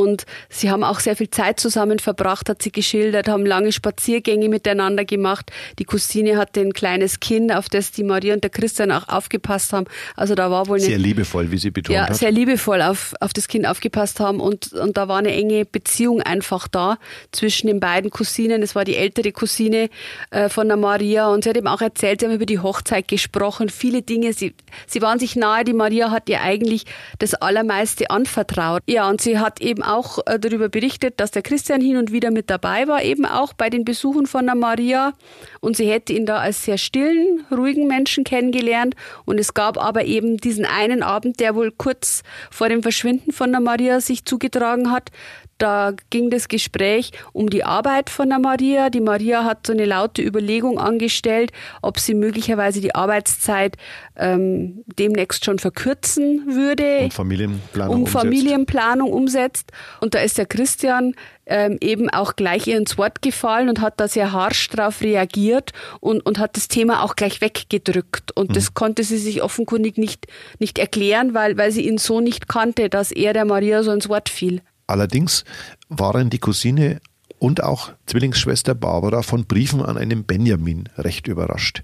Und 0.00 0.24
sie 0.48 0.70
haben 0.70 0.82
auch 0.82 0.98
sehr 0.98 1.14
viel 1.14 1.28
Zeit 1.28 1.60
zusammen 1.60 1.98
verbracht, 1.98 2.48
hat 2.48 2.62
sie 2.62 2.72
geschildert, 2.72 3.28
haben 3.28 3.44
lange 3.44 3.70
Spaziergänge 3.70 4.48
miteinander 4.48 5.04
gemacht. 5.04 5.52
Die 5.78 5.84
Cousine 5.84 6.38
hatte 6.38 6.60
ein 6.60 6.72
kleines 6.72 7.20
Kind, 7.20 7.52
auf 7.54 7.68
das 7.68 7.92
die 7.92 8.02
Maria 8.02 8.32
und 8.32 8.42
der 8.42 8.50
Christian 8.50 8.92
auch 8.92 9.08
aufgepasst 9.08 9.74
haben. 9.74 9.84
Also 10.16 10.34
da 10.34 10.50
war 10.50 10.68
wohl 10.68 10.78
eine, 10.78 10.86
sehr 10.86 10.96
liebevoll, 10.96 11.50
wie 11.50 11.58
sie 11.58 11.70
betont 11.70 11.94
ja, 11.94 12.08
hat. 12.08 12.16
sehr 12.16 12.30
liebevoll 12.30 12.80
auf, 12.80 13.12
auf 13.20 13.34
das 13.34 13.46
Kind 13.46 13.66
aufgepasst 13.66 14.20
haben 14.20 14.40
und, 14.40 14.72
und 14.72 14.96
da 14.96 15.06
war 15.06 15.18
eine 15.18 15.34
enge 15.34 15.66
Beziehung 15.66 16.22
einfach 16.22 16.66
da 16.66 16.96
zwischen 17.30 17.66
den 17.66 17.78
beiden 17.78 18.08
Cousinen. 18.10 18.62
Es 18.62 18.74
war 18.74 18.86
die 18.86 18.96
ältere 18.96 19.32
Cousine 19.32 19.90
äh, 20.30 20.48
von 20.48 20.66
der 20.66 20.78
Maria 20.78 21.28
und 21.28 21.44
sie 21.44 21.50
hat 21.50 21.58
eben 21.58 21.66
auch 21.66 21.82
erzählt, 21.82 22.20
sie 22.20 22.26
haben 22.26 22.34
über 22.34 22.46
die 22.46 22.60
Hochzeit 22.60 23.06
gesprochen, 23.06 23.68
viele 23.68 24.00
Dinge. 24.00 24.32
Sie, 24.32 24.54
sie 24.86 25.02
waren 25.02 25.18
sich 25.18 25.36
nahe. 25.36 25.64
Die 25.64 25.74
Maria 25.74 26.10
hat 26.10 26.30
ihr 26.30 26.40
eigentlich 26.40 26.86
das 27.18 27.34
Allermeiste 27.34 28.08
anvertraut. 28.08 28.82
Ja, 28.86 29.10
und 29.10 29.20
sie 29.20 29.38
hat 29.38 29.60
eben 29.60 29.82
auch 29.90 30.18
äh, 30.26 30.38
darüber 30.38 30.68
berichtet, 30.68 31.20
dass 31.20 31.30
der 31.30 31.42
Christian 31.42 31.80
hin 31.80 31.96
und 31.96 32.12
wieder 32.12 32.30
mit 32.30 32.48
dabei 32.48 32.86
war, 32.86 33.02
eben 33.02 33.26
auch 33.26 33.52
bei 33.52 33.70
den 33.70 33.84
Besuchen 33.84 34.26
von 34.26 34.46
der 34.46 34.54
Maria. 34.54 35.12
Und 35.60 35.76
sie 35.76 35.90
hätte 35.90 36.12
ihn 36.12 36.26
da 36.26 36.38
als 36.38 36.64
sehr 36.64 36.78
stillen, 36.78 37.44
ruhigen 37.50 37.86
Menschen 37.86 38.24
kennengelernt. 38.24 38.94
Und 39.24 39.38
es 39.38 39.54
gab 39.54 39.76
aber 39.76 40.04
eben 40.04 40.36
diesen 40.36 40.64
einen 40.64 41.02
Abend, 41.02 41.40
der 41.40 41.54
wohl 41.54 41.72
kurz 41.72 42.22
vor 42.50 42.68
dem 42.68 42.82
Verschwinden 42.82 43.32
von 43.32 43.50
der 43.50 43.60
Maria 43.60 44.00
sich 44.00 44.24
zugetragen 44.24 44.90
hat. 44.90 45.10
Da 45.60 45.92
ging 46.08 46.30
das 46.30 46.48
Gespräch 46.48 47.12
um 47.34 47.50
die 47.50 47.64
Arbeit 47.64 48.08
von 48.08 48.30
der 48.30 48.38
Maria. 48.38 48.88
Die 48.88 49.02
Maria 49.02 49.44
hat 49.44 49.66
so 49.66 49.74
eine 49.74 49.84
laute 49.84 50.22
Überlegung 50.22 50.78
angestellt, 50.78 51.52
ob 51.82 52.00
sie 52.00 52.14
möglicherweise 52.14 52.80
die 52.80 52.94
Arbeitszeit 52.94 53.76
ähm, 54.16 54.82
demnächst 54.98 55.44
schon 55.44 55.58
verkürzen 55.58 56.46
würde. 56.46 57.00
Und 57.00 57.12
Familienplanung 57.12 57.94
um 57.94 58.00
umsetzt. 58.02 58.22
Familienplanung 58.22 59.12
umsetzt. 59.12 59.72
Und 60.00 60.14
da 60.14 60.20
ist 60.20 60.38
der 60.38 60.46
Christian 60.46 61.14
ähm, 61.44 61.76
eben 61.82 62.08
auch 62.08 62.36
gleich 62.36 62.66
ihr 62.66 62.78
ins 62.78 62.96
Wort 62.96 63.20
gefallen 63.20 63.68
und 63.68 63.82
hat 63.82 64.00
da 64.00 64.08
sehr 64.08 64.32
harsch 64.32 64.70
darauf 64.70 65.02
reagiert 65.02 65.72
und, 66.00 66.24
und 66.24 66.38
hat 66.38 66.56
das 66.56 66.68
Thema 66.68 67.02
auch 67.02 67.16
gleich 67.16 67.42
weggedrückt. 67.42 68.32
Und 68.34 68.50
mhm. 68.50 68.54
das 68.54 68.72
konnte 68.72 69.04
sie 69.04 69.18
sich 69.18 69.42
offenkundig 69.42 69.98
nicht, 69.98 70.26
nicht 70.58 70.78
erklären, 70.78 71.34
weil, 71.34 71.58
weil 71.58 71.70
sie 71.70 71.86
ihn 71.86 71.98
so 71.98 72.20
nicht 72.20 72.48
kannte, 72.48 72.88
dass 72.88 73.12
er 73.12 73.34
der 73.34 73.44
Maria 73.44 73.82
so 73.82 73.92
ins 73.92 74.08
Wort 74.08 74.30
fiel. 74.30 74.62
Allerdings 74.90 75.44
waren 75.88 76.30
die 76.30 76.38
Cousine 76.38 77.00
und 77.38 77.62
auch 77.62 77.92
Zwillingsschwester 78.06 78.74
Barbara 78.74 79.22
von 79.22 79.46
Briefen 79.46 79.82
an 79.82 79.96
einen 79.96 80.24
Benjamin 80.24 80.88
recht 80.98 81.28
überrascht. 81.28 81.82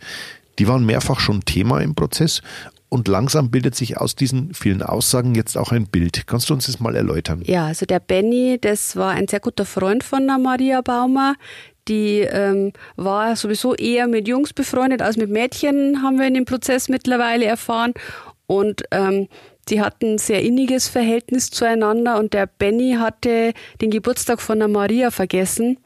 Die 0.59 0.69
waren 0.69 0.85
mehrfach 0.85 1.21
schon 1.21 1.45
Thema 1.45 1.81
im 1.81 1.95
Prozess 1.95 2.43
und 2.89 3.09
langsam 3.09 3.51
bildet 3.51 3.75
sich 3.75 3.99
aus 3.99 4.15
diesen 4.15 4.55
vielen 4.55 4.83
Aussagen 4.83 5.35
jetzt 5.35 5.57
auch 5.57 5.73
ein 5.73 5.87
Bild. 5.87 6.27
Kannst 6.27 6.51
du 6.51 6.55
uns 6.55 6.67
das 6.67 6.81
mal 6.81 6.95
erläutern? 6.95 7.43
Ja, 7.45 7.67
also 7.67 7.87
der 7.87 8.01
Benny, 8.01 8.59
das 8.61 8.97
war 8.97 9.11
ein 9.11 9.29
sehr 9.29 9.41
guter 9.41 9.65
Freund 9.65 10.05
von 10.05 10.27
der 10.27 10.39
Maria 10.39 10.81
Baumer. 10.81 11.35
Die 11.89 12.21
ähm, 12.21 12.73
war 12.97 13.37
sowieso 13.37 13.75
eher 13.75 14.09
mit 14.09 14.27
Jungs 14.27 14.53
befreundet 14.53 15.03
als 15.03 15.17
mit 15.17 15.31
Mädchen, 15.31 16.03
haben 16.03 16.19
wir 16.19 16.27
in 16.27 16.35
dem 16.35 16.45
Prozess 16.45 16.89
mittlerweile 16.89 17.45
erfahren. 17.45 17.93
Und 18.47 18.83
ähm, 18.91 19.29
die 19.69 19.81
hatten 19.81 20.15
ein 20.15 20.19
sehr 20.19 20.43
inniges 20.43 20.89
Verhältnis 20.89 21.51
zueinander 21.51 22.19
und 22.19 22.35
der 22.35 22.47
Benny 22.47 22.97
hatte 22.99 23.53
den 23.81 23.91
Geburtstag 23.91 24.41
von 24.41 24.59
der 24.59 24.69
Maria 24.69 25.11
vergessen. 25.11 25.79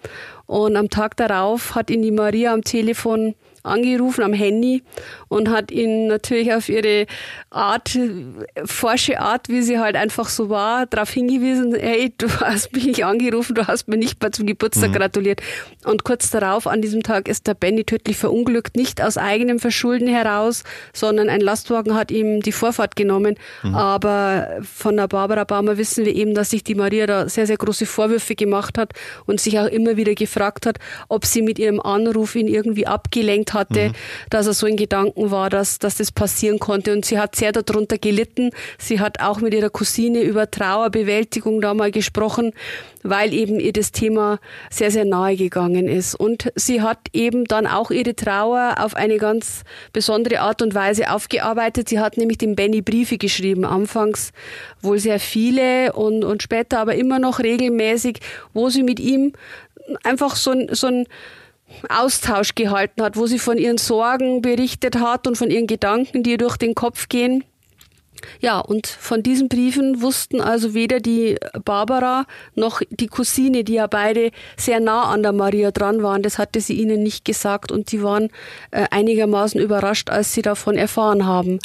Und 0.47 0.77
am 0.77 0.91
Tag 0.91 1.17
darauf 1.17 1.75
hat 1.75 1.91
ihn 1.91 2.03
die 2.03 2.11
Maria 2.11 2.53
am 2.53 2.63
Telefon 2.63 3.35
angerufen 3.63 4.23
am 4.23 4.33
Handy 4.33 4.83
und 5.29 5.51
hat 5.51 5.71
ihn 5.71 6.07
natürlich 6.07 6.53
auf 6.53 6.69
ihre 6.69 7.07
Art, 7.51 7.99
forsche 8.65 9.21
Art, 9.21 9.49
wie 9.49 9.63
sie 9.63 9.79
halt 9.79 9.97
einfach 9.97 10.29
so 10.29 10.49
war, 10.49 10.87
darauf 10.87 11.11
hingewiesen, 11.11 11.75
hey, 11.75 12.13
du 12.17 12.29
hast 12.41 12.73
mich 12.73 12.85
nicht 12.85 13.05
angerufen, 13.05 13.55
du 13.55 13.67
hast 13.67 13.89
mir 13.89 13.97
nicht 13.97 14.23
mal 14.23 14.31
zum 14.31 14.47
Geburtstag 14.47 14.91
mhm. 14.91 14.95
gratuliert. 14.95 15.43
Und 15.85 16.05
kurz 16.05 16.31
darauf, 16.31 16.67
an 16.67 16.83
diesem 16.83 17.03
Tag, 17.03 17.29
ist 17.29 17.47
der 17.47 17.55
Benny 17.55 17.85
tödlich 17.85 18.17
verunglückt, 18.17 18.77
nicht 18.77 19.03
aus 19.03 19.17
eigenem 19.17 19.59
Verschulden 19.59 20.09
heraus, 20.09 20.65
sondern 20.93 21.29
ein 21.29 21.41
Lastwagen 21.41 21.95
hat 21.95 22.11
ihm 22.11 22.41
die 22.41 22.53
Vorfahrt 22.53 22.97
genommen. 22.97 23.37
Mhm. 23.63 23.75
Aber 23.75 24.61
von 24.63 24.97
der 24.97 25.09
Barbara 25.09 25.45
Baumer 25.45 25.77
wissen 25.77 26.05
wir 26.05 26.15
eben, 26.15 26.35
dass 26.35 26.51
sich 26.51 26.65
die 26.65 26.75
Maria 26.75 27.07
da 27.07 27.29
sehr, 27.29 27.47
sehr 27.47 27.57
große 27.57 27.87
Vorwürfe 27.87 28.35
gemacht 28.35 28.79
hat 28.79 28.93
und 29.27 29.41
sich 29.41 29.59
auch 29.59 29.67
immer 29.67 29.97
wieder 29.97 30.15
gefragt 30.15 30.67
hat, 30.67 30.79
ob 31.09 31.25
sie 31.25 31.43
mit 31.43 31.59
ihrem 31.59 31.81
Anruf 31.81 32.35
ihn 32.35 32.49
irgendwie 32.49 32.87
abgelenkt 32.87 33.50
hatte, 33.55 33.89
mhm. 33.89 33.93
dass 34.31 34.47
er 34.47 34.55
so 34.55 34.67
in 34.67 34.77
Gedanken 34.77 35.31
war, 35.31 35.51
dass, 35.51 35.79
dass 35.79 35.97
das 35.97 36.13
passieren 36.13 36.59
konnte. 36.59 36.93
Und 36.93 37.05
sie 37.05 37.19
hat 37.19 37.37
sehr 37.37 37.53
darunter 37.53 37.99
gelitten. 37.99 38.51
Sie 38.79 39.01
hat 39.01 39.21
auch 39.21 39.41
mit 39.41 39.55
ihrer 39.55 39.71
Cousine 39.71 40.23
über 40.23 40.51
Trauerbewältigung 40.51 41.61
da 41.61 41.75
mal 41.75 41.91
gesprochen, 41.91 42.53
weil 43.03 43.33
eben 43.33 43.61
ihr 43.61 43.73
das 43.73 43.93
Thema 43.93 44.39
sehr, 44.71 44.91
sehr 44.91 45.05
nahe 45.05 45.37
gegangen 45.37 45.89
ist. 45.89 46.15
Und 46.15 46.53
sie 46.55 46.83
hat 46.83 46.99
eben 47.13 47.45
dann 47.45 47.67
auch 47.67 47.91
ihre 47.91 48.15
Trauer 48.15 48.77
auf 48.79 48.95
eine 48.95 49.19
ganz 49.19 49.63
besondere 49.93 50.41
Art 50.41 50.63
und 50.63 50.75
Weise 50.75 51.11
aufgearbeitet. 51.11 51.89
Sie 51.89 51.99
hat 51.99 52.17
nämlich 52.17 52.39
dem 52.39 52.57
Benny 52.57 52.83
Briefe 52.83 53.19
geschrieben, 53.19 53.65
anfangs 53.65 54.33
wohl 54.83 54.99
sehr 54.99 55.21
viele 55.21 55.93
und, 55.93 56.25
und 56.25 56.43
später 56.43 56.79
aber 56.79 56.95
immer 56.95 57.19
noch 57.19 57.41
regelmäßig, 57.41 58.21
wo 58.53 58.69
sie 58.69 58.83
mit 58.83 59.01
ihm 59.01 59.33
einfach 60.05 60.37
so 60.37 60.53
ein, 60.53 60.69
so 60.73 60.87
ein 60.87 61.07
Austausch 61.89 62.55
gehalten 62.55 63.03
hat, 63.03 63.17
wo 63.17 63.27
sie 63.27 63.39
von 63.39 63.59
ihren 63.59 63.79
Sorgen 63.79 64.43
berichtet 64.43 64.97
hat 64.97 65.27
und 65.27 65.37
von 65.37 65.51
ihren 65.51 65.67
Gedanken, 65.67 66.23
die 66.23 66.33
ihr 66.33 66.39
durch 66.39 66.57
den 66.57 66.75
Kopf 66.75 67.09
gehen. 67.09 67.45
Ja, 68.41 68.59
und 68.59 68.87
von 68.87 69.23
diesen 69.23 69.49
Briefen 69.49 70.03
wussten 70.03 70.41
also 70.41 70.75
weder 70.75 71.01
die 71.01 71.37
Barbara 71.65 72.27
noch 72.55 72.83
die 72.91 73.07
Cousine, 73.07 73.65
die 73.65 73.75
ja 73.75 73.87
beide 73.87 74.31
sehr 74.57 74.81
nah 74.81 75.05
an 75.05 75.23
der 75.23 75.33
Maria 75.33 75.71
dran 75.71 76.03
waren, 76.03 76.23
das 76.23 76.39
hatte 76.39 76.61
sie 76.61 76.75
ihnen 76.75 77.03
nicht 77.03 77.25
gesagt 77.25 77.73
und 77.73 77.93
die 77.93 78.03
waren 78.03 78.29
äh, 78.71 78.87
einigermaßen 78.91 79.61
überrascht, 79.61 80.11
als 80.11 80.35
sie 80.35 80.43
davon 80.43 80.77
erfahren 80.77 81.27
haben. 81.27 81.59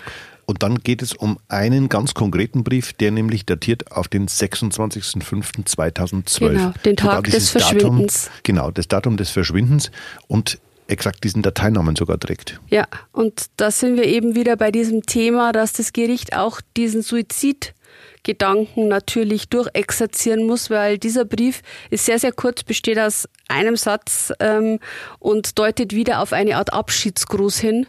Und 0.46 0.64
dann 0.64 0.80
geht 0.80 1.02
es 1.02 1.14
um 1.14 1.38
einen 1.48 1.88
ganz 1.90 2.14
konkreten 2.14 2.64
Brief, 2.64 2.94
der 2.94 3.12
nämlich 3.12 3.46
datiert 3.46 3.92
auf 3.92 4.08
den 4.08 4.28
26.05.2012. 4.28 6.40
Genau, 6.40 6.74
den 6.86 6.96
Tag 6.96 7.26
des 7.26 7.50
Verschwindens. 7.50 8.26
Datum, 8.26 8.40
genau, 8.44 8.72
das 8.72 8.88
Datum 8.88 9.18
des 9.18 9.32
Verschwindens 9.32 9.92
und 10.28 10.60
exakt 10.88 11.24
diesen 11.24 11.42
Dateinamen 11.42 11.96
sogar 11.96 12.20
trägt. 12.20 12.60
Ja, 12.70 12.86
und 13.12 13.48
da 13.58 13.72
sind 13.72 13.98
wir 13.98 14.06
eben 14.06 14.36
wieder 14.36 14.56
bei 14.56 14.70
diesem 14.72 15.08
Thema, 15.08 15.52
dass 15.52 15.74
das 15.74 15.94
Gericht 15.94 16.36
auch 16.36 16.62
diesen 16.78 17.02
Suizid 17.02 17.74
Gedanken 18.26 18.88
natürlich 18.88 19.48
durchexerzieren 19.50 20.46
muss, 20.46 20.70
weil 20.70 20.98
dieser 20.98 21.26
Brief 21.26 21.62
ist 21.92 22.06
sehr, 22.06 22.20
sehr 22.20 22.32
kurz, 22.32 22.64
besteht 22.64 23.00
aus 23.00 23.30
einem 23.48 23.78
Satz 23.78 24.34
ähm, 24.40 24.80
und 25.20 25.58
deutet 25.60 25.94
wieder 25.94 26.22
auf 26.22 26.34
eine 26.34 26.58
Art 26.58 26.74
Abschiedsgruß 26.74 27.60
hin. 27.60 27.86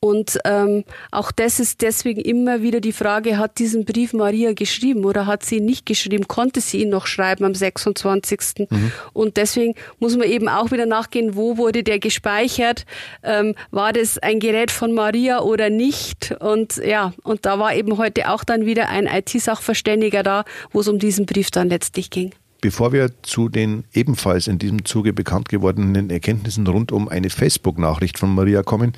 Und 0.00 0.38
ähm, 0.44 0.84
auch 1.10 1.32
das 1.32 1.58
ist 1.58 1.82
deswegen 1.82 2.20
immer 2.20 2.62
wieder 2.62 2.80
die 2.80 2.92
Frage, 2.92 3.38
hat 3.38 3.58
diesen 3.58 3.84
Brief 3.84 4.12
Maria 4.12 4.52
geschrieben 4.52 5.04
oder 5.04 5.26
hat 5.26 5.44
sie 5.44 5.56
ihn 5.56 5.64
nicht 5.64 5.86
geschrieben? 5.86 6.28
Konnte 6.28 6.60
sie 6.60 6.82
ihn 6.82 6.90
noch 6.90 7.06
schreiben 7.06 7.44
am 7.44 7.54
26. 7.54 8.68
Mhm. 8.70 8.92
Und 9.12 9.36
deswegen 9.36 9.74
muss 9.98 10.16
man 10.16 10.28
eben 10.28 10.48
auch 10.48 10.70
wieder 10.70 10.86
nachgehen, 10.86 11.34
wo 11.34 11.56
wurde 11.56 11.82
der 11.82 11.98
gespeichert? 11.98 12.84
Ähm, 13.22 13.54
war 13.70 13.92
das 13.92 14.18
ein 14.18 14.38
Gerät 14.38 14.70
von 14.70 14.92
Maria 14.92 15.40
oder 15.40 15.70
nicht? 15.70 16.36
Und 16.40 16.76
ja, 16.76 17.12
und 17.22 17.46
da 17.46 17.58
war 17.58 17.74
eben 17.74 17.96
heute 17.96 18.30
auch 18.30 18.44
dann 18.44 18.66
wieder 18.66 18.88
ein 18.88 19.06
IT-Sachverständiger 19.06 20.22
da, 20.22 20.44
wo 20.72 20.80
es 20.80 20.88
um 20.88 20.98
diesen 20.98 21.26
Brief 21.26 21.50
dann 21.50 21.68
letztlich 21.68 22.10
ging. 22.10 22.32
Bevor 22.60 22.92
wir 22.92 23.10
zu 23.22 23.48
den 23.48 23.84
ebenfalls 23.92 24.46
in 24.46 24.58
diesem 24.58 24.84
Zuge 24.84 25.12
bekannt 25.12 25.48
gewordenen 25.48 26.10
Erkenntnissen 26.10 26.66
rund 26.66 26.90
um 26.90 27.08
eine 27.08 27.28
Facebook-Nachricht 27.28 28.18
von 28.18 28.34
Maria 28.34 28.62
kommen, 28.62 28.92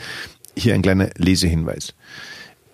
hier 0.59 0.75
ein 0.75 0.83
kleiner 0.83 1.11
Lesehinweis. 1.17 1.95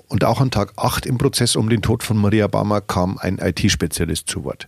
Und 0.07 0.23
auch 0.25 0.41
an 0.41 0.49
Tag 0.51 0.73
8 0.75 1.05
im 1.05 1.17
Prozess 1.17 1.55
um 1.55 1.69
den 1.69 1.81
Tod 1.81 2.03
von 2.03 2.17
Maria 2.17 2.47
Barmer 2.47 2.81
kam 2.81 3.17
ein 3.17 3.37
IT-Spezialist 3.37 4.27
zu 4.27 4.43
Wort. 4.43 4.67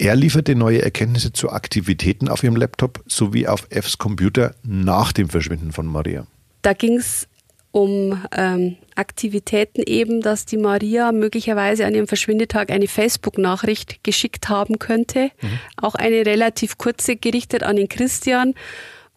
Er 0.00 0.16
lieferte 0.16 0.54
neue 0.54 0.80
Erkenntnisse 0.80 1.30
zu 1.30 1.50
Aktivitäten 1.50 2.28
auf 2.28 2.42
ihrem 2.42 2.56
Laptop 2.56 3.04
sowie 3.06 3.46
auf 3.46 3.68
Fs 3.68 3.98
Computer 3.98 4.54
nach 4.62 5.12
dem 5.12 5.28
Verschwinden 5.28 5.72
von 5.72 5.84
Maria. 5.84 6.26
Da 6.62 6.72
ging 6.72 6.96
es 6.96 7.28
um 7.70 8.18
ähm, 8.34 8.78
Aktivitäten 8.94 9.82
eben, 9.82 10.22
dass 10.22 10.46
die 10.46 10.56
Maria 10.56 11.12
möglicherweise 11.12 11.84
an 11.84 11.94
ihrem 11.94 12.08
Verschwindetag 12.08 12.70
eine 12.70 12.88
Facebook-Nachricht 12.88 14.02
geschickt 14.02 14.48
haben 14.48 14.78
könnte. 14.78 15.32
Mhm. 15.42 15.58
Auch 15.76 15.96
eine 15.96 16.24
relativ 16.24 16.78
kurze 16.78 17.16
gerichtet 17.16 17.62
an 17.62 17.76
den 17.76 17.90
Christian. 17.90 18.54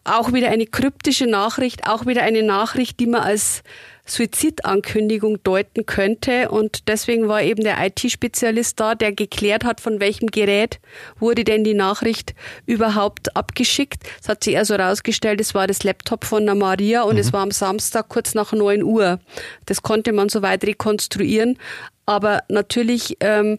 Auch 0.04 0.34
wieder 0.34 0.50
eine 0.50 0.66
kryptische 0.66 1.26
Nachricht, 1.26 1.88
auch 1.88 2.04
wieder 2.04 2.22
eine 2.24 2.42
Nachricht, 2.42 3.00
die 3.00 3.06
man 3.06 3.22
als 3.22 3.62
Suizidankündigung 4.06 5.42
deuten 5.42 5.86
könnte. 5.86 6.50
Und 6.50 6.88
deswegen 6.88 7.28
war 7.28 7.42
eben 7.42 7.64
der 7.64 7.84
IT-Spezialist 7.84 8.78
da, 8.78 8.94
der 8.94 9.12
geklärt 9.12 9.64
hat, 9.64 9.80
von 9.80 10.00
welchem 10.00 10.28
Gerät 10.28 10.80
wurde 11.18 11.44
denn 11.44 11.64
die 11.64 11.74
Nachricht 11.74 12.34
überhaupt 12.66 13.34
abgeschickt. 13.36 14.02
Es 14.20 14.28
hat 14.28 14.44
sich 14.44 14.56
also 14.56 14.74
herausgestellt, 14.76 15.40
es 15.40 15.54
war 15.54 15.66
das 15.66 15.84
Laptop 15.84 16.24
von 16.24 16.44
der 16.44 16.54
Maria 16.54 17.02
und 17.02 17.14
mhm. 17.14 17.20
es 17.20 17.32
war 17.32 17.40
am 17.40 17.50
Samstag 17.50 18.08
kurz 18.08 18.34
nach 18.34 18.52
neun 18.52 18.82
Uhr. 18.82 19.20
Das 19.66 19.82
konnte 19.82 20.12
man 20.12 20.28
soweit 20.28 20.64
rekonstruieren. 20.64 21.58
Aber 22.06 22.42
natürlich 22.48 23.16
ähm, 23.20 23.58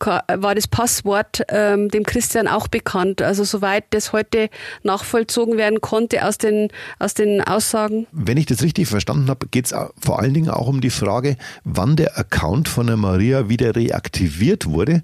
war 0.00 0.54
das 0.54 0.68
Passwort 0.68 1.42
ähm, 1.48 1.88
dem 1.88 2.04
Christian 2.04 2.48
auch 2.48 2.68
bekannt. 2.68 3.22
Also 3.22 3.44
soweit 3.44 3.84
das 3.90 4.12
heute 4.12 4.48
nachvollzogen 4.82 5.56
werden 5.56 5.80
konnte 5.80 6.24
aus 6.24 6.38
den, 6.38 6.68
aus 6.98 7.14
den 7.14 7.42
Aussagen. 7.42 8.06
Wenn 8.12 8.36
ich 8.36 8.46
das 8.46 8.62
richtig 8.62 8.88
verstanden 8.88 9.28
habe, 9.28 9.46
geht 9.48 9.66
es 9.66 9.74
vor 9.98 10.18
allen 10.18 10.34
Dingen 10.34 10.50
auch 10.50 10.68
um 10.68 10.80
die 10.80 10.90
Frage, 10.90 11.36
wann 11.64 11.96
der 11.96 12.18
Account 12.18 12.68
von 12.68 12.86
der 12.86 12.96
Maria 12.96 13.48
wieder 13.48 13.74
reaktiviert 13.74 14.66
wurde 14.66 15.02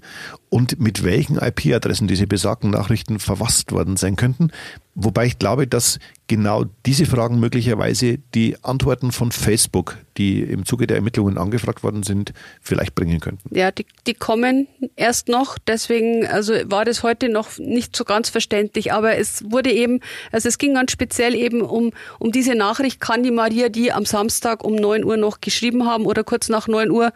und 0.49 0.79
mit 0.79 1.03
welchen 1.03 1.37
IP-Adressen 1.37 2.07
diese 2.07 2.27
besagten 2.27 2.69
Nachrichten 2.69 3.19
verwasst 3.19 3.71
worden 3.71 3.97
sein 3.97 4.15
könnten. 4.15 4.51
Wobei 4.97 5.25
ich 5.25 5.37
glaube, 5.39 5.67
dass 5.67 5.99
genau 6.27 6.63
diese 6.85 7.05
Fragen 7.05 7.37
möglicherweise 7.41 8.17
die 8.33 8.55
Antworten 8.63 9.11
von 9.11 9.33
Facebook, 9.33 9.97
die 10.15 10.41
im 10.41 10.65
Zuge 10.65 10.87
der 10.87 10.95
Ermittlungen 10.95 11.37
angefragt 11.37 11.83
worden 11.83 12.03
sind, 12.03 12.31
vielleicht 12.61 12.95
bringen 12.95 13.19
könnten. 13.19 13.53
Ja, 13.53 13.71
die, 13.71 13.85
die 14.07 14.13
kommen 14.13 14.67
erst 14.95 15.27
noch. 15.27 15.57
Deswegen, 15.57 16.25
also 16.25 16.53
war 16.71 16.85
das 16.85 17.03
heute 17.03 17.27
noch 17.27 17.57
nicht 17.57 17.93
so 17.93 18.05
ganz 18.05 18.29
verständlich. 18.29 18.93
Aber 18.93 19.17
es 19.17 19.43
wurde 19.51 19.69
eben, 19.69 19.99
also 20.31 20.47
es 20.47 20.57
ging 20.57 20.73
ganz 20.75 20.93
speziell 20.93 21.35
eben 21.35 21.61
um, 21.61 21.91
um 22.17 22.31
diese 22.31 22.55
Nachricht, 22.55 23.01
kann 23.01 23.21
die 23.21 23.31
Maria 23.31 23.67
die 23.67 23.91
am 23.91 24.05
Samstag 24.05 24.63
um 24.63 24.75
neun 24.75 25.03
Uhr 25.03 25.17
noch 25.17 25.41
geschrieben 25.41 25.85
haben 25.85 26.05
oder 26.05 26.23
kurz 26.23 26.47
nach 26.47 26.69
neun 26.69 26.89
Uhr. 26.89 27.11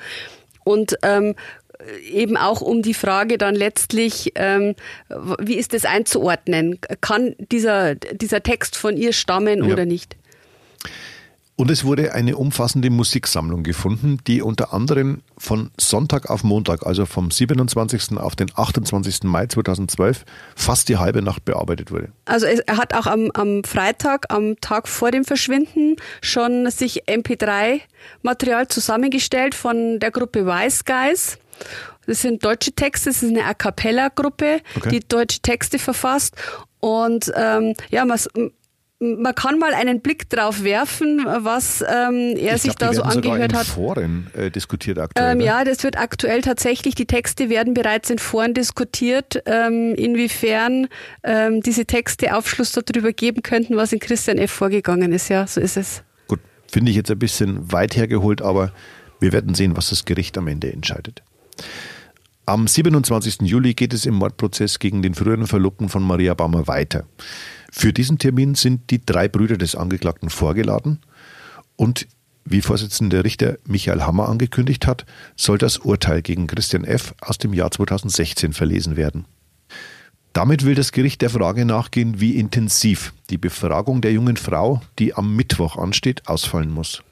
Und 0.66 0.98
ähm, 1.02 1.36
eben 2.04 2.38
auch 2.38 2.62
um 2.62 2.82
die 2.82 2.94
Frage 2.94 3.38
dann 3.38 3.56
letztlich, 3.56 4.34
ähm, 4.36 4.76
wie 5.40 5.56
ist 5.56 5.74
das 5.74 5.86
einzuordnen? 5.86 6.80
Kann 7.02 7.36
dieser, 7.52 7.96
dieser 7.96 8.44
Text 8.44 8.76
von 8.76 8.98
ihr 8.98 9.14
stammen 9.14 9.64
ja. 9.64 9.74
oder 9.74 9.86
nicht? 9.86 10.16
Und 11.60 11.70
es 11.70 11.84
wurde 11.84 12.14
eine 12.14 12.38
umfassende 12.38 12.90
Musiksammlung 12.90 13.64
gefunden, 13.64 14.20
die 14.28 14.42
unter 14.42 14.74
anderem 14.74 15.24
von 15.38 15.72
Sonntag 15.78 16.30
auf 16.30 16.46
Montag, 16.46 16.86
also 16.86 17.06
vom 17.06 17.32
27. 17.32 18.18
auf 18.18 18.38
den 18.38 18.48
28. 18.56 19.24
Mai 19.24 19.46
2012, 19.46 20.24
fast 20.56 20.88
die 20.88 20.96
halbe 20.96 21.22
Nacht 21.22 21.44
bearbeitet 21.44 21.92
wurde. 21.92 22.14
Also 22.24 22.46
er 22.46 22.78
hat 22.78 22.94
auch 22.94 23.08
am, 23.08 23.30
am 23.34 23.66
Freitag, 23.66 24.28
am 24.30 24.56
Tag 24.62 24.88
vor 24.88 25.12
dem 25.12 25.26
Verschwinden, 25.26 25.98
schon 26.22 26.72
sich 26.72 27.04
MP3-Material 27.10 28.70
zusammengestellt 28.70 29.54
von 29.54 30.00
der 30.00 30.12
Gruppe 30.12 30.46
Wise 30.46 30.84
Guys. 30.86 31.40
Das 32.06 32.22
sind 32.22 32.44
deutsche 32.44 32.72
Texte, 32.72 33.10
das 33.10 33.22
ist 33.22 33.30
eine 33.30 33.46
A 33.46 33.54
Cappella-Gruppe, 33.54 34.62
okay. 34.76 34.90
die 34.90 35.00
deutsche 35.08 35.42
Texte 35.42 35.78
verfasst. 35.78 36.36
Und 36.80 37.32
ähm, 37.36 37.76
ja, 37.90 38.06
man, 38.06 38.18
man 39.00 39.34
kann 39.34 39.60
mal 39.60 39.74
einen 39.74 40.02
Blick 40.02 40.30
drauf 40.30 40.64
werfen, 40.64 41.26
was 41.26 41.82
ähm, 41.82 42.36
er 42.36 42.56
ich 42.56 42.64
sich 42.64 42.76
glaub, 42.76 42.92
da 42.92 42.94
so 42.94 43.04
angehört 43.04 43.54
hat. 43.54 43.66
Foren 43.66 44.28
äh, 44.34 44.52
diskutiert 44.52 45.00
aktuell. 45.00 45.32
Ähm, 45.32 45.38
ne? 45.38 45.46
ja, 45.46 45.64
das 45.64 45.84
wird 45.84 45.98
aktuell 45.98 46.42
tatsächlich, 46.42 46.96
die 46.96 47.06
Texte 47.06 47.50
werden 47.50 47.74
bereits 47.74 48.10
in 48.10 48.20
Foren 48.20 48.54
diskutiert, 48.54 49.42
ähm, 49.46 49.96
inwiefern 49.96 50.88
ähm, 51.24 51.62
diese 51.62 51.86
Texte 51.86 52.36
Aufschluss 52.36 52.74
darüber 52.74 53.14
geben 53.14 53.42
könnten, 53.42 53.78
was 53.78 53.94
in 53.94 54.00
Christian 54.00 54.38
F. 54.38 54.52
vorgegangen 54.52 55.14
ist. 55.14 55.30
Ja, 55.30 55.48
so 55.48 55.62
ist 55.62 55.78
es. 55.78 56.04
Gut, 56.28 56.40
finde 56.68 56.92
ich 56.92 56.98
jetzt 56.98 57.10
ein 57.10 57.20
bisschen 57.20 57.72
weit 57.72 57.96
hergeholt, 57.96 58.42
aber 58.42 58.74
wir 59.22 59.32
werden 59.32 59.56
sehen, 59.56 59.78
was 59.78 59.90
das 59.90 60.04
Gericht 60.04 60.38
am 60.38 60.48
Ende 60.48 60.72
entscheidet. 60.74 61.24
Am 62.46 62.68
27. 62.68 63.42
Juli 63.42 63.76
geht 63.76 63.94
es 63.94 64.06
im 64.06 64.16
Mordprozess 64.16 64.80
gegen 64.80 65.02
den 65.02 65.14
früheren 65.14 65.46
Verlobten 65.46 65.88
von 65.88 66.02
Maria 66.02 66.34
Baumer 66.34 66.68
weiter. 66.68 67.06
Für 67.72 67.94
diesen 67.94 68.18
Termin 68.18 68.56
sind 68.56 68.90
die 68.90 69.06
drei 69.06 69.28
Brüder 69.28 69.58
des 69.58 69.76
Angeklagten 69.76 70.30
vorgeladen 70.30 71.00
und 71.76 72.08
wie 72.46 72.62
Vorsitzender 72.62 73.24
Richter 73.24 73.58
Michael 73.66 74.02
Hammer 74.02 74.28
angekündigt 74.28 74.88
hat, 74.88 75.06
soll 75.36 75.60
das 75.60 75.78
Urteil 75.78 76.24
gegen 76.24 76.48
Christian 76.48 76.84
F. 76.84 77.14
aus 77.22 77.38
dem 77.38 77.54
Jahr 77.54 77.70
2016 77.70 78.54
verlesen 78.54 78.96
werden. 78.96 79.26
Damit 80.34 80.66
will 80.66 80.74
das 80.74 80.92
Gericht 80.92 81.22
der 81.22 81.30
Frage 81.30 81.66
nachgehen, 81.66 82.20
wie 82.20 82.36
intensiv 82.38 83.14
die 83.30 83.38
Befragung 83.38 84.02
der 84.02 84.14
jungen 84.14 84.38
Frau, 84.38 84.82
die 84.98 85.14
am 85.14 85.36
Mittwoch 85.36 85.78
ansteht, 85.78 86.28
ausfallen 86.28 86.72
muss. 86.72 87.04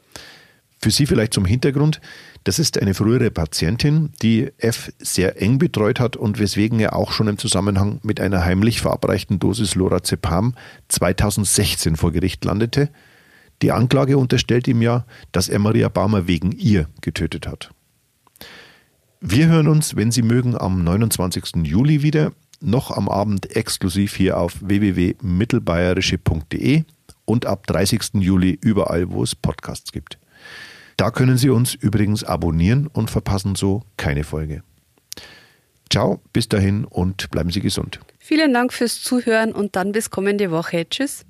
Für 0.80 0.92
Sie 0.92 1.08
vielleicht 1.08 1.34
zum 1.34 1.46
Hintergrund, 1.46 2.00
das 2.44 2.60
ist 2.60 2.80
eine 2.80 2.94
frühere 2.94 3.32
Patientin, 3.32 4.12
die 4.22 4.52
F 4.58 4.94
sehr 5.00 5.42
eng 5.42 5.58
betreut 5.58 6.00
hat 6.00 6.16
und 6.16 6.38
weswegen 6.40 6.80
er 6.80 6.96
auch 6.96 7.12
schon 7.12 7.28
im 7.28 7.40
Zusammenhang 7.40 8.00
mit 8.04 8.22
einer 8.22 8.46
heimlich 8.46 8.80
verabreichten 8.80 9.40
Dosis 9.40 9.74
Lorazepam 9.76 10.54
2016 10.88 11.96
vor 11.96 12.12
Gericht 12.12 12.46
landete. 12.46 12.90
Die 13.64 13.72
Anklage 13.72 14.20
unterstellt 14.20 14.68
ihm 14.68 14.84
ja, 14.84 15.06
dass 15.32 15.50
er 15.50 15.60
Maria 15.60 15.90
Baumer 15.90 16.28
wegen 16.28 16.52
ihr 16.52 16.88
getötet 17.02 17.48
hat. 17.48 17.72
Wir 19.20 19.48
hören 19.48 19.68
uns, 19.68 19.96
wenn 19.96 20.12
Sie 20.12 20.22
mögen, 20.22 20.56
am 20.56 20.84
29. 20.84 21.64
Juli 21.64 22.04
wieder, 22.04 22.34
noch 22.62 22.92
am 22.92 23.10
Abend 23.10 23.56
exklusiv 23.56 24.16
hier 24.16 24.38
auf 24.38 24.58
www.mittelbayerische.de 24.62 26.84
und 27.26 27.48
ab 27.48 27.66
30. 27.66 28.10
Juli 28.20 28.60
überall, 28.62 29.10
wo 29.10 29.24
es 29.24 29.34
Podcasts 29.34 29.92
gibt. 29.92 30.20
Da 30.98 31.12
können 31.12 31.38
Sie 31.38 31.50
uns 31.50 31.76
übrigens 31.76 32.24
abonnieren 32.24 32.88
und 32.88 33.12
verpassen 33.12 33.54
so 33.54 33.84
keine 33.98 34.24
Folge. 34.24 34.64
Ciao, 35.92 36.20
bis 36.34 36.50
dahin 36.50 36.86
und 36.86 37.30
bleiben 37.30 37.52
Sie 37.52 37.62
gesund. 37.62 38.00
Vielen 38.18 38.52
Dank 38.54 38.74
fürs 38.74 39.02
Zuhören 39.02 39.54
und 39.54 39.76
dann 39.76 39.92
bis 39.92 40.10
kommende 40.10 40.52
Woche. 40.52 40.90
Tschüss. 40.90 41.24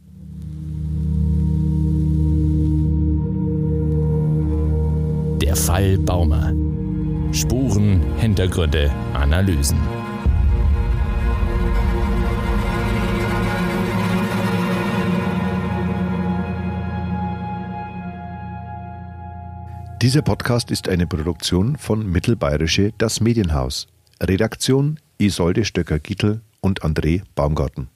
Der 5.41 5.55
Fall 5.55 5.97
Baumer. 5.99 6.53
Spuren, 7.33 8.01
Hintergründe, 8.17 8.89
Analysen. 9.13 9.77
Dieser 20.01 20.21
Podcast 20.21 20.69
ist 20.69 20.89
eine 20.89 21.07
Produktion 21.07 21.75
von 21.75 22.05
Mittelbayerische 22.05 22.93
Das 22.99 23.19
Medienhaus. 23.19 23.87
Redaktion 24.21 24.99
Isolde 25.17 25.65
Stöcker-Gittel 25.65 26.41
und 26.61 26.83
André 26.83 27.23
Baumgarten. 27.33 27.89